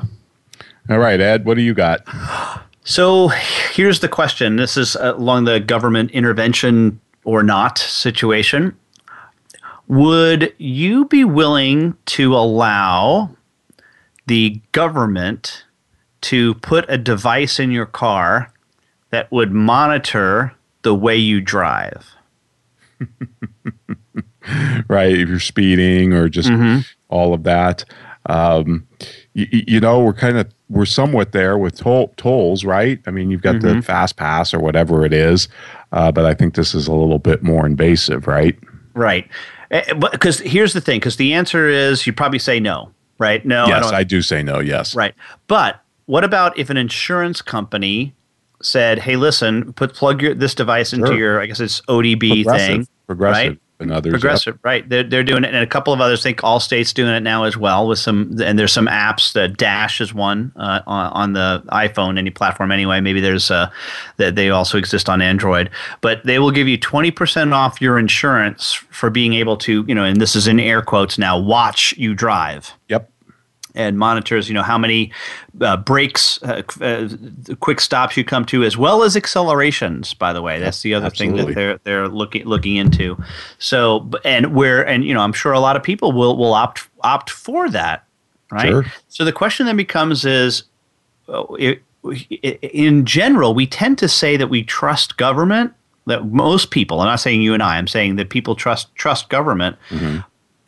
All 0.91 0.99
right, 0.99 1.21
Ed, 1.21 1.45
what 1.45 1.55
do 1.55 1.63
you 1.63 1.75
got? 1.75 2.01
So 2.83 3.29
here's 3.29 4.01
the 4.01 4.09
question. 4.09 4.57
This 4.57 4.79
is 4.79 4.97
along 4.97 5.45
the 5.45 5.61
government 5.61 6.11
intervention 6.13 6.99
or 7.25 7.43
not 7.43 7.77
situation. 7.77 8.75
Would 9.87 10.55
you 10.57 11.05
be 11.05 11.23
willing 11.23 11.95
to 12.07 12.35
allow 12.35 13.37
the 14.31 14.63
government 14.71 15.65
to 16.21 16.55
put 16.55 16.85
a 16.89 16.97
device 16.97 17.59
in 17.59 17.73
your 17.73 17.85
car 17.85 18.53
that 19.11 19.29
would 19.33 19.51
monitor 19.51 20.55
the 20.83 20.95
way 20.95 21.17
you 21.17 21.41
drive. 21.41 22.15
right, 24.89 25.19
if 25.19 25.29
you're 25.29 25.41
speeding 25.41 26.13
or 26.13 26.29
just 26.29 26.49
mm-hmm. 26.49 26.83
all 27.09 27.35
of 27.35 27.43
that. 27.43 27.85
Um, 28.27 28.87
you, 29.35 29.49
you, 29.51 29.81
know, 29.81 29.99
we're 29.99 30.13
kind 30.13 30.39
of 30.39 30.47
we're 30.69 30.85
somewhat 30.85 31.33
there 31.33 31.59
with 31.59 31.77
toll, 31.77 32.15
tolls, 32.17 32.65
right? 32.65 33.01
I 33.09 33.11
mean, 33.11 33.33
you've 33.33 33.43
got 33.43 33.57
mm-hmm. 33.57 33.79
the 33.79 33.83
fast 33.83 34.15
pass 34.15 34.55
or 34.55 34.61
whatever 34.61 35.05
it 35.05 35.13
is, 35.13 35.49
uh, 35.91 36.13
but 36.13 36.25
I 36.25 36.35
think 36.35 36.55
this 36.55 36.73
is 36.73 36.87
a 36.87 36.93
little 36.93 37.19
bit 37.19 37.43
more 37.43 37.67
invasive, 37.67 38.29
right? 38.29 38.57
Right, 38.95 39.29
because 40.13 40.41
eh, 40.41 40.49
here's 40.49 40.73
the 40.73 40.81
thing: 40.81 41.01
because 41.01 41.17
the 41.17 41.35
answer 41.35 41.69
is 41.69 42.07
you 42.07 42.13
probably 42.13 42.39
say 42.39 42.61
no 42.61 42.93
right? 43.21 43.45
No. 43.47 43.67
Yes, 43.69 43.87
I, 43.93 43.99
I, 43.99 44.05
do 44.05 44.23
say 44.23 44.43
no. 44.43 44.59
Yes. 44.59 44.97
Right. 44.97 45.15
But 45.47 45.81
what 46.07 46.25
about 46.25 46.59
if 46.59 46.71
an 46.71 46.77
insurance 46.77 47.41
company 47.41 48.15
said, 48.61 48.99
"Hey, 48.99 49.15
listen, 49.15 49.73
put 49.75 49.95
plug 49.95 50.21
your 50.23 50.35
this 50.35 50.57
device 50.57 50.93
into 50.93 51.09
sure. 51.09 51.17
your 51.17 51.41
I 51.41 51.47
guess 51.47 51.61
it's 51.61 51.81
ODB 51.83 52.43
progressive, 52.43 52.67
thing, 52.67 52.89
progressive, 53.07 53.53
right? 53.53 53.61
And 53.81 53.91
others, 53.91 54.13
progressive, 54.13 54.57
yep. 54.57 54.65
right? 54.65 54.89
They're 54.89 55.03
they're 55.03 55.25
doing 55.25 55.43
it, 55.43 55.55
and 55.55 55.57
a 55.63 55.67
couple 55.67 55.93
of 55.93 56.01
others. 56.01 56.21
I 56.21 56.23
think 56.25 56.45
all 56.45 56.61
states 56.61 56.93
doing 56.93 57.13
it 57.13 57.23
now 57.23 57.45
as 57.45 57.57
well 57.57 57.89
with 57.89 57.99
some. 57.99 58.37
And 58.43 58.59
there's 58.59 58.73
some 58.73 58.87
apps. 58.87 59.33
The 59.33 59.49
Dash 59.49 60.01
is 60.01 60.13
one 60.13 60.53
uh, 60.57 60.83
on, 60.87 61.13
on, 61.13 61.33
the 61.33 61.63
iPhone, 61.69 62.19
any 62.19 62.31
platform 62.31 62.73
anyway. 62.73 63.01
Maybe 63.01 63.21
there's 63.21 63.51
uh, 63.51 63.71
that 64.19 64.35
they 64.35 64.51
also 64.51 64.77
exist 64.77 65.09
on 65.09 65.23
Android, 65.23 65.71
but 66.03 66.25
they 66.25 66.39
will 66.39 66.51
give 66.51 66.69
you 66.69 66.77
twenty 66.77 67.11
percent 67.11 67.55
off 67.55 67.81
your 67.81 67.99
insurance 67.99 68.75
for 68.75 69.09
being 69.09 69.35
able 69.35 69.57
to, 69.59 69.85
you 69.89 69.95
know, 69.95 70.05
and 70.05 70.21
this 70.21 70.37
is 70.37 70.47
in 70.47 70.61
air 70.61 70.83
quotes 70.83 71.17
now, 71.19 71.39
watch 71.39 71.95
you 71.97 72.15
drive. 72.15 72.75
Yep 72.89 73.11
and 73.75 73.99
monitors 73.99 74.49
you 74.49 74.55
know 74.55 74.63
how 74.63 74.79
many 74.79 75.13
uh, 75.61 75.77
brakes 75.77 76.43
uh, 76.43 76.63
uh, 76.81 77.09
quick 77.61 77.81
stops 77.81 78.17
you 78.17 78.25
come 78.25 78.45
to 78.45 78.63
as 78.65 78.77
well 78.77 79.03
as 79.03 79.17
accelerations 79.17 80.15
by 80.15 80.33
the 80.33 80.43
way 80.43 80.59
that's 80.59 80.83
the 80.83 80.95
other 80.95 81.07
Absolutely. 81.07 81.39
thing 81.39 81.47
that 81.47 81.55
they're 81.55 81.79
they're 81.85 82.09
looking 82.09 82.45
looking 82.45 82.77
into 82.77 83.17
so 83.59 84.09
and 84.25 84.55
where 84.55 84.87
and 84.87 85.05
you 85.05 85.15
know 85.15 85.21
i'm 85.21 85.33
sure 85.33 85.53
a 85.53 85.61
lot 85.61 85.77
of 85.77 85.83
people 85.83 86.13
will 86.13 86.37
will 86.37 86.55
opt 86.55 86.89
opt 87.01 87.31
for 87.31 87.69
that 87.69 88.05
right 88.51 88.69
sure. 88.69 88.85
so 89.09 89.25
the 89.25 89.33
question 89.33 89.67
then 89.67 89.77
becomes 89.77 90.25
is 90.25 90.65
oh, 91.29 91.55
it, 91.57 91.83
in 92.63 93.05
general 93.05 93.55
we 93.55 93.67
tend 93.67 93.99
to 93.99 94.09
say 94.09 94.37
that 94.37 94.49
we 94.49 94.63
trust 94.63 95.17
government 95.17 95.73
that 96.07 96.27
most 96.27 96.71
people 96.71 97.01
i'm 97.01 97.07
not 97.07 97.21
saying 97.21 97.43
you 97.43 97.55
and 97.55 97.63
i 97.63 97.77
i'm 97.77 97.87
saying 97.87 98.17
that 98.17 98.31
people 98.31 98.55
trust 98.55 98.95
trust 98.95 99.29
government 99.29 99.77
mm-hmm. 99.91 100.19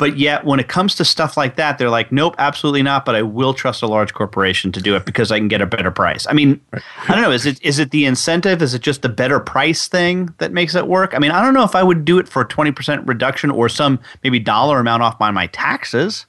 But 0.03 0.19
yet, 0.19 0.45
when 0.45 0.59
it 0.59 0.67
comes 0.67 0.97
to 0.97 1.05
stuff 1.05 1.37
like 1.37 1.55
that, 1.55 1.79
they're 1.79 1.89
like, 1.89 2.11
nope, 2.11 2.35
absolutely 2.39 2.83
not. 2.83 3.05
But 3.05 3.15
I 3.15 3.23
will 3.23 3.55
trust 3.55 3.83
a 3.83 3.87
large 3.87 4.13
corporation 4.13 4.73
to 4.73 4.81
do 4.81 4.97
it 4.97 5.07
because 5.07 5.31
I 5.31 5.39
can 5.39 5.47
get 5.47 5.61
a 5.61 5.67
better 5.67 5.93
price. 5.93 6.27
I 6.29 6.33
mean, 6.33 6.61
right. 6.73 6.83
I 7.09 7.15
don't 7.15 7.23
know. 7.23 7.31
Is 7.31 7.47
it 7.47 7.63
is 7.63 7.79
it 7.79 7.93
the 7.93 8.05
incentive? 8.05 8.63
Is 8.63 8.75
it 8.75 8.83
just 8.83 9.03
the 9.03 9.09
better 9.09 9.39
price 9.39 9.87
thing 9.87 10.35
that 10.39 10.51
makes 10.51 10.75
it 10.75 10.89
work? 10.89 11.15
I 11.15 11.21
mean, 11.21 11.31
I 11.31 11.41
don't 11.41 11.55
know 11.55 11.63
if 11.63 11.77
I 11.77 11.85
would 11.85 12.05
do 12.05 12.19
it 12.19 12.29
for 12.29 12.43
a 12.43 12.45
twenty 12.45 12.73
percent 12.73 13.07
reduction 13.07 13.53
or 13.53 13.69
some 13.69 14.01
maybe 14.25 14.41
dollar 14.41 14.81
amount 14.81 15.05
off 15.05 15.21
by 15.21 15.31
my 15.31 15.47
taxes. 15.47 16.27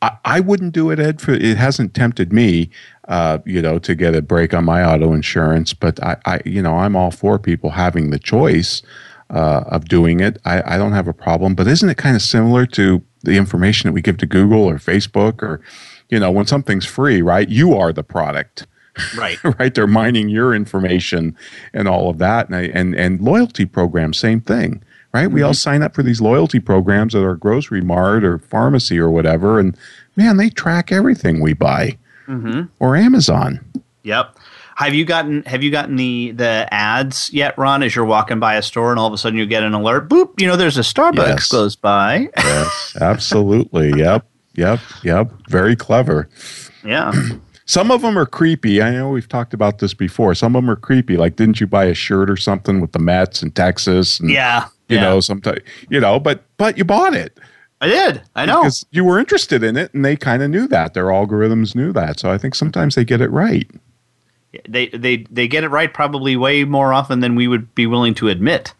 I, 0.00 0.12
I 0.24 0.38
wouldn't 0.38 0.72
do 0.72 0.90
it, 0.90 1.00
Ed. 1.00 1.20
For 1.20 1.32
it 1.32 1.56
hasn't 1.56 1.92
tempted 1.92 2.32
me, 2.32 2.70
uh, 3.08 3.38
you 3.44 3.60
know, 3.62 3.80
to 3.80 3.96
get 3.96 4.14
a 4.14 4.22
break 4.22 4.54
on 4.54 4.64
my 4.64 4.84
auto 4.84 5.12
insurance. 5.12 5.74
But 5.74 6.00
I, 6.04 6.18
I, 6.24 6.40
you 6.44 6.62
know, 6.62 6.76
I'm 6.76 6.94
all 6.94 7.10
for 7.10 7.36
people 7.40 7.70
having 7.70 8.10
the 8.10 8.20
choice 8.20 8.80
uh, 9.30 9.64
of 9.66 9.86
doing 9.86 10.20
it. 10.20 10.38
I, 10.44 10.74
I 10.74 10.78
don't 10.78 10.92
have 10.92 11.08
a 11.08 11.12
problem. 11.12 11.54
But 11.54 11.66
isn't 11.66 11.88
it 11.88 11.96
kind 11.96 12.16
of 12.16 12.22
similar 12.22 12.66
to 12.66 13.02
the 13.22 13.36
information 13.36 13.88
that 13.88 13.92
we 13.92 14.02
give 14.02 14.18
to 14.18 14.26
Google 14.26 14.62
or 14.62 14.76
Facebook 14.76 15.42
or, 15.42 15.60
you 16.08 16.18
know, 16.18 16.30
when 16.30 16.46
something's 16.46 16.86
free, 16.86 17.22
right? 17.22 17.48
You 17.48 17.74
are 17.74 17.92
the 17.92 18.04
product. 18.04 18.66
Right. 19.16 19.38
right. 19.58 19.74
They're 19.74 19.86
mining 19.86 20.28
your 20.28 20.54
information 20.54 21.36
and 21.74 21.88
all 21.88 22.08
of 22.08 22.18
that. 22.18 22.48
And, 22.48 22.66
and, 22.74 22.94
and 22.94 23.20
loyalty 23.20 23.64
programs, 23.64 24.18
same 24.18 24.40
thing. 24.40 24.82
Right. 25.12 25.30
We 25.30 25.40
all 25.40 25.52
mm-hmm. 25.52 25.56
sign 25.56 25.82
up 25.82 25.94
for 25.94 26.02
these 26.02 26.20
loyalty 26.20 26.60
programs 26.60 27.14
at 27.14 27.22
our 27.22 27.36
grocery 27.36 27.80
mart 27.80 28.22
or 28.22 28.38
pharmacy 28.38 28.98
or 28.98 29.08
whatever. 29.08 29.58
And 29.58 29.74
man, 30.14 30.36
they 30.36 30.50
track 30.50 30.92
everything 30.92 31.40
we 31.40 31.54
buy 31.54 31.96
mm-hmm. 32.28 32.64
or 32.80 32.96
Amazon. 32.96 33.64
Yep. 34.02 34.36
Have 34.76 34.94
you 34.94 35.06
gotten 35.06 35.42
Have 35.44 35.62
you 35.62 35.70
gotten 35.70 35.96
the 35.96 36.32
the 36.32 36.68
ads 36.70 37.32
yet, 37.32 37.56
Ron? 37.56 37.82
As 37.82 37.96
you're 37.96 38.04
walking 38.04 38.38
by 38.38 38.54
a 38.54 38.62
store 38.62 38.90
and 38.90 39.00
all 39.00 39.06
of 39.06 39.12
a 39.12 39.18
sudden 39.18 39.38
you 39.38 39.46
get 39.46 39.62
an 39.62 39.72
alert, 39.72 40.08
boop! 40.08 40.38
You 40.38 40.46
know, 40.46 40.56
there's 40.56 40.76
a 40.76 40.82
Starbucks 40.82 41.28
yes. 41.28 41.48
close 41.48 41.76
by. 41.76 42.28
yes, 42.36 42.96
absolutely. 43.00 43.98
yep, 43.98 44.26
yep, 44.54 44.80
yep. 45.02 45.32
Very 45.48 45.76
clever. 45.76 46.28
Yeah. 46.84 47.12
Some 47.68 47.90
of 47.90 48.02
them 48.02 48.16
are 48.16 48.26
creepy. 48.26 48.80
I 48.80 48.92
know 48.92 49.08
we've 49.08 49.28
talked 49.28 49.52
about 49.52 49.78
this 49.78 49.92
before. 49.92 50.36
Some 50.36 50.54
of 50.54 50.62
them 50.62 50.70
are 50.70 50.76
creepy. 50.76 51.16
Like, 51.16 51.34
didn't 51.34 51.60
you 51.60 51.66
buy 51.66 51.86
a 51.86 51.94
shirt 51.94 52.30
or 52.30 52.36
something 52.36 52.80
with 52.80 52.92
the 52.92 53.00
Mets 53.00 53.42
in 53.42 53.50
Texas? 53.50 54.20
And, 54.20 54.30
yeah. 54.30 54.68
You 54.88 54.96
yeah. 54.96 55.02
know, 55.02 55.20
sometimes 55.20 55.60
you 55.88 55.98
know, 55.98 56.20
but 56.20 56.44
but 56.58 56.76
you 56.76 56.84
bought 56.84 57.14
it. 57.14 57.38
I 57.80 57.88
did. 57.88 58.22
I 58.34 58.46
know. 58.46 58.62
Because 58.62 58.84
you 58.90 59.04
were 59.04 59.18
interested 59.18 59.62
in 59.62 59.76
it 59.76 59.92
and 59.94 60.04
they 60.04 60.16
kind 60.16 60.42
of 60.42 60.50
knew 60.50 60.68
that. 60.68 60.94
Their 60.94 61.06
algorithms 61.06 61.74
knew 61.74 61.92
that. 61.92 62.20
So 62.20 62.30
I 62.30 62.38
think 62.38 62.54
sometimes 62.54 62.94
they 62.94 63.04
get 63.04 63.20
it 63.20 63.30
right. 63.30 63.68
They 64.68 64.88
they 64.88 65.18
they 65.30 65.48
get 65.48 65.64
it 65.64 65.68
right 65.68 65.92
probably 65.92 66.36
way 66.36 66.64
more 66.64 66.92
often 66.92 67.20
than 67.20 67.34
we 67.34 67.46
would 67.48 67.74
be 67.74 67.86
willing 67.86 68.14
to 68.14 68.28
admit. 68.28 68.72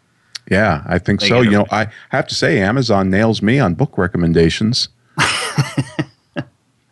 Yeah, 0.49 0.81
I 0.87 0.97
think 0.97 1.19
They 1.19 1.27
so. 1.27 1.41
You 1.41 1.51
know, 1.51 1.65
I 1.71 1.87
have 2.09 2.25
to 2.27 2.35
say 2.35 2.59
Amazon 2.59 3.09
nails 3.09 3.41
me 3.41 3.59
on 3.59 3.73
book 3.75 3.97
recommendations. 3.97 4.89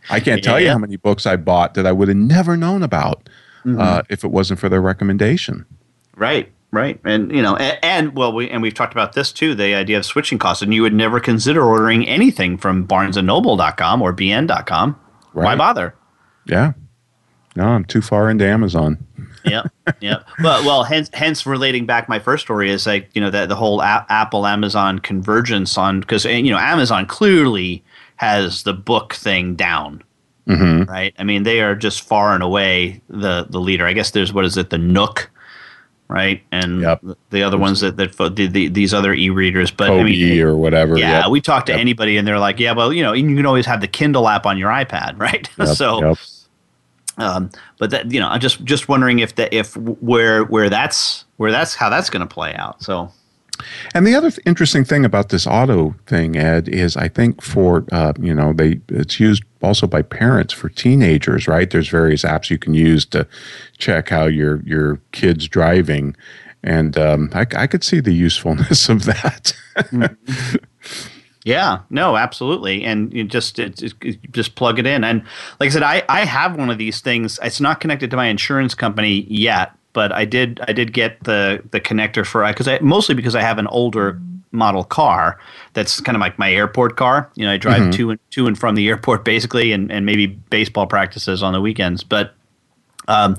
I 0.09 0.19
can't 0.19 0.43
tell 0.43 0.59
you 0.59 0.67
Yeah. 0.67 0.73
how 0.73 0.78
many 0.78 0.97
books 0.97 1.26
I 1.26 1.36
bought 1.36 1.73
that 1.73 1.88
I 1.88 1.91
would 1.91 2.09
have 2.09 2.17
never 2.17 2.55
known 2.55 2.84
about 2.84 3.28
Mhm. 3.65 3.82
uh, 3.82 4.03
if 4.09 4.23
it 4.23 4.28
wasn't 4.32 4.59
for 4.59 4.69
their 4.69 4.82
recommendation. 4.82 5.65
Right, 6.15 6.51
right, 6.71 6.99
and 7.03 7.32
you 7.32 7.41
know, 7.41 7.55
and, 7.55 7.80
and 7.82 8.15
well, 8.15 8.32
we 8.32 8.49
and 8.49 8.61
we've 8.61 8.73
talked 8.76 8.93
about 8.93 9.13
this 9.13 9.32
too. 9.32 9.55
The 9.55 9.73
idea 9.73 9.97
of 9.97 10.05
switching 10.05 10.38
costs, 10.38 10.61
and 10.61 10.73
you 10.73 10.84
would 10.84 10.93
never 10.93 11.19
consider 11.19 11.63
ordering 11.63 12.07
anything 12.07 12.57
from 12.57 12.86
BarnesandNoble.com 12.86 14.01
or 14.01 14.13
BN.com. 14.13 14.95
Why 15.34 15.55
bother? 15.55 15.95
Yeah. 16.45 16.73
No, 17.56 17.66
I'm 17.66 17.86
too 17.86 18.01
far 18.01 18.30
into 18.30 18.45
Amazon. 18.47 18.97
yeah, 19.45 19.64
yeah. 20.01 20.20
Well, 20.43 20.66
well, 20.66 20.84
hence, 20.84 21.10
hence 21.14 21.45
relating 21.45 21.86
back 21.86 22.10
my 22.10 22.20
first 22.20 22.43
story 22.43 22.70
is 22.70 22.86
like 22.86 23.10
you 23.14 23.22
know 23.22 23.30
that 23.30 23.47
the 23.49 23.56
whole 23.56 23.82
a- 23.82 24.06
Apple 24.10 24.45
Amazon 24.45 24.99
convergence 24.99 25.78
on 25.78 25.99
because 26.01 26.26
you 26.26 26.51
know 26.51 26.58
Amazon 26.58 27.06
clearly 27.06 27.84
has 28.18 28.64
the 28.64 28.74
book 28.74 29.14
thing 29.14 29.56
down, 29.56 30.01
Mm-hmm. 30.47 30.89
right? 30.91 31.14
I 31.20 31.24
mean, 31.24 31.43
they 31.43 31.62
are 31.62 31.76
just 31.76 32.01
far 32.01 32.34
and 32.34 32.43
away 32.43 33.01
the 33.10 33.45
the 33.49 33.60
leader. 33.60 33.86
I 33.86 33.93
guess 33.93 34.12
there's 34.12 34.34
what 34.34 34.45
is 34.45 34.58
it, 34.58 34.70
the 34.70 34.78
Nook, 34.78 35.30
right? 36.08 36.43
And 36.51 36.82
the- 36.84 37.18
the 37.30 37.43
other 37.43 37.58
ones 37.58 37.80
that 37.82 37.97
that 37.97 38.14
fo- 38.16 38.30
the, 38.30 38.47
the, 38.47 38.68
these 38.68 38.93
other 38.93 39.14
e-readers, 39.14 39.72
but 39.72 39.89
I 39.91 40.03
mean, 40.03 40.41
or 40.41 40.56
whatever. 40.56 40.97
yeah, 40.97 41.22
Yep. 41.22 41.30
we 41.32 41.41
talk 41.41 41.66
to 41.68 41.72
Yep. 41.72 41.82
anybody 41.82 42.18
and 42.18 42.28
they're 42.28 42.39
like, 42.39 42.60
yeah, 42.60 42.74
well, 42.74 42.91
you 42.93 43.01
know, 43.03 43.14
you 43.14 43.36
can 43.36 43.45
always 43.45 43.66
have 43.66 43.82
the 43.82 43.88
Kindle 43.88 44.28
app 44.28 44.45
on 44.45 44.58
your 44.58 44.70
iPad, 44.70 45.20
right? 45.20 45.49
Yep, 45.58 45.68
so, 45.70 46.10
yep. 46.10 46.18
Um, 47.18 47.49
but 47.80 47.91
that 47.91 48.11
you 48.11 48.20
know, 48.20 48.28
I'm 48.28 48.39
just 48.39 48.63
just 48.63 48.88
wondering 48.88 49.20
if 49.20 49.36
that 49.36 49.53
if 49.53 49.76
where 49.78 50.43
where 50.43 50.70
that's 50.70 51.26
where 51.38 51.51
that's 51.51 51.76
how 51.76 51.89
that's 51.89 52.09
going 52.09 52.28
to 52.28 52.34
play 52.34 52.53
out. 52.55 52.82
So, 52.84 53.11
And 53.93 54.05
the 54.05 54.16
other 54.16 54.32
th- 54.32 54.45
interesting 54.45 54.84
thing 54.84 55.05
about 55.05 55.30
this 55.30 55.47
auto 55.47 55.95
thing, 56.07 56.36
Ed, 56.36 56.68
is 56.68 56.97
I 56.97 57.07
think 57.07 57.41
for 57.41 57.86
uh, 57.91 58.13
you 58.20 58.34
know 58.34 58.53
they 58.53 58.80
it's 58.89 59.20
used 59.20 59.43
also 59.61 59.88
by 59.88 60.01
parents 60.01 60.53
for 60.53 60.70
teenagers, 60.70 61.47
right? 61.47 61.70
There's 61.70 61.89
various 61.89 62.24
apps 62.24 62.49
you 62.49 62.57
can 62.57 62.74
use 62.74 63.05
to 63.07 63.28
check 63.78 64.09
how 64.09 64.26
your 64.26 64.61
your 64.63 64.99
kid's 65.11 65.47
driving, 65.47 66.16
and 66.63 66.97
um, 66.97 67.30
I, 67.34 67.45
I 67.55 67.68
could 67.68 67.84
see 67.84 68.01
the 68.01 68.13
usefulness 68.13 68.89
of 68.89 69.05
that. 69.05 69.53
Yeah, 71.46 71.80
no, 71.89 72.18
absolutely, 72.18 72.84
and 72.84 73.14
you 73.14 73.24
just 73.24 73.58
it, 73.60 73.82
it- 73.82 74.32
just 74.34 74.56
plug 74.56 74.80
it 74.80 74.86
in. 74.86 75.04
And 75.06 75.24
like 75.60 75.68
I 75.68 75.74
said, 75.74 75.84
I 75.84 76.04
I 76.10 76.26
have 76.26 76.58
one 76.58 76.70
of 76.70 76.78
these 76.78 77.00
things. 77.00 77.39
It's 77.41 77.62
not 77.62 77.80
connected 77.80 78.12
to 78.12 78.18
my 78.18 78.26
insurance 78.28 78.76
company 78.76 79.26
yet, 79.30 79.72
but 79.93 80.12
I 80.12 80.26
did 80.26 80.60
I 80.68 80.74
did 80.74 80.91
get 80.91 81.24
the 81.24 81.64
the 81.72 81.80
connector 81.80 82.26
for 82.26 82.46
because 82.46 82.68
I 82.68 82.80
mostly 82.82 83.16
because 83.16 83.36
I 83.36 83.41
have 83.41 83.58
an 83.60 83.68
older 83.68 84.20
model 84.52 84.84
car 84.86 85.38
that's 85.74 86.00
kind 86.02 86.16
of 86.16 86.22
like 86.22 86.39
my 86.39 86.52
airport 86.52 86.96
car. 86.98 87.30
You 87.36 87.46
know, 87.46 87.52
I 87.54 87.58
drive 87.58 87.82
Mhm. 87.84 87.93
to 87.93 88.10
and 88.12 88.20
to 88.32 88.48
and 88.48 88.58
from 88.58 88.76
the 88.76 88.88
airport 88.91 89.24
basically, 89.24 89.72
and 89.72 89.91
and 89.91 90.06
maybe 90.06 90.28
baseball 90.28 90.88
practices 90.88 91.41
on 91.43 91.54
the 91.54 91.62
weekends, 91.62 92.04
but. 92.04 92.34
Um, 93.08 93.38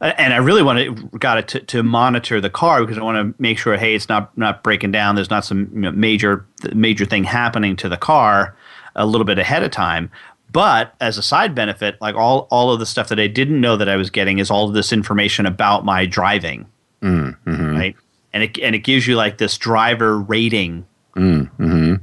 and 0.00 0.34
I 0.34 0.38
really 0.38 0.62
want 0.62 0.78
to 0.78 1.18
got 1.18 1.38
it 1.38 1.48
to, 1.48 1.60
to 1.60 1.82
monitor 1.82 2.40
the 2.40 2.50
car 2.50 2.80
because 2.80 2.98
I 2.98 3.02
want 3.02 3.36
to 3.36 3.42
make 3.42 3.58
sure, 3.58 3.76
hey, 3.76 3.94
it's 3.94 4.08
not 4.08 4.36
not 4.36 4.62
breaking 4.62 4.92
down. 4.92 5.14
There's 5.14 5.30
not 5.30 5.44
some 5.44 5.70
you 5.72 5.80
know, 5.80 5.92
major 5.92 6.46
major 6.72 7.04
thing 7.04 7.24
happening 7.24 7.76
to 7.76 7.88
the 7.88 7.96
car 7.96 8.56
a 8.96 9.06
little 9.06 9.24
bit 9.24 9.38
ahead 9.38 9.62
of 9.62 9.70
time. 9.70 10.10
But 10.52 10.94
as 11.00 11.18
a 11.18 11.22
side 11.22 11.54
benefit, 11.54 12.00
like 12.00 12.14
all 12.14 12.48
all 12.50 12.72
of 12.72 12.78
the 12.78 12.86
stuff 12.86 13.08
that 13.08 13.20
I 13.20 13.26
didn't 13.26 13.60
know 13.60 13.76
that 13.76 13.88
I 13.88 13.96
was 13.96 14.10
getting 14.10 14.38
is 14.38 14.50
all 14.50 14.68
of 14.68 14.74
this 14.74 14.92
information 14.92 15.46
about 15.46 15.84
my 15.84 16.06
driving, 16.06 16.66
mm-hmm. 17.02 17.76
right? 17.76 17.96
And 18.32 18.42
it 18.42 18.58
and 18.58 18.74
it 18.74 18.80
gives 18.80 19.06
you 19.06 19.16
like 19.16 19.38
this 19.38 19.58
driver 19.58 20.18
rating 20.18 20.86
Mm-hmm. 21.16 21.94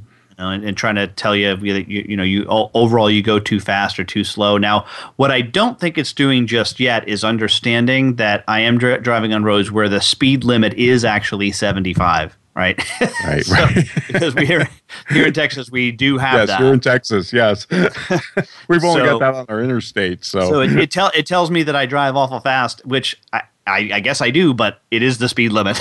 And, 0.50 0.64
and 0.64 0.76
trying 0.78 0.96
to 0.96 1.08
tell 1.08 1.36
you 1.36 1.56
that 1.56 1.88
you, 1.88 2.06
you 2.08 2.18
know 2.18 2.24
you 2.24 2.46
overall 2.48 3.10
you 3.10 3.22
go 3.22 3.40
too 3.40 3.60
fast 3.60 4.00
or 4.00 4.04
too 4.04 4.24
slow. 4.24 4.58
Now, 4.58 4.86
what 5.16 5.32
I 5.32 5.42
don't 5.42 5.80
think 5.80 5.98
it's 5.98 6.14
doing 6.14 6.48
just 6.48 6.80
yet 6.80 7.08
is 7.08 7.24
understanding 7.24 8.16
that 8.16 8.44
I 8.48 8.62
am 8.62 8.78
dri- 8.78 9.00
driving 9.00 9.34
on 9.34 9.44
roads 9.44 9.72
where 9.72 9.90
the 9.90 10.02
speed 10.02 10.44
limit 10.44 10.74
is 10.76 11.06
actually 11.06 11.52
75. 11.52 12.38
Right, 12.54 12.78
right, 13.24 13.46
So- 13.46 13.66
because 14.08 14.36
we 14.36 14.46
here 14.46 14.70
here 15.10 15.26
in 15.28 15.34
Texas 15.34 15.72
we 15.72 15.94
do 15.94 16.18
have 16.18 16.34
yes, 16.34 16.48
that. 16.50 16.60
you're 16.60 16.74
in 16.74 16.82
Texas. 16.82 17.32
Yes, 17.32 17.66
we've 18.68 18.84
only 18.84 19.00
So- 19.02 19.20
got 19.20 19.20
that 19.20 19.36
on 19.36 19.46
our 19.48 19.62
interstate. 19.62 20.26
So, 20.26 20.42
So 20.50 20.60
it, 20.60 20.74
it 20.78 20.92
tell 20.92 21.12
it 21.16 21.26
tells 21.26 21.50
me 21.50 21.64
that 21.64 21.78
I 21.78 21.86
drive 21.86 22.18
awful 22.18 22.42
fast, 22.42 22.86
which 22.86 23.18
I, 23.32 23.44
I, 23.66 23.90
I 23.94 24.00
guess 24.02 24.20
I 24.20 24.32
do, 24.32 24.54
but 24.54 24.82
it 24.92 25.02
is 25.02 25.18
the 25.18 25.30
speed 25.30 25.54
limit. 25.54 25.80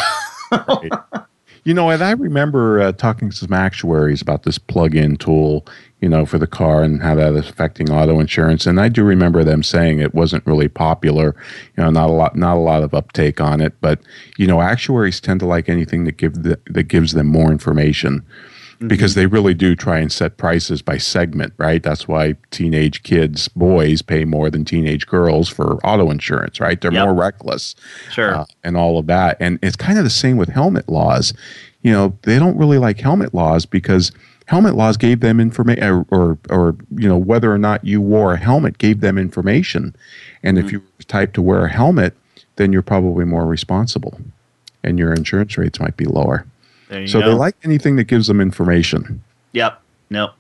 You 1.65 1.75
know, 1.75 1.91
and 1.91 2.03
I 2.03 2.13
remember 2.13 2.81
uh, 2.81 2.93
talking 2.93 3.29
to 3.31 3.37
some 3.37 3.53
actuaries 3.53 4.23
about 4.23 4.45
this 4.45 4.59
plug-in 4.59 5.17
tool, 5.17 5.67
you 6.01 6.09
know, 6.09 6.25
for 6.25 6.39
the 6.39 6.47
car 6.47 6.83
and 6.83 7.03
how 7.03 7.15
that 7.17 7.35
is 7.35 7.51
affecting 7.51 7.91
auto 7.91 8.19
insurance. 8.19 8.67
And 8.67 8.81
I 8.81 8.89
do 8.89 9.05
remember 9.05 9.45
them 9.45 9.63
saying 9.63 9.99
it 9.99 10.15
wasn't 10.15 10.47
really 10.47 10.69
popular. 10.69 11.37
You 11.77 11.85
know, 11.85 11.91
not 11.91 12.09
a 12.09 12.13
lot, 12.13 12.37
not 12.37 12.57
a 12.57 12.61
lot 12.61 12.83
of 12.83 12.95
uptake 12.95 13.41
on 13.41 13.61
it. 13.61 13.75
But 13.81 14.01
you 14.39 14.47
know, 14.47 14.63
actuaries 14.63 15.21
tend 15.21 15.41
to 15.41 15.47
like 15.47 15.69
anything 15.69 16.05
that 16.05 16.17
give 16.17 16.43
the, 16.43 16.59
that 16.67 16.85
gives 16.85 17.13
them 17.13 17.27
more 17.27 17.51
information. 17.53 18.25
Because 18.87 19.15
they 19.15 19.27
really 19.27 19.53
do 19.53 19.77
try 19.77 19.99
and 19.99 20.11
set 20.11 20.39
prices 20.39 20.81
by 20.81 20.97
segment, 20.97 21.53
right? 21.59 21.83
That's 21.83 22.09
why 22.09 22.35
teenage 22.51 23.03
kids, 23.03 23.47
boys, 23.49 24.01
pay 24.01 24.25
more 24.25 24.49
than 24.49 24.65
teenage 24.65 25.07
girls 25.07 25.51
for 25.51 25.75
auto 25.87 26.11
insurance, 26.11 26.61
right? 26.61 26.81
They're 26.81 26.91
Yep. 26.93 27.05
more 27.05 27.15
reckless 27.15 27.75
Sure. 28.11 28.35
uh, 28.37 28.45
and 28.65 28.79
all 28.79 28.99
of 28.99 29.07
that. 29.07 29.37
And 29.39 29.59
it's 29.63 29.77
kind 29.77 29.99
of 29.99 30.05
the 30.05 30.11
same 30.11 30.39
with 30.39 30.49
helmet 30.49 30.89
laws. 30.89 31.35
You 31.83 31.93
know, 31.93 32.17
they 32.23 32.39
don't 32.39 32.57
really 32.57 32.79
like 32.79 33.01
helmet 33.01 33.35
laws 33.35 33.67
because 33.67 34.13
helmet 34.47 34.75
laws 34.75 34.97
gave 34.97 35.21
them 35.21 35.41
information, 35.41 35.85
or, 35.85 36.07
or, 36.11 36.39
or, 36.49 36.77
you 36.97 37.07
know, 37.09 37.19
whether 37.19 37.53
or 37.53 37.59
not 37.59 37.85
you 37.85 38.01
wore 38.01 38.33
a 38.33 38.39
helmet 38.39 38.79
gave 38.79 39.01
them 39.03 39.19
information. 39.19 39.95
And 40.43 40.57
Mm-hmm. 40.57 40.67
if 40.67 40.73
you 40.73 40.79
were 40.81 41.05
type 41.07 41.35
to 41.35 41.43
wear 41.43 41.67
a 41.67 41.71
helmet, 41.71 42.15
then 42.57 42.73
you're 42.73 42.81
probably 42.83 43.27
more 43.27 43.45
responsible 43.47 44.19
and 44.83 44.99
your 44.99 45.13
insurance 45.13 45.59
rates 45.59 45.79
might 45.81 45.99
be 45.99 46.07
lower. 46.07 46.47
So 46.91 47.21
go. 47.21 47.29
they 47.29 47.35
like 47.35 47.57
anything 47.63 47.97
that 47.97 48.05
gives 48.05 48.27
them 48.27 48.41
information. 48.41 49.23
Yep. 49.53 49.81
Nope. 50.11 50.33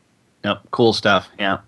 Nope. 0.45 0.59
Cool 0.71 0.93
stuff. 0.93 1.29
Yeah. 1.39 1.59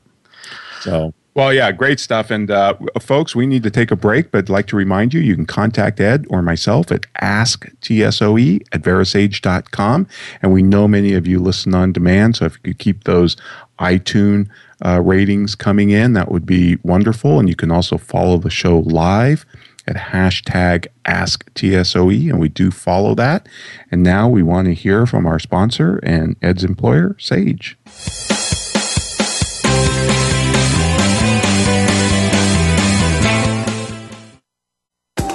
So, 0.81 1.15
well, 1.35 1.53
yeah, 1.53 1.71
great 1.71 2.01
stuff. 2.01 2.31
And 2.31 2.51
uh, 2.51 2.75
folks, 3.01 3.37
we 3.37 3.47
need 3.47 3.63
to 3.63 3.71
take 3.71 3.91
a 3.91 3.97
break, 3.97 4.33
but 4.33 4.39
I'd 4.39 4.49
like 4.49 4.67
to 4.69 4.77
remind 4.77 5.15
you 5.15 5.21
you 5.21 5.37
can 5.37 5.47
contact 5.47 6.01
Ed 6.01 6.27
or 6.29 6.43
myself 6.43 6.91
at 6.91 7.03
asktsoe 7.23 8.63
at 8.73 8.83
verasage.com. 8.83 10.09
And 10.43 10.53
we 10.53 10.63
know 10.63 10.89
many 10.89 11.15
of 11.15 11.27
you 11.27 11.39
listen 11.39 11.75
on 11.75 11.93
demand. 11.93 12.37
So 12.37 12.47
if 12.47 12.55
you 12.55 12.73
could 12.73 12.79
keep 12.79 13.05
those 13.05 13.37
iTunes 13.79 14.49
uh, 14.85 15.01
ratings 15.01 15.55
coming 15.55 15.91
in, 15.91 16.15
that 16.15 16.31
would 16.31 16.45
be 16.45 16.77
wonderful. 16.83 17.39
And 17.39 17.49
you 17.49 17.55
can 17.55 17.71
also 17.71 17.97
follow 17.97 18.39
the 18.39 18.51
show 18.51 18.81
live 18.81 19.47
at 19.87 19.97
hashtag 19.97 20.87
AskTSOE, 21.05 22.31
and 22.31 22.41
we 22.41 22.49
do 22.49 22.71
follow 22.71 23.15
that. 23.15 23.47
And 23.91 24.03
now 24.03 24.27
we 24.29 24.43
want 24.43 24.67
to 24.67 24.75
hear 24.75 25.07
from 25.07 25.27
our 25.27 25.39
sponsor 25.39 25.99
and 26.03 26.37
Ed's 26.43 26.65
employer, 26.65 27.17
Sage. 27.19 27.77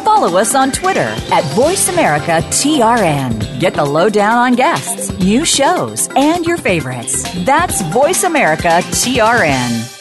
Follow 0.04 0.38
us 0.40 0.56
on 0.56 0.72
Twitter 0.72 1.14
at 1.32 1.44
VoiceAmericaTRN. 1.54 3.60
Get 3.60 3.76
the 3.76 3.86
lowdown 3.86 4.36
on 4.36 4.56
guests, 4.56 5.12
new 5.20 5.46
shows, 5.46 6.10
and 6.16 6.44
your 6.44 6.58
favorites. 6.58 7.22
That's 7.46 7.84
VoiceAmericaTRN. 7.84 9.94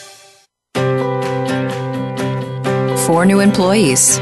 Four 3.05 3.27
new 3.27 3.41
employees, 3.41 4.17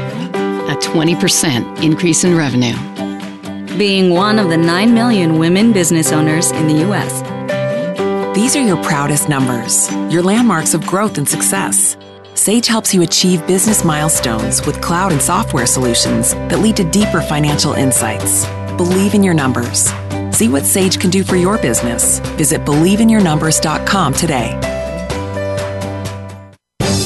a 0.68 0.76
20% 0.76 1.82
increase 1.82 2.24
in 2.24 2.36
revenue. 2.36 2.76
Being 3.78 4.10
one 4.10 4.38
of 4.38 4.48
the 4.48 4.56
9 4.56 4.94
million 4.94 5.38
women 5.38 5.72
business 5.72 6.12
owners 6.12 6.50
in 6.50 6.66
the 6.66 6.80
U.S. 6.86 7.22
These 8.36 8.56
are 8.56 8.66
your 8.66 8.82
proudest 8.82 9.28
numbers, 9.28 9.90
your 10.12 10.22
landmarks 10.22 10.74
of 10.74 10.86
growth 10.86 11.18
and 11.18 11.28
success. 11.28 11.96
Sage 12.34 12.66
helps 12.66 12.92
you 12.92 13.02
achieve 13.02 13.46
business 13.46 13.84
milestones 13.84 14.64
with 14.66 14.82
cloud 14.82 15.12
and 15.12 15.22
software 15.22 15.66
solutions 15.66 16.34
that 16.34 16.58
lead 16.58 16.76
to 16.76 16.84
deeper 16.90 17.20
financial 17.22 17.72
insights. 17.72 18.44
Believe 18.76 19.14
in 19.14 19.22
your 19.22 19.34
numbers. 19.34 19.90
See 20.36 20.48
what 20.48 20.64
Sage 20.64 21.00
can 21.00 21.10
do 21.10 21.24
for 21.24 21.36
your 21.36 21.56
business. 21.56 22.18
Visit 22.36 22.60
believeinyournumbers.com 22.62 24.14
today. 24.14 24.76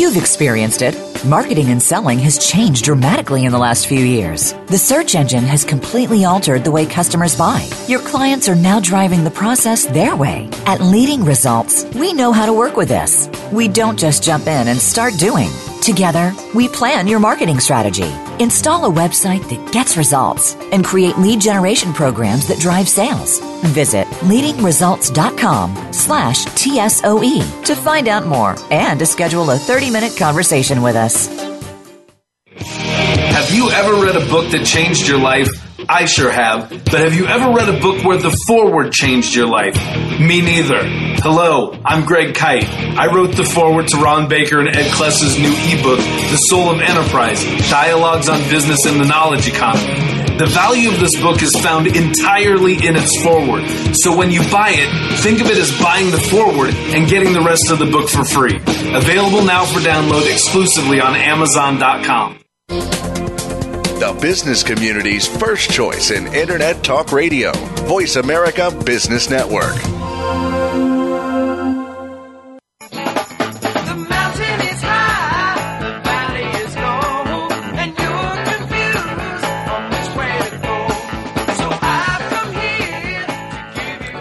You've 0.01 0.17
experienced 0.17 0.81
it. 0.81 0.97
Marketing 1.27 1.69
and 1.69 1.83
selling 1.83 2.19
has 2.21 2.39
changed 2.39 2.85
dramatically 2.85 3.45
in 3.45 3.53
the 3.53 3.59
last 3.59 3.87
few 3.87 4.03
years. 4.03 4.55
The 4.69 4.79
search 4.79 5.15
engine 5.15 5.45
has 5.45 5.63
completely 5.63 6.25
altered 6.25 6.65
the 6.65 6.71
way 6.71 6.87
customers 6.87 7.37
buy. 7.37 7.69
Your 7.87 8.01
clients 8.01 8.49
are 8.49 8.55
now 8.55 8.81
driving 8.81 9.25
the 9.25 9.31
process 9.31 9.85
their 9.85 10.17
way. 10.17 10.49
At 10.65 10.81
Leading 10.81 11.23
Results, 11.23 11.85
we 11.95 12.15
know 12.15 12.33
how 12.33 12.47
to 12.47 12.55
work 12.55 12.79
with 12.79 12.89
this. 12.89 13.29
We 13.53 13.69
don't 13.69 13.99
just 13.99 14.23
jump 14.23 14.47
in 14.47 14.69
and 14.69 14.79
start 14.79 15.19
doing. 15.19 15.51
Together, 15.81 16.35
we 16.55 16.69
plan 16.69 17.09
your 17.09 17.21
marketing 17.21 17.59
strategy, 17.59 18.13
install 18.39 18.85
a 18.85 18.95
website 18.95 19.49
that 19.49 19.73
gets 19.73 19.97
results, 19.97 20.55
and 20.73 20.85
create 20.85 21.17
lead 21.19 21.41
generation 21.41 21.93
programs 21.95 22.47
that 22.49 22.59
drive 22.59 22.89
sales. 22.89 23.41
Visit 23.67 24.07
leadingresults.com 24.23 25.93
slash 25.93 26.45
TSOE 26.45 27.65
to 27.65 27.75
find 27.75 28.09
out 28.09 28.27
more 28.27 28.57
and 28.71 28.99
to 28.99 29.07
schedule 29.07 29.51
a 29.51 29.57
30-minute 29.57 30.17
conversation 30.17 30.83
with 30.83 30.97
us. 30.97 31.29
Have 32.57 33.51
you 33.51 33.71
ever 33.71 33.95
read 33.95 34.17
a 34.17 34.27
book 34.29 34.51
that 34.53 34.67
changed 34.67 35.09
your 35.09 35.19
life? 35.19 35.49
I 35.89 36.05
sure 36.05 36.31
have. 36.31 36.71
But 36.71 37.01
have 37.01 37.15
you 37.15 37.27
ever 37.27 37.53
read 37.53 37.69
a 37.69 37.81
book 37.81 38.05
where 38.05 38.19
the 38.19 38.31
forward 38.47 38.93
changed 38.93 39.35
your 39.35 39.47
life? 39.47 39.75
Me 40.21 40.41
neither. 40.41 40.81
Hello, 41.23 41.79
I'm 41.85 42.05
Greg 42.05 42.35
Kyte. 42.35 42.65
I 42.97 43.13
wrote 43.15 43.37
the 43.37 43.45
forward 43.45 43.89
to 43.89 43.97
Ron 43.99 44.29
Baker 44.29 44.61
and 44.61 44.69
Ed 44.69 44.91
Kless's 44.93 45.39
new 45.39 45.53
ebook, 45.53 45.99
The 46.31 46.37
Soul 46.37 46.71
of 46.71 46.81
Enterprise 46.81 47.43
Dialogues 47.69 48.29
on 48.29 48.39
Business 48.49 48.87
and 48.87 49.01
the 49.01 49.05
Knowledge 49.05 49.49
Economy. 49.49 50.39
The 50.39 50.47
value 50.47 50.91
of 50.91 50.99
this 50.99 51.21
book 51.21 51.43
is 51.43 51.55
found 51.57 51.89
entirely 51.89 52.75
in 52.75 52.97
its 52.97 53.23
forward. 53.23 53.69
So 53.95 54.17
when 54.17 54.31
you 54.31 54.41
buy 54.51 54.71
it, 54.73 55.21
think 55.21 55.43
of 55.43 55.49
it 55.49 55.59
as 55.59 55.79
buying 55.83 56.11
the 56.11 56.19
forward 56.19 56.71
and 56.75 57.07
getting 57.07 57.35
the 57.35 57.43
rest 57.43 57.71
of 57.71 57.79
the 57.79 57.85
book 57.85 58.09
for 58.09 58.25
free. 58.25 58.57
Available 58.57 59.45
now 59.45 59.67
for 59.67 59.81
download 59.81 60.31
exclusively 60.33 61.01
on 61.01 61.15
Amazon.com. 61.15 62.39
The 64.01 64.15
business 64.15 64.63
community's 64.63 65.27
first 65.27 65.71
choice 65.71 66.11
in 66.11 66.27
Internet 66.33 66.83
Talk 66.83 67.13
Radio. 67.13 67.53
Voice 67.85 68.17
America 68.17 68.71
Business 68.87 69.29
Network. 69.29 69.77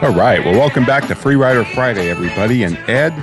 All 0.04 0.14
right. 0.14 0.44
Well, 0.44 0.56
welcome 0.56 0.84
back 0.84 1.08
to 1.08 1.16
Free 1.16 1.38
Rider 1.38 1.64
Friday, 1.64 2.10
everybody. 2.10 2.64
And 2.64 2.76
Ed, 2.90 3.14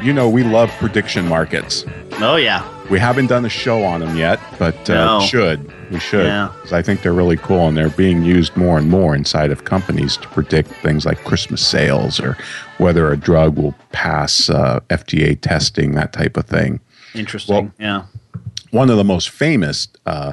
you 0.00 0.12
know 0.12 0.28
we 0.28 0.44
love 0.44 0.70
prediction 0.78 1.26
markets. 1.26 1.84
Oh 2.18 2.36
yeah. 2.36 2.66
We 2.90 2.98
haven't 2.98 3.26
done 3.26 3.44
a 3.44 3.48
show 3.48 3.82
on 3.84 4.00
them 4.00 4.16
yet, 4.16 4.40
but 4.58 4.88
uh, 4.88 5.18
No. 5.18 5.20
should 5.26 5.70
we 5.90 5.98
should 5.98 6.24
Yeah. 6.26 6.48
'Cause 6.62 6.72
I 6.72 6.80
think 6.82 7.02
they're 7.02 7.12
really 7.12 7.36
cool 7.36 7.68
and 7.68 7.76
they're 7.76 7.90
being 7.90 8.22
used 8.22 8.56
more 8.56 8.78
and 8.78 8.88
more 8.88 9.14
inside 9.14 9.50
of 9.50 9.64
companies 9.64 10.16
to 10.18 10.28
predict 10.28 10.70
things 10.82 11.04
like 11.04 11.22
Christmas 11.24 11.60
sales 11.66 12.18
or 12.18 12.36
whether 12.78 13.12
a 13.12 13.16
drug 13.16 13.56
will 13.56 13.74
pass 13.92 14.48
uh, 14.48 14.80
FDA 14.88 15.38
testing, 15.40 15.92
that 15.92 16.12
type 16.12 16.36
of 16.36 16.46
thing. 16.46 16.80
Interesting. 17.14 17.72
yeah. 17.78 18.02
One 18.70 18.88
of 18.90 18.96
the 18.96 19.04
most 19.04 19.28
famous 19.30 19.88
uh, 20.06 20.32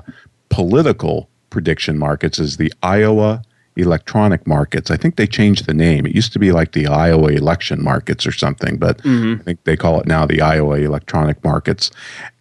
political 0.49 1.29
prediction 1.49 1.97
markets 1.97 2.39
is 2.39 2.57
the 2.57 2.73
Iowa 2.81 3.41
electronic 3.76 4.45
markets. 4.45 4.91
I 4.91 4.97
think 4.97 5.15
they 5.15 5.28
changed 5.28 5.65
the 5.65 5.74
name. 5.74 6.05
It 6.05 6.13
used 6.15 6.34
to 6.34 6.39
be 6.39 6.51
like 6.51 6.74
the 6.74 6.88
Iowa 6.88 7.30
election 7.30 7.84
markets 7.84 8.26
or 8.28 8.32
something, 8.32 8.78
but 8.78 8.99
Mhm. 9.03 9.39
I 9.39 9.43
think 9.43 9.63
they 9.63 9.76
call 9.78 9.99
it 9.99 10.07
now 10.07 10.26
the 10.26 10.41
Iowa 10.41 10.78
electronic 10.78 11.43
markets. 11.43 11.89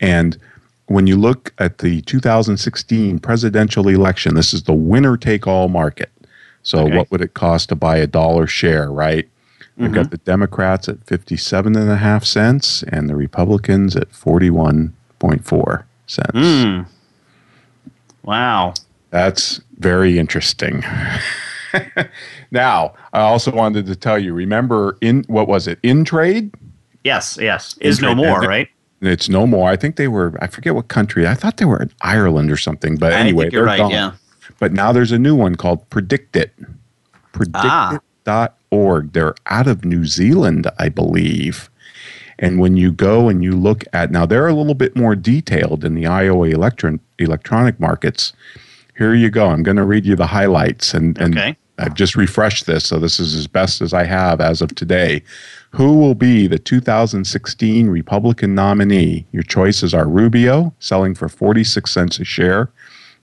And 0.01 0.37
when 0.87 1.07
you 1.07 1.17
look 1.17 1.53
at 1.59 1.79
the 1.79 2.03
2016 2.03 3.19
presidential 3.19 3.89
election, 3.89 4.35
this 4.35 4.53
is 4.53 4.65
the 4.65 4.75
winner 4.75 5.17
take 5.17 5.47
all 5.47 5.69
market. 5.69 6.11
So, 6.63 6.81
Okay. 6.81 6.97
what 6.97 7.11
would 7.11 7.21
it 7.23 7.35
cost 7.35 7.71
to 7.71 7.75
buy 7.75 7.97
a 7.97 8.07
dollar 8.07 8.47
share, 8.47 8.91
right? 8.91 9.27
We've 9.79 9.91
got 9.93 10.07
Mhm. 10.07 10.11
the 10.11 10.19
Democrats 10.19 10.89
at 10.89 10.99
57 11.07 11.77
and 11.77 11.91
a 11.91 11.97
half 11.97 12.25
cents 12.25 12.85
and 12.89 13.09
the 13.09 13.17
Republicans 13.17 13.97
at 13.97 14.13
41.4 14.13 15.87
cents. 16.07 16.31
Mm. 16.35 16.87
Wow. 18.23 18.75
That's 19.13 19.61
very 19.79 20.19
interesting. 20.19 20.83
now, 22.51 22.95
I 23.13 23.21
also 23.21 23.53
wanted 23.53 23.85
to 23.87 23.95
tell 23.95 24.19
you 24.19 24.33
remember 24.33 24.97
in 25.03 25.25
what 25.29 25.47
was 25.47 25.69
it? 25.69 25.81
Intrade? 25.83 26.53
Yes, 27.05 27.39
yes. 27.41 27.77
Is 27.83 28.01
no 28.01 28.15
more, 28.15 28.41
right? 28.41 28.69
It's 29.03 29.29
no 29.29 29.47
more. 29.47 29.69
I 29.69 29.77
think 29.77 29.97
they 29.97 30.09
were, 30.09 30.33
I 30.41 30.47
forget 30.47 30.75
what 30.75 30.89
country. 30.89 31.27
I 31.27 31.35
thought 31.35 31.59
they 31.59 31.67
were 31.67 31.83
in 31.83 31.91
Ireland 32.01 32.51
or 32.51 32.57
something. 32.57 32.97
But 32.97 33.13
I 33.13 33.17
anyway, 33.17 33.45
think 33.45 33.53
you're 33.53 33.67
they're 33.67 33.67
right, 33.67 33.79
gone. 33.79 33.91
yeah. 33.91 34.13
But 34.59 34.73
now 34.73 34.93
there's 34.93 35.13
a 35.13 35.19
new 35.19 35.35
one 35.35 35.57
called 35.57 35.89
PredictIt. 35.91 36.51
Predictit.org. 37.35 39.13
They're 39.13 39.35
out 39.47 39.67
of 39.67 39.85
New 39.85 40.07
Zealand, 40.07 40.71
I 40.79 40.89
believe. 40.89 41.69
And 42.39 42.61
when 42.61 42.77
you 42.77 42.93
go 42.93 43.29
and 43.29 43.45
you 43.45 43.53
look 43.53 43.85
at 43.93 44.11
now, 44.11 44.25
they're 44.25 44.49
a 44.49 44.55
little 44.55 44.75
bit 44.75 44.97
more 44.97 45.15
detailed 45.15 45.85
in 45.85 45.95
the 45.95 46.07
Iowa 46.07 46.47
electron, 46.49 46.99
electronic 47.19 47.79
markets. 47.79 48.33
Here 48.97 49.15
you 49.15 49.31
go. 49.31 49.49
I'm 49.49 49.63
going 49.63 49.77
to 49.79 49.85
read 49.85 50.05
you 50.05 50.17
the 50.17 50.27
highlights. 50.27 50.95
And, 50.95 51.19
and 51.19 51.35
Okay. 51.37 51.57
I've 51.79 51.95
just 51.95 52.15
refreshed 52.17 52.67
this, 52.67 52.85
so 52.87 52.99
this 52.99 53.19
is 53.19 53.35
as 53.35 53.47
best 53.47 53.81
as 53.81 53.93
I 53.95 54.05
have 54.05 54.41
as 54.41 54.61
of 54.61 54.75
today. 54.75 55.23
Who 55.71 55.99
will 55.99 56.15
be 56.15 56.47
the 56.47 56.59
2016 56.59 57.89
Republican 57.89 58.55
nominee? 58.55 59.27
Your 59.33 59.43
choices 59.43 59.95
are 59.95 60.07
Rubio, 60.07 60.75
selling 60.79 61.15
for 61.15 61.29
46 61.29 61.91
cents 61.91 62.21
a 62.21 62.25
share, 62.25 62.71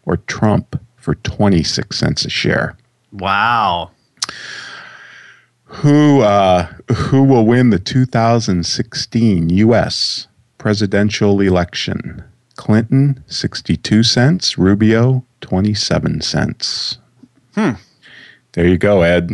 or 0.05 0.17
Trump 0.17 0.81
for 0.97 1.13
26 1.15 1.97
cents 1.97 2.25
a 2.25 2.29
share. 2.29 2.75
Wow. 3.13 3.91
Who 5.65 6.21
uh, 6.21 6.63
who 6.91 7.23
will 7.23 7.45
win 7.45 7.69
the 7.69 7.77
2016 7.79 9.49
U.S. 9.49 10.27
presidential 10.57 11.39
election? 11.39 12.23
Clinton, 12.59 13.23
62 13.27 14.03
cents. 14.03 14.57
Rubio, 14.57 15.23
27 15.39 16.19
cents. 16.19 16.97
Hmm. 17.55 17.71
There 18.51 18.67
you 18.67 18.77
go, 18.77 19.01
Ed. 19.01 19.31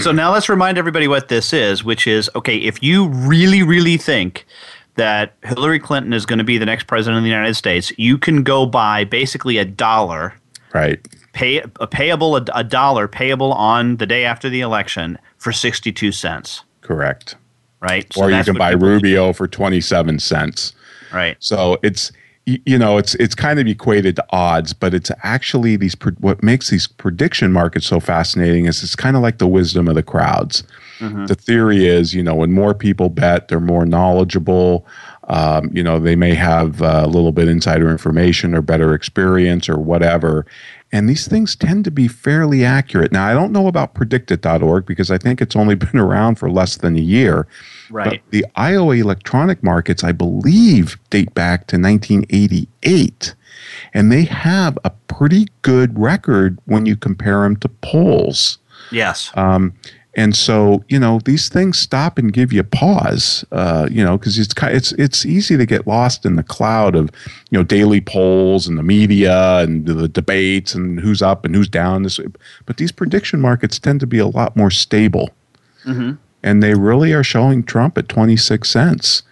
So 0.00 0.10
now 0.10 0.32
let's 0.32 0.48
remind 0.48 0.78
everybody 0.78 1.06
what 1.06 1.28
this 1.28 1.52
is, 1.52 1.84
which 1.84 2.06
is 2.06 2.30
okay, 2.34 2.56
if 2.56 2.82
you 2.82 3.08
really, 3.08 3.62
really 3.62 3.98
think 3.98 4.46
that 4.94 5.34
Hillary 5.42 5.78
Clinton 5.78 6.14
is 6.14 6.24
going 6.24 6.38
to 6.38 6.44
be 6.44 6.56
the 6.56 6.64
next 6.64 6.86
president 6.86 7.18
of 7.18 7.24
the 7.24 7.28
United 7.28 7.54
States, 7.56 7.92
you 7.98 8.16
can 8.16 8.42
go 8.42 8.64
buy 8.64 9.04
basically 9.04 9.58
a 9.58 9.64
dollar, 9.66 10.32
Right. 10.72 11.06
pay 11.34 11.58
a 11.78 11.86
payable 11.86 12.36
a, 12.36 12.44
a 12.54 12.64
dollar 12.64 13.06
payable 13.06 13.52
on 13.52 13.96
the 13.98 14.06
day 14.06 14.24
after 14.24 14.48
the 14.48 14.62
election 14.62 15.18
for 15.36 15.52
62 15.52 16.10
cents, 16.12 16.62
Correct. 16.80 17.34
right? 17.80 18.06
or 18.16 18.30
you 18.30 18.42
can 18.44 18.56
buy 18.56 18.70
Rubio 18.70 19.34
for 19.34 19.46
27 19.46 20.20
cents. 20.20 20.72
Right. 21.14 21.36
So 21.38 21.78
it's 21.82 22.12
you 22.46 22.78
know 22.78 22.98
it's 22.98 23.14
it's 23.14 23.34
kind 23.34 23.58
of 23.58 23.66
equated 23.66 24.16
to 24.16 24.26
odds, 24.30 24.74
but 24.74 24.92
it's 24.92 25.10
actually 25.22 25.76
these 25.76 25.96
what 26.18 26.42
makes 26.42 26.68
these 26.68 26.86
prediction 26.86 27.52
markets 27.52 27.86
so 27.86 28.00
fascinating 28.00 28.66
is 28.66 28.82
it's 28.82 28.96
kind 28.96 29.16
of 29.16 29.22
like 29.22 29.38
the 29.38 29.46
wisdom 29.46 29.88
of 29.88 29.94
the 29.94 30.02
crowds. 30.02 30.62
Mhm. 30.98 31.26
The 31.26 31.34
theory 31.34 31.86
is, 31.86 32.14
you 32.14 32.22
know, 32.22 32.34
when 32.34 32.52
more 32.52 32.74
people 32.74 33.08
bet, 33.08 33.48
they're 33.48 33.60
more 33.60 33.86
knowledgeable. 33.86 34.86
Um, 35.28 35.70
you 35.72 35.82
know, 35.82 35.98
they 35.98 36.16
may 36.16 36.34
have 36.34 36.82
uh, 36.82 37.02
a 37.04 37.08
little 37.08 37.32
bit 37.32 37.48
insider 37.48 37.90
information 37.90 38.54
or 38.54 38.60
better 38.60 38.92
experience 38.92 39.68
or 39.68 39.78
whatever. 39.78 40.44
And 40.94 41.08
these 41.08 41.26
things 41.26 41.56
tend 41.56 41.84
to 41.86 41.90
be 41.90 42.06
fairly 42.06 42.64
accurate. 42.64 43.10
Now, 43.10 43.26
I 43.26 43.34
don't 43.34 43.50
know 43.50 43.66
about 43.66 43.96
predictit.org 43.96 44.86
because 44.86 45.10
I 45.10 45.18
think 45.18 45.42
it's 45.42 45.56
only 45.56 45.74
been 45.74 45.98
around 45.98 46.36
for 46.36 46.48
less 46.48 46.76
than 46.76 46.94
a 46.94 47.00
year. 47.00 47.48
Right. 47.90 48.22
But 48.22 48.30
the 48.30 48.46
Iowa 48.54 48.94
electronic 48.94 49.60
markets, 49.60 50.04
I 50.04 50.12
believe, 50.12 50.96
date 51.10 51.34
back 51.34 51.66
to 51.66 51.80
1988. 51.80 53.34
And 53.92 54.12
they 54.12 54.22
have 54.22 54.78
a 54.84 54.90
pretty 55.08 55.48
good 55.62 55.98
record 55.98 56.60
when 56.66 56.86
you 56.86 56.94
compare 56.94 57.42
them 57.42 57.56
to 57.56 57.68
polls. 57.68 58.58
Yes. 58.92 59.32
Um, 59.34 59.74
and 60.16 60.36
so, 60.36 60.84
you 60.88 60.98
know, 60.98 61.18
these 61.24 61.48
things 61.48 61.78
stop 61.78 62.18
and 62.18 62.32
give 62.32 62.52
you 62.52 62.62
pause, 62.62 63.44
uh, 63.50 63.88
you 63.90 64.04
know, 64.04 64.16
because 64.16 64.38
it's, 64.38 64.54
it's, 64.62 64.92
it's 64.92 65.26
easy 65.26 65.56
to 65.56 65.66
get 65.66 65.86
lost 65.86 66.24
in 66.24 66.36
the 66.36 66.42
cloud 66.44 66.94
of, 66.94 67.10
you 67.50 67.58
know, 67.58 67.64
daily 67.64 68.00
polls 68.00 68.68
and 68.68 68.78
the 68.78 68.82
media 68.82 69.58
and 69.58 69.86
the 69.86 70.08
debates 70.08 70.74
and 70.74 71.00
who's 71.00 71.20
up 71.20 71.44
and 71.44 71.54
who's 71.56 71.68
down. 71.68 72.04
This, 72.04 72.20
but 72.64 72.76
these 72.76 72.92
prediction 72.92 73.40
markets 73.40 73.78
tend 73.78 74.00
to 74.00 74.06
be 74.06 74.18
a 74.18 74.26
lot 74.26 74.56
more 74.56 74.70
stable. 74.70 75.30
Mm-hmm. 75.84 76.12
And 76.44 76.62
they 76.62 76.74
really 76.74 77.12
are 77.12 77.24
showing 77.24 77.64
Trump 77.64 77.98
at 77.98 78.08
26 78.08 78.70
cents. 78.70 79.22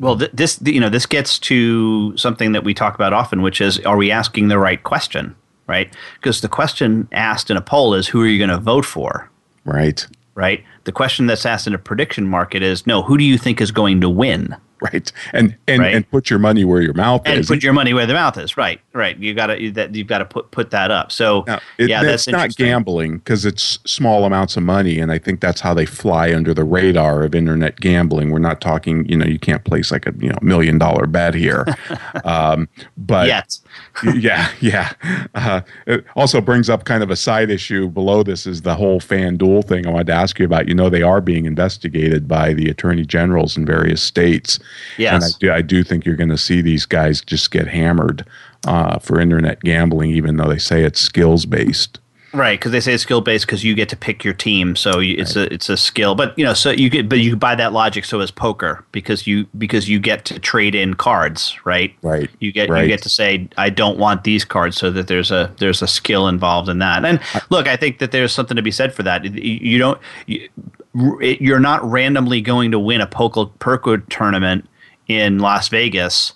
Well, 0.00 0.18
th- 0.18 0.32
this 0.32 0.58
you 0.64 0.80
know 0.80 0.88
this 0.88 1.06
gets 1.06 1.38
to 1.40 2.16
something 2.16 2.50
that 2.52 2.64
we 2.64 2.74
talk 2.74 2.96
about 2.96 3.12
often, 3.12 3.40
which 3.40 3.60
is 3.60 3.78
are 3.80 3.96
we 3.96 4.10
asking 4.10 4.48
the 4.48 4.58
right 4.58 4.82
question, 4.82 5.36
right? 5.68 5.94
Because 6.16 6.40
the 6.40 6.48
question 6.48 7.06
asked 7.12 7.52
in 7.52 7.56
a 7.56 7.60
poll 7.60 7.94
is 7.94 8.08
who 8.08 8.20
are 8.20 8.26
you 8.26 8.38
going 8.38 8.50
to 8.50 8.58
vote 8.58 8.84
for, 8.84 9.30
Right. 9.64 10.06
right? 10.34 10.64
The 10.84 10.92
question 10.92 11.26
that's 11.26 11.46
asked 11.46 11.66
in 11.66 11.74
a 11.74 11.78
prediction 11.78 12.26
market 12.26 12.62
is 12.62 12.86
no, 12.86 13.02
who 13.02 13.16
do 13.18 13.24
you 13.24 13.38
think 13.38 13.60
is 13.60 13.70
going 13.70 14.00
to 14.00 14.08
win, 14.08 14.56
right, 14.92 15.12
and 15.32 15.56
and 15.68 15.80
Right. 15.80 15.94
and 15.94 16.10
put 16.10 16.28
your 16.30 16.38
money 16.38 16.64
where 16.64 16.82
your 16.82 16.94
mouth 16.94 17.22
is. 17.26 17.30
and 17.32 17.40
is. 17.40 17.46
put 17.48 17.62
your 17.62 17.72
money 17.72 17.94
where 17.94 18.06
the 18.06 18.14
mouth 18.14 18.36
is. 18.38 18.56
Right, 18.56 18.80
right. 18.92 19.16
You 19.18 19.34
got 19.34 19.46
to 19.46 19.70
that 19.72 19.94
you've 19.94 20.06
got 20.06 20.18
to 20.18 20.24
put 20.24 20.50
put 20.50 20.70
that 20.70 20.90
up. 20.90 21.12
So 21.12 21.44
It- 21.78 21.88
yeah, 21.90 22.02
that's 22.02 22.26
it's 22.26 22.32
not 22.32 22.56
gambling 22.56 23.18
because 23.18 23.44
it's 23.44 23.78
small 23.86 24.24
amounts 24.24 24.56
of 24.56 24.62
money, 24.62 24.98
and 24.98 25.12
I 25.12 25.18
think 25.18 25.40
that's 25.40 25.60
how 25.60 25.74
they 25.74 25.86
fly 25.86 26.34
under 26.34 26.52
the 26.54 26.64
radar 26.64 27.22
of 27.22 27.34
internet 27.34 27.80
gambling. 27.80 28.30
We're 28.30 28.38
not 28.38 28.60
talking, 28.60 29.06
you 29.08 29.16
know, 29.16 29.26
you 29.26 29.38
can't 29.38 29.64
place 29.64 29.90
like 29.92 30.06
a 30.06 30.12
you 30.18 30.28
know 30.28 30.38
million 30.42 30.78
dollar 30.78 31.06
bet 31.06 31.34
here, 31.34 31.64
um, 32.24 32.68
but 32.96 33.26
Yet. 33.28 33.58
yeah, 34.16 34.50
yeah. 34.60 34.92
Uh, 35.34 35.60
it 35.86 36.04
also 36.16 36.40
brings 36.40 36.68
up 36.68 36.84
kind 36.84 37.02
of 37.02 37.10
a 37.10 37.16
side 37.16 37.50
issue 37.50 37.88
below 37.88 38.22
this 38.22 38.46
is 38.46 38.62
the 38.62 38.74
whole 38.74 39.00
FanDuel 39.00 39.66
thing. 39.66 39.86
I 39.86 39.90
wanted 39.90 40.06
to 40.08 40.12
ask 40.14 40.38
you 40.38 40.44
about. 40.44 40.68
You 40.68 40.74
know, 40.74 40.88
they 40.90 41.02
are 41.02 41.20
being 41.20 41.46
investigated 41.46 42.26
by 42.28 42.52
the 42.54 42.68
attorney 42.68 43.04
generals 43.04 43.56
in 43.56 43.64
various 43.66 44.02
states. 44.02 44.58
Yes. 44.98 45.14
and 45.14 45.24
I 45.24 45.28
do, 45.38 45.52
I 45.52 45.62
do 45.62 45.84
think 45.84 46.04
you're 46.04 46.16
going 46.16 46.28
to 46.30 46.38
see 46.38 46.60
these 46.60 46.86
guys 46.86 47.20
just 47.20 47.50
get 47.50 47.66
hammered 47.68 48.24
uh, 48.66 48.98
for 48.98 49.20
internet 49.20 49.60
gambling, 49.62 50.10
even 50.10 50.36
though 50.36 50.48
they 50.48 50.58
say 50.58 50.84
it's 50.84 51.00
skills 51.00 51.46
based. 51.46 51.98
Right, 52.34 52.58
because 52.58 52.72
they 52.72 52.80
say 52.80 52.94
it's 52.94 53.02
skill 53.02 53.20
based 53.20 53.44
because 53.44 53.62
you 53.62 53.74
get 53.74 53.90
to 53.90 53.96
pick 53.96 54.24
your 54.24 54.32
team, 54.32 54.74
so 54.74 55.00
you, 55.00 55.16
it's 55.18 55.36
a 55.36 55.52
it's 55.52 55.68
a 55.68 55.76
skill. 55.76 56.14
But 56.14 56.38
you 56.38 56.46
know, 56.46 56.54
so 56.54 56.70
you 56.70 56.88
get 56.88 57.06
but 57.06 57.18
you 57.18 57.36
buy 57.36 57.54
that 57.56 57.74
logic. 57.74 58.06
So 58.06 58.20
is 58.20 58.30
poker 58.30 58.82
because 58.90 59.26
you 59.26 59.46
because 59.58 59.86
you 59.86 59.98
get 60.00 60.24
to 60.26 60.38
trade 60.38 60.74
in 60.74 60.94
cards, 60.94 61.54
right? 61.66 61.94
Right. 62.00 62.30
You 62.40 62.50
get 62.50 62.70
Right. 62.70 62.84
you 62.84 62.88
get 62.88 63.02
to 63.02 63.10
say 63.10 63.48
I 63.58 63.68
don't 63.68 63.98
want 63.98 64.24
these 64.24 64.46
cards, 64.46 64.78
so 64.78 64.90
that 64.92 65.08
there's 65.08 65.30
a 65.30 65.52
there's 65.58 65.82
a 65.82 65.86
skill 65.86 66.26
involved 66.26 66.70
in 66.70 66.78
that. 66.78 67.04
And 67.04 67.20
look, 67.50 67.68
I 67.68 67.76
think 67.76 67.98
that 67.98 68.12
there's 68.12 68.32
something 68.32 68.56
to 68.56 68.62
be 68.62 68.70
said 68.70 68.94
for 68.94 69.02
that. 69.02 69.26
You, 69.26 69.58
you 69.60 69.76
don't 69.76 70.00
you, 70.26 70.48
you're 70.94 71.60
not 71.60 71.82
randomly 71.84 72.40
going 72.40 72.70
to 72.70 72.78
win 72.78 73.00
a 73.00 73.06
poker 73.06 73.46
poker 73.58 73.98
tournament 73.98 74.68
in 75.08 75.38
Las 75.38 75.68
Vegas 75.68 76.34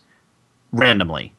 randomly 0.73 1.33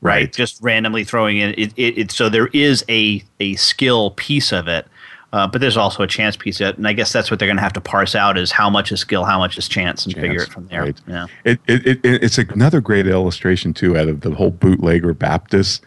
right? 0.00 0.32
Just 0.32 0.62
randomly 0.62 1.04
throwing 1.04 1.38
in 1.38 1.54
it, 1.56 1.72
it, 1.76 1.98
it. 1.98 2.10
So 2.10 2.28
there 2.28 2.48
is 2.48 2.84
a 2.88 3.22
a 3.38 3.54
skill 3.56 4.12
piece 4.12 4.52
of 4.52 4.68
it, 4.68 4.86
uh, 5.32 5.46
but 5.46 5.60
there's 5.60 5.76
also 5.76 6.02
a 6.02 6.06
chance 6.06 6.36
piece 6.36 6.60
of 6.60 6.68
it, 6.68 6.78
and 6.78 6.86
I 6.86 6.92
guess 6.92 7.12
that's 7.12 7.30
what 7.30 7.38
they're 7.38 7.48
going 7.48 7.56
to 7.56 7.62
have 7.62 7.72
to 7.74 7.80
parse 7.80 8.14
out: 8.14 8.38
is 8.38 8.50
how 8.50 8.70
much 8.70 8.92
is 8.92 9.00
skill, 9.00 9.24
how 9.24 9.38
much 9.38 9.58
is 9.58 9.68
chance, 9.68 10.06
and 10.06 10.14
figure 10.14 10.42
it 10.42 10.50
from 10.50 10.66
there. 10.68 10.82
right. 10.82 11.00
Yeah. 11.06 11.26
It, 11.44 11.60
it, 11.66 11.86
it, 11.86 12.00
it's 12.04 12.38
another 12.38 12.80
great 12.80 13.06
illustration 13.06 13.74
too 13.74 13.96
out 13.96 14.08
of 14.08 14.22
the 14.22 14.30
whole 14.30 14.50
bootlegger 14.50 15.14
Baptist 15.14 15.82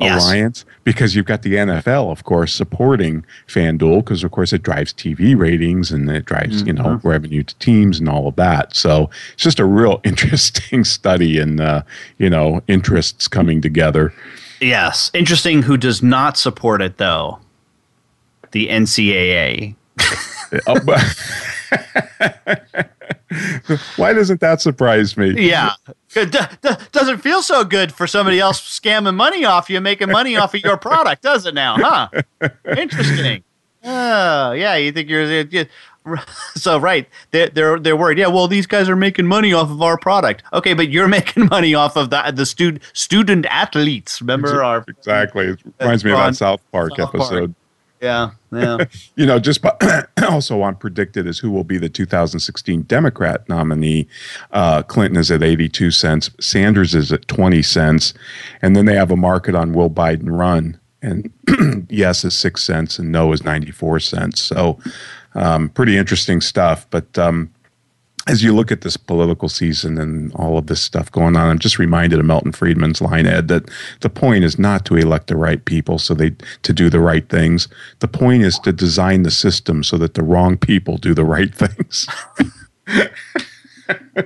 Yes. 0.00 0.22
alliance 0.24 0.64
because 0.84 1.16
you've 1.16 1.26
got 1.26 1.42
the 1.42 1.54
NFL, 1.54 2.12
of 2.12 2.22
course, 2.24 2.54
supporting 2.54 3.24
FanDuel 3.48 4.04
because, 4.04 4.22
of 4.22 4.30
course, 4.30 4.52
it 4.52 4.62
drives 4.62 4.92
TV 4.92 5.36
ratings 5.36 5.90
and 5.90 6.08
it 6.08 6.24
drives 6.24 6.62
you 6.62 6.72
know 6.72 6.84
Mm-hmm. 6.84 7.08
revenue 7.08 7.42
to 7.42 7.54
teams 7.56 7.98
and 7.98 8.08
all 8.08 8.28
of 8.28 8.36
that. 8.36 8.76
So 8.76 9.10
it's 9.32 9.42
just 9.42 9.58
a 9.58 9.64
real 9.64 10.00
interesting 10.04 10.84
study 10.84 11.38
in 11.38 11.60
uh, 11.60 11.82
you 12.18 12.30
know 12.30 12.62
interests 12.68 13.26
coming 13.28 13.60
together. 13.60 14.12
Yes. 14.60 15.10
Interesting. 15.14 15.62
Who 15.62 15.76
does 15.76 16.02
not 16.02 16.36
support 16.36 16.80
it 16.82 16.98
though? 16.98 17.38
The 18.52 18.68
NCAA. 18.68 19.74
Why 23.96 24.12
doesn't 24.12 24.40
that 24.40 24.60
surprise 24.60 25.16
me? 25.16 25.48
Yeah. 25.48 25.72
It 26.14 26.32
d- 26.32 26.38
d- 26.62 26.70
doesn't 26.92 27.18
feel 27.18 27.42
so 27.42 27.64
good 27.64 27.92
for 27.92 28.06
somebody 28.06 28.40
else 28.40 28.60
scamming 28.80 29.14
money 29.16 29.44
off 29.44 29.68
you, 29.68 29.80
making 29.80 30.10
money 30.10 30.36
off 30.36 30.54
of 30.54 30.62
your 30.62 30.76
product, 30.88 31.22
does 31.22 31.44
it 31.46 31.54
now? 31.54 31.76
Huh? 31.78 32.08
Interesting. 32.76 33.44
Oh, 33.84 34.52
yeah. 34.52 34.74
You 34.74 34.90
think 34.90 35.08
you're. 35.08 35.42
you- 35.42 35.66
so 36.56 36.78
right, 36.78 37.08
they're, 37.30 37.48
they're 37.48 37.78
they're 37.78 37.96
worried. 37.96 38.18
Yeah, 38.18 38.26
well, 38.26 38.48
these 38.48 38.66
guys 38.66 38.88
are 38.88 38.96
making 38.96 39.26
money 39.26 39.52
off 39.52 39.70
of 39.70 39.80
our 39.80 39.96
product. 39.96 40.42
Okay, 40.52 40.74
but 40.74 40.88
you're 40.88 41.06
making 41.08 41.46
money 41.46 41.74
off 41.74 41.96
of 41.96 42.10
the 42.10 42.32
the 42.34 42.44
student 42.44 42.82
student 42.92 43.46
athletes. 43.46 44.20
Remember 44.20 44.64
our 44.64 44.84
Exactly. 44.88 45.48
It 45.50 45.60
reminds 45.80 46.04
me 46.04 46.10
of 46.10 46.18
that 46.18 46.34
South 46.34 46.60
Park 46.72 46.90
South 46.96 47.12
Park. 47.12 47.14
episode. 47.14 47.54
yeah 48.00 48.30
yeah. 48.52 48.78
you 49.16 49.26
know, 49.26 49.38
just 49.38 49.62
by, 49.62 49.74
also 50.28 50.62
on 50.62 50.76
PredictIt 50.76 51.26
is 51.26 51.38
who 51.38 51.50
will 51.50 51.64
be 51.64 51.78
the 51.78 51.88
2016 51.88 52.82
Democrat 52.82 53.48
nominee. 53.48 54.08
Uh, 54.50 54.82
Clinton 54.82 55.18
is 55.18 55.30
at 55.30 55.42
82 55.42 55.90
cents, 55.90 56.30
Sanders 56.40 56.94
is 56.94 57.12
at 57.12 57.26
20 57.28 57.62
cents, 57.62 58.14
and 58.62 58.74
then 58.74 58.86
they 58.86 58.94
have 58.94 59.10
a 59.10 59.16
market 59.16 59.54
on 59.54 59.72
will 59.72 59.90
Biden 59.90 60.28
run, 60.30 60.78
and 61.02 61.32
yes 61.90 62.24
is 62.24 62.34
six 62.34 62.64
cents 62.64 62.98
and 62.98 63.12
no 63.12 63.32
is 63.32 63.44
94 63.44 64.00
cents. 64.00 64.40
So, 64.40 64.78
um, 65.34 65.68
pretty 65.68 65.96
interesting 65.96 66.40
stuff. 66.40 66.86
But 66.90 67.16
um, 67.18 67.52
as 68.28 68.42
you 68.42 68.54
look 68.54 68.70
at 68.70 68.82
this 68.82 68.96
political 68.96 69.48
season 69.48 69.98
and 69.98 70.32
all 70.34 70.58
of 70.58 70.66
this 70.66 70.82
stuff 70.82 71.10
going 71.10 71.34
on, 71.34 71.48
I'm 71.48 71.58
just 71.58 71.78
reminded 71.78 72.18
of 72.18 72.26
Milton 72.26 72.52
Friedman's 72.52 73.00
line, 73.00 73.26
Ed, 73.26 73.48
that 73.48 73.70
the 74.00 74.10
point 74.10 74.44
is 74.44 74.58
not 74.58 74.84
to 74.86 74.96
elect 74.96 75.28
the 75.28 75.36
right 75.36 75.64
people 75.64 75.98
so 75.98 76.12
they 76.12 76.36
to 76.62 76.72
do 76.74 76.90
the 76.90 77.00
right 77.00 77.26
things. 77.28 77.68
The 78.00 78.08
point 78.08 78.42
is 78.42 78.58
to 78.60 78.72
design 78.72 79.22
the 79.22 79.30
system 79.30 79.82
so 79.82 79.96
that 79.96 80.12
the 80.14 80.22
wrong 80.22 80.58
people 80.58 80.98
do 80.98 81.14
the 81.14 81.24
right 81.24 81.54
things. 81.54 82.06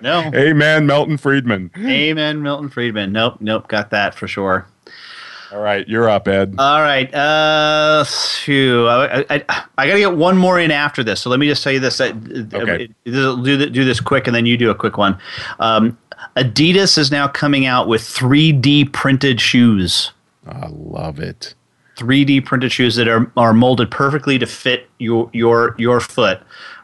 No. 0.03 0.31
Amen, 0.35 0.87
Milton 0.87 1.17
Friedman. 1.17 1.71
Amen, 1.79 2.43
Milton 2.43 2.69
Friedman. 2.69 3.13
Nope, 3.13 3.37
nope, 3.41 3.69
got 3.69 3.91
that 3.91 4.15
for 4.15 4.27
sure. 4.27 4.67
All 5.53 5.61
right, 5.61 5.87
you're 5.87 6.09
up, 6.09 6.29
Ed. 6.29 6.55
All 6.59 6.81
right. 6.81 7.13
Uh, 7.15 8.05
phew, 8.05 8.87
I, 8.89 9.19
I, 9.21 9.25
I, 9.31 9.65
I 9.79 9.87
got 9.87 9.95
to 9.95 9.99
get 10.01 10.17
one 10.17 10.37
more 10.39 10.59
in 10.59 10.71
after 10.71 11.05
this. 11.05 11.21
So 11.21 11.29
let 11.31 11.39
me 11.41 11.47
just 11.47 11.63
tell 11.63 11.73
you 11.73 11.81
this. 11.81 12.01
uh, 12.01 12.13
Okay. 12.55 12.89
Do, 13.05 13.67
do 13.71 13.85
this 13.85 14.01
quick, 14.01 14.27
and 14.27 14.35
then 14.35 14.47
you 14.47 14.57
do 14.57 14.71
a 14.71 14.75
quick 14.75 14.97
one. 14.97 15.19
Um, 15.61 15.99
Adidas 16.37 16.97
is 16.97 17.11
now 17.11 17.29
coming 17.29 17.67
out 17.67 17.87
with 17.89 18.01
3D 18.01 18.93
printed 18.93 19.41
shoes. 19.41 20.13
I 20.47 20.69
love 20.71 21.19
it. 21.19 21.55
3D 21.99 22.45
printed 22.47 22.73
shoes 22.73 22.97
that 22.97 23.07
are, 23.07 23.31
are 23.37 23.53
molded 23.53 23.91
perfectly 23.91 24.39
to 24.39 24.47
fit 24.47 24.89
your 24.99 25.29
your 25.35 25.75
your 25.79 26.01
foot. 26.01 26.41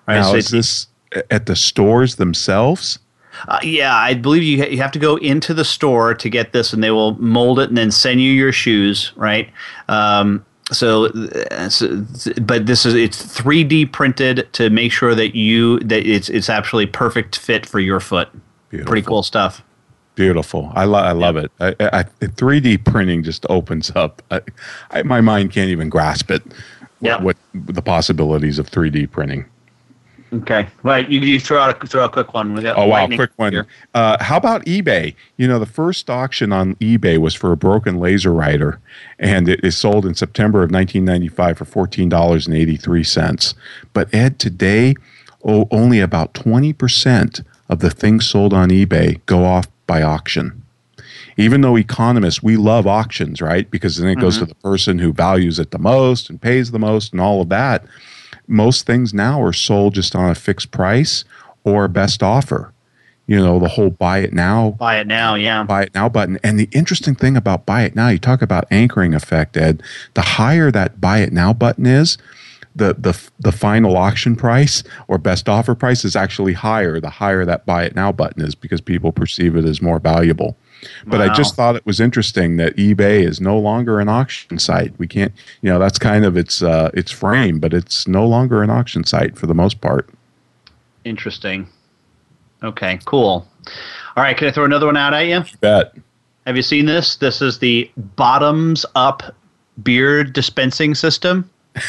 Right, 0.06 0.16
Now, 0.16 0.30
so 0.32 0.36
is 0.36 0.50
this 0.50 0.86
at 1.30 1.46
the 1.46 1.56
stores 1.56 2.16
themselves? 2.16 2.98
Uh, 3.46 3.58
yeah, 3.62 3.94
I 3.94 4.14
believe 4.14 4.42
you 4.42 4.64
you 4.66 4.78
have 4.78 4.92
to 4.92 4.98
go 4.98 5.16
into 5.16 5.54
the 5.54 5.64
store 5.64 6.14
to 6.14 6.28
get 6.28 6.52
this, 6.52 6.72
and 6.72 6.82
they 6.82 6.90
will 6.90 7.14
mold 7.20 7.60
it 7.60 7.68
and 7.68 7.78
then 7.78 7.90
send 7.90 8.20
you 8.20 8.32
your 8.32 8.52
shoes, 8.52 9.12
right? 9.16 9.48
Um, 9.88 10.44
so, 10.72 11.06
uh, 11.06 11.68
so- 11.68 12.04
but 12.42 12.66
this 12.66 12.84
is 12.84 12.94
it's 12.94 13.22
3D 13.22 13.92
printed 13.92 14.48
to 14.54 14.68
make 14.70 14.92
sure 14.92 15.14
that 15.14 15.34
you 15.36 15.78
that 15.80 16.06
it's 16.06 16.28
it's 16.28 16.48
actually 16.50 16.86
perfect 16.86 17.38
fit 17.38 17.64
for 17.64 17.80
your 17.80 18.00
foot. 18.00 18.28
Pretty 18.84 19.02
cool 19.06 19.22
stuff. 19.22 19.62
Beautiful. 20.14 20.72
I, 20.74 20.84
lo- 20.84 20.98
I 20.98 21.12
love 21.12 21.36
it. 21.36 21.50
I, 21.60 21.68
I, 21.78 21.98
I, 22.00 22.02
3D 22.02 22.84
printing 22.84 23.22
just 23.22 23.46
opens 23.48 23.92
up. 23.94 24.20
I, 24.32 24.40
I, 24.90 25.02
my 25.04 25.20
mind 25.20 25.52
can't 25.52 25.70
even 25.70 25.88
grasp 25.88 26.30
it. 26.32 26.42
Yeah. 27.00 27.22
What, 27.22 27.36
the 27.54 27.80
possibilities 27.82 28.58
of 28.58 28.68
3D 28.68 29.10
printing? 29.12 29.44
Okay, 30.32 30.68
right. 30.82 31.08
You, 31.08 31.20
you 31.20 31.40
throw 31.40 31.58
out 31.58 31.82
a, 31.82 31.86
throw 31.86 32.02
out 32.04 32.10
a 32.10 32.12
quick 32.12 32.34
one. 32.34 32.52
We 32.52 32.62
got 32.62 32.76
Oh 32.76 32.86
wow, 32.86 33.06
quick 33.06 33.30
one. 33.36 33.66
Uh, 33.94 34.22
how 34.22 34.36
about 34.36 34.64
eBay? 34.66 35.14
You 35.38 35.48
know, 35.48 35.58
the 35.58 35.64
first 35.66 36.10
auction 36.10 36.52
on 36.52 36.74
eBay 36.76 37.16
was 37.16 37.34
for 37.34 37.50
a 37.50 37.56
broken 37.56 37.98
laser 37.98 38.32
writer, 38.32 38.78
and 39.18 39.48
it 39.48 39.64
is 39.64 39.76
sold 39.78 40.04
in 40.04 40.14
September 40.14 40.58
of 40.58 40.70
1995 40.70 41.58
for 41.58 41.64
fourteen 41.64 42.08
dollars 42.10 42.46
and 42.46 42.54
eighty 42.54 42.76
three 42.76 43.04
cents. 43.04 43.54
But 43.94 44.12
Ed, 44.14 44.38
today, 44.38 44.94
oh, 45.44 45.66
only 45.70 46.00
about 46.00 46.34
twenty 46.34 46.74
percent 46.74 47.40
of 47.70 47.78
the 47.78 47.90
things 47.90 48.26
sold 48.26 48.52
on 48.52 48.68
eBay 48.68 49.20
go 49.24 49.44
off 49.44 49.66
by 49.86 50.02
auction. 50.02 50.62
Even 51.38 51.60
though 51.60 51.76
economists, 51.76 52.42
we 52.42 52.56
love 52.56 52.86
auctions, 52.86 53.40
right? 53.40 53.70
Because 53.70 53.96
then 53.96 54.08
it 54.10 54.18
goes 54.18 54.36
Mhm. 54.36 54.40
to 54.40 54.46
the 54.46 54.54
person 54.56 54.98
who 54.98 55.12
values 55.12 55.58
it 55.60 55.70
the 55.70 55.78
most 55.78 56.28
and 56.28 56.40
pays 56.40 56.72
the 56.72 56.78
most 56.80 57.12
and 57.12 57.20
all 57.20 57.40
of 57.40 57.48
that. 57.48 57.84
Most 58.48 58.86
things 58.86 59.14
now 59.14 59.42
are 59.42 59.52
sold 59.52 59.94
just 59.94 60.16
on 60.16 60.30
a 60.30 60.34
fixed 60.34 60.70
price 60.70 61.24
or 61.64 61.86
best 61.86 62.22
offer. 62.22 62.72
You 63.26 63.36
know, 63.36 63.58
the 63.58 63.68
whole 63.68 63.90
buy 63.90 64.20
it 64.20 64.32
now, 64.32 64.70
Buy 64.70 65.00
it 65.00 65.06
now, 65.06 65.34
yeah. 65.34 65.62
buy 65.62 65.82
it 65.82 65.94
now 65.94 66.08
button. 66.08 66.38
And 66.42 66.58
the 66.58 66.68
interesting 66.72 67.14
thing 67.14 67.36
about 67.36 67.66
buy 67.66 67.82
it 67.82 67.94
now, 67.94 68.08
you 68.08 68.18
talk 68.18 68.40
about 68.40 68.64
anchoring 68.70 69.12
effect, 69.12 69.54
Ed. 69.56 69.82
The 70.14 70.22
higher 70.22 70.70
that 70.70 70.98
buy 70.98 71.18
it 71.18 71.30
now 71.30 71.52
button 71.52 71.84
is, 71.84 72.16
the 72.74 72.94
the 72.94 73.20
the 73.38 73.52
final 73.52 73.96
auction 73.96 74.34
price 74.34 74.82
or 75.08 75.18
best 75.18 75.48
offer 75.48 75.74
price 75.74 76.04
is 76.04 76.16
actually 76.16 76.54
higher. 76.54 77.00
The 77.00 77.10
higher 77.10 77.44
that 77.44 77.66
buy 77.66 77.84
it 77.84 77.94
now 77.94 78.12
button 78.12 78.42
is 78.42 78.54
because 78.54 78.80
people 78.80 79.12
perceive 79.12 79.56
it 79.56 79.64
as 79.66 79.82
more 79.82 79.98
valuable. 79.98 80.56
But 81.06 81.20
I 81.20 81.34
just 81.34 81.56
thought 81.56 81.76
it 81.76 81.86
was 81.86 82.00
interesting 82.00 82.56
that 82.56 82.76
eBay 82.76 83.26
is 83.26 83.40
no 83.40 83.58
longer 83.58 84.00
an 84.00 84.08
auction 84.08 84.58
site. 84.58 84.92
We 84.98 85.06
can't, 85.06 85.32
you 85.62 85.70
know, 85.70 85.78
that's 85.78 85.98
kind 85.98 86.24
of 86.24 86.36
its 86.36 86.62
uh, 86.62 86.90
its 86.94 87.10
frame, 87.10 87.58
but 87.58 87.72
it's 87.74 88.06
no 88.06 88.26
longer 88.26 88.62
an 88.62 88.70
auction 88.70 89.04
site 89.04 89.36
for 89.36 89.46
the 89.46 89.54
most 89.54 89.80
part. 89.80 90.08
Interesting. 91.04 91.68
Okay, 92.62 92.98
cool. 93.04 93.48
All 94.16 94.24
right, 94.24 94.36
can 94.36 94.48
I 94.48 94.50
throw 94.50 94.64
another 94.64 94.86
one 94.86 94.96
out 94.96 95.14
at 95.14 95.26
you? 95.26 95.44
Bet. 95.60 95.94
Have 96.46 96.56
you 96.56 96.62
seen 96.62 96.86
this? 96.86 97.16
This 97.16 97.42
is 97.42 97.58
the 97.58 97.90
bottoms 98.16 98.84
up 98.94 99.34
beer 99.82 100.24
dispensing 100.24 100.94
system. 100.94 101.48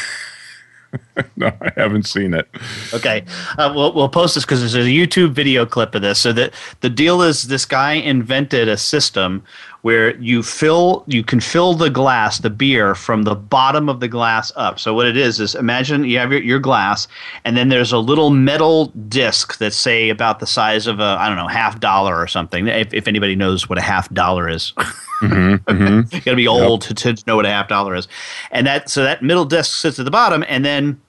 no, 1.36 1.52
I 1.60 1.72
haven't 1.76 2.04
seen 2.04 2.34
it. 2.34 2.48
Okay, 2.92 3.24
uh, 3.58 3.72
we'll 3.74 3.92
we'll 3.92 4.08
post 4.08 4.34
this 4.34 4.44
because 4.44 4.60
there's 4.60 4.74
a 4.74 4.88
YouTube 4.88 5.32
video 5.32 5.64
clip 5.66 5.94
of 5.94 6.02
this. 6.02 6.18
So 6.18 6.32
that 6.32 6.52
the 6.80 6.90
deal 6.90 7.22
is, 7.22 7.44
this 7.44 7.64
guy 7.64 7.92
invented 7.92 8.68
a 8.68 8.76
system 8.76 9.44
where 9.82 10.16
you 10.16 10.42
fill 10.42 11.04
you 11.06 11.22
can 11.22 11.40
fill 11.40 11.74
the 11.74 11.90
glass 11.90 12.38
the 12.38 12.50
beer 12.50 12.94
from 12.94 13.22
the 13.22 13.34
bottom 13.34 13.88
of 13.88 14.00
the 14.00 14.08
glass 14.08 14.52
up 14.56 14.78
so 14.78 14.92
what 14.92 15.06
it 15.06 15.16
is 15.16 15.40
is 15.40 15.54
imagine 15.54 16.04
you 16.04 16.18
have 16.18 16.32
your, 16.32 16.42
your 16.42 16.58
glass 16.58 17.08
and 17.44 17.56
then 17.56 17.68
there's 17.68 17.92
a 17.92 17.98
little 17.98 18.30
metal 18.30 18.86
disc 19.08 19.58
that's 19.58 19.76
say 19.76 20.10
about 20.10 20.38
the 20.40 20.46
size 20.46 20.86
of 20.86 21.00
a 21.00 21.16
i 21.18 21.28
don't 21.28 21.36
know 21.36 21.48
half 21.48 21.80
dollar 21.80 22.16
or 22.16 22.26
something 22.26 22.66
if, 22.66 22.92
if 22.92 23.08
anybody 23.08 23.34
knows 23.34 23.68
what 23.68 23.78
a 23.78 23.82
half 23.82 24.12
dollar 24.12 24.48
is 24.48 24.72
mm-hmm, 25.22 25.54
mm-hmm. 25.70 26.14
you 26.14 26.20
gotta 26.22 26.36
be 26.36 26.48
old 26.48 26.86
yep. 26.86 26.96
to, 26.96 27.14
to 27.14 27.24
know 27.26 27.36
what 27.36 27.46
a 27.46 27.50
half 27.50 27.68
dollar 27.68 27.94
is 27.94 28.08
and 28.50 28.66
that 28.66 28.88
so 28.90 29.02
that 29.02 29.22
middle 29.22 29.44
disc 29.44 29.80
sits 29.80 29.98
at 29.98 30.04
the 30.04 30.10
bottom 30.10 30.44
and 30.48 30.64
then 30.64 31.00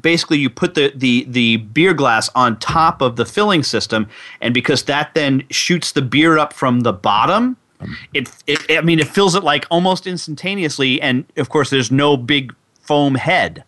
basically 0.00 0.38
you 0.38 0.50
put 0.50 0.74
the, 0.74 0.92
the, 0.96 1.24
the 1.28 1.58
beer 1.58 1.94
glass 1.94 2.28
on 2.34 2.58
top 2.58 3.00
of 3.00 3.14
the 3.14 3.24
filling 3.24 3.62
system 3.62 4.08
and 4.40 4.52
because 4.52 4.82
that 4.84 5.14
then 5.14 5.44
shoots 5.50 5.92
the 5.92 6.02
beer 6.02 6.36
up 6.36 6.52
from 6.52 6.80
the 6.80 6.92
bottom 6.92 7.56
it, 8.12 8.30
it, 8.46 8.78
I 8.78 8.80
mean, 8.80 8.98
it 8.98 9.08
fills 9.08 9.34
it 9.34 9.44
like 9.44 9.66
almost 9.70 10.06
instantaneously, 10.06 11.00
and 11.00 11.24
of 11.36 11.48
course, 11.48 11.70
there's 11.70 11.90
no 11.90 12.16
big 12.16 12.54
foam 12.80 13.14
head, 13.14 13.64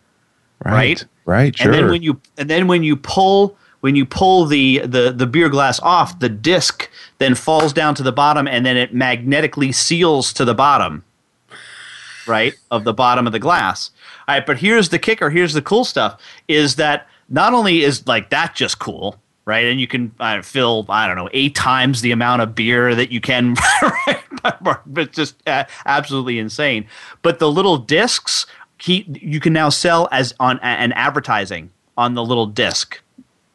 right? 0.63 0.73
Right. 0.73 1.05
right 1.25 1.57
sure. 1.57 1.71
And 1.71 1.73
then 1.73 1.89
when 1.89 2.01
you 2.01 2.21
and 2.37 2.49
then 2.49 2.67
when 2.67 2.83
you 2.83 2.95
pull 2.95 3.57
when 3.81 3.95
you 3.95 4.05
pull 4.05 4.45
the, 4.45 4.79
the 4.79 5.13
the 5.15 5.27
beer 5.27 5.49
glass 5.49 5.79
off, 5.81 6.19
the 6.19 6.29
disc 6.29 6.89
then 7.19 7.35
falls 7.35 7.73
down 7.73 7.95
to 7.95 8.03
the 8.03 8.11
bottom, 8.11 8.47
and 8.47 8.65
then 8.65 8.77
it 8.77 8.93
magnetically 8.93 9.71
seals 9.71 10.33
to 10.33 10.45
the 10.45 10.55
bottom, 10.55 11.03
right, 12.27 12.53
of 12.71 12.83
the 12.83 12.93
bottom 12.93 13.27
of 13.27 13.33
the 13.33 13.39
glass. 13.39 13.91
All 14.27 14.35
right, 14.35 14.45
but 14.45 14.57
here's 14.57 14.89
the 14.89 14.99
kicker. 14.99 15.29
Here's 15.29 15.53
the 15.53 15.61
cool 15.61 15.85
stuff: 15.85 16.19
is 16.47 16.75
that 16.75 17.07
not 17.29 17.53
only 17.53 17.83
is 17.83 18.07
like 18.07 18.29
that 18.29 18.55
just 18.55 18.79
cool, 18.79 19.21
right? 19.47 19.65
And 19.65 19.79
you 19.79 19.87
can 19.87 20.13
uh, 20.19 20.41
fill, 20.41 20.85
I 20.89 21.07
don't 21.07 21.15
know, 21.15 21.29
eight 21.31 21.55
times 21.55 22.01
the 22.01 22.11
amount 22.11 22.41
of 22.41 22.53
beer 22.53 22.93
that 22.93 23.11
you 23.13 23.21
can, 23.21 23.55
but 24.85 25.13
just 25.13 25.35
uh, 25.47 25.63
absolutely 25.85 26.37
insane. 26.37 26.85
But 27.21 27.39
the 27.39 27.49
little 27.49 27.77
discs, 27.77 28.45
he, 28.77 29.05
you 29.07 29.39
can 29.39 29.53
now 29.53 29.69
sell 29.69 30.09
as 30.11 30.35
on 30.39 30.59
an 30.59 30.91
advertising 30.91 31.71
on 31.97 32.13
the 32.13 32.23
little 32.23 32.45
disc. 32.45 33.01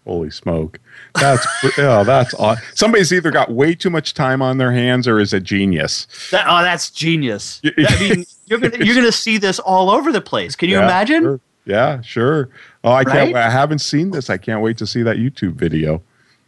Holy 0.04 0.30
smoke! 0.30 0.80
That's 1.14 1.46
oh, 1.78 2.02
that's 2.02 2.34
odd. 2.34 2.58
Somebody's 2.74 3.12
either 3.12 3.30
got 3.30 3.52
way 3.52 3.74
too 3.74 3.90
much 3.90 4.14
time 4.14 4.42
on 4.42 4.58
their 4.58 4.72
hands 4.72 5.06
or 5.06 5.20
is 5.20 5.32
a 5.32 5.38
genius. 5.38 6.08
That, 6.32 6.46
oh, 6.48 6.62
that's 6.62 6.90
genius. 6.90 7.60
I 7.78 8.00
mean, 8.00 8.24
you're 8.46 8.58
gonna 8.58 8.84
you're 8.84 8.96
gonna 8.96 9.12
see 9.12 9.38
this 9.38 9.60
all 9.60 9.90
over 9.90 10.10
the 10.10 10.20
place. 10.20 10.56
Can 10.56 10.70
you 10.70 10.78
yeah, 10.78 10.86
imagine? 10.86 11.22
Sure. 11.22 11.40
Yeah, 11.64 12.00
sure. 12.00 12.48
Oh, 12.82 12.90
I 12.90 13.02
right? 13.02 13.06
can't. 13.06 13.36
I 13.36 13.50
haven't 13.50 13.80
seen 13.80 14.10
this. 14.10 14.30
I 14.30 14.36
can't 14.36 14.62
wait 14.62 14.76
to 14.78 14.86
see 14.86 15.02
that 15.02 15.16
YouTube 15.16 15.54
video. 15.54 16.02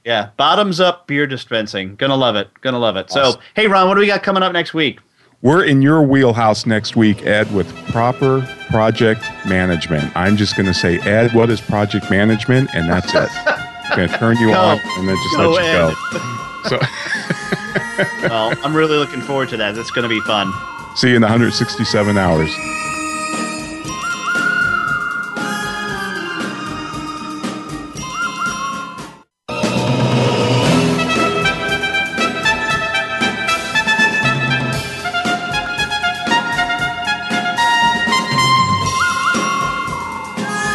Yeah, 0.05 0.31
bottoms 0.37 0.81
up 0.81 1.07
beer 1.07 1.27
dispensing. 1.27 1.97
Gonna 1.97 2.17
love 2.17 2.37
it. 2.37 2.51
Gonna 2.61 2.79
love 2.79 2.97
it. 2.97 3.11
Awesome. 3.11 3.33
So, 3.35 3.41
hey, 3.55 3.69
Ron, 3.69 3.89
what 3.89 3.95
do 3.95 4.01
we 4.01 4.07
got 4.07 4.23
coming 4.23 4.43
up 4.43 4.53
next 4.53 4.75
week? 4.75 5.01
We're 5.45 5.63
in 5.63 5.83
your 5.83 6.03
wheelhouse 6.03 6.65
next 6.65 6.97
week, 6.97 7.27
Ed, 7.27 7.53
with 7.53 7.71
proper 7.89 8.41
project 8.71 9.23
management. 9.47 10.11
I'm 10.17 10.39
just 10.39 10.57
going 10.57 10.65
to 10.65 10.73
say, 10.73 10.99
Ed, 11.01 11.35
what 11.35 11.51
is 11.51 11.61
project 11.61 12.11
management? 12.11 12.75
And 12.75 12.89
that's 12.89 13.15
it. 13.15 13.29
I'm 13.47 13.95
going 13.95 14.09
to 14.09 14.17
turn 14.17 14.39
you 14.39 14.47
go. 14.47 14.59
on 14.59 14.81
and 14.97 15.07
then 15.07 15.17
just 15.17 15.37
go 15.37 15.51
let 15.51 15.65
Ed. 15.67 15.91
you 15.91 16.19
go. 16.19 16.31
So, 16.65 16.79
well, 18.23 18.55
I'm 18.65 18.75
really 18.75 18.97
looking 18.97 19.21
forward 19.21 19.51
to 19.51 19.59
that. 19.59 19.77
It's 19.77 19.91
going 19.91 20.05
to 20.05 20.09
be 20.09 20.21
fun. 20.21 20.51
See 20.97 21.11
you 21.11 21.17
in 21.17 21.21
167 21.21 22.17
hours. 22.17 22.51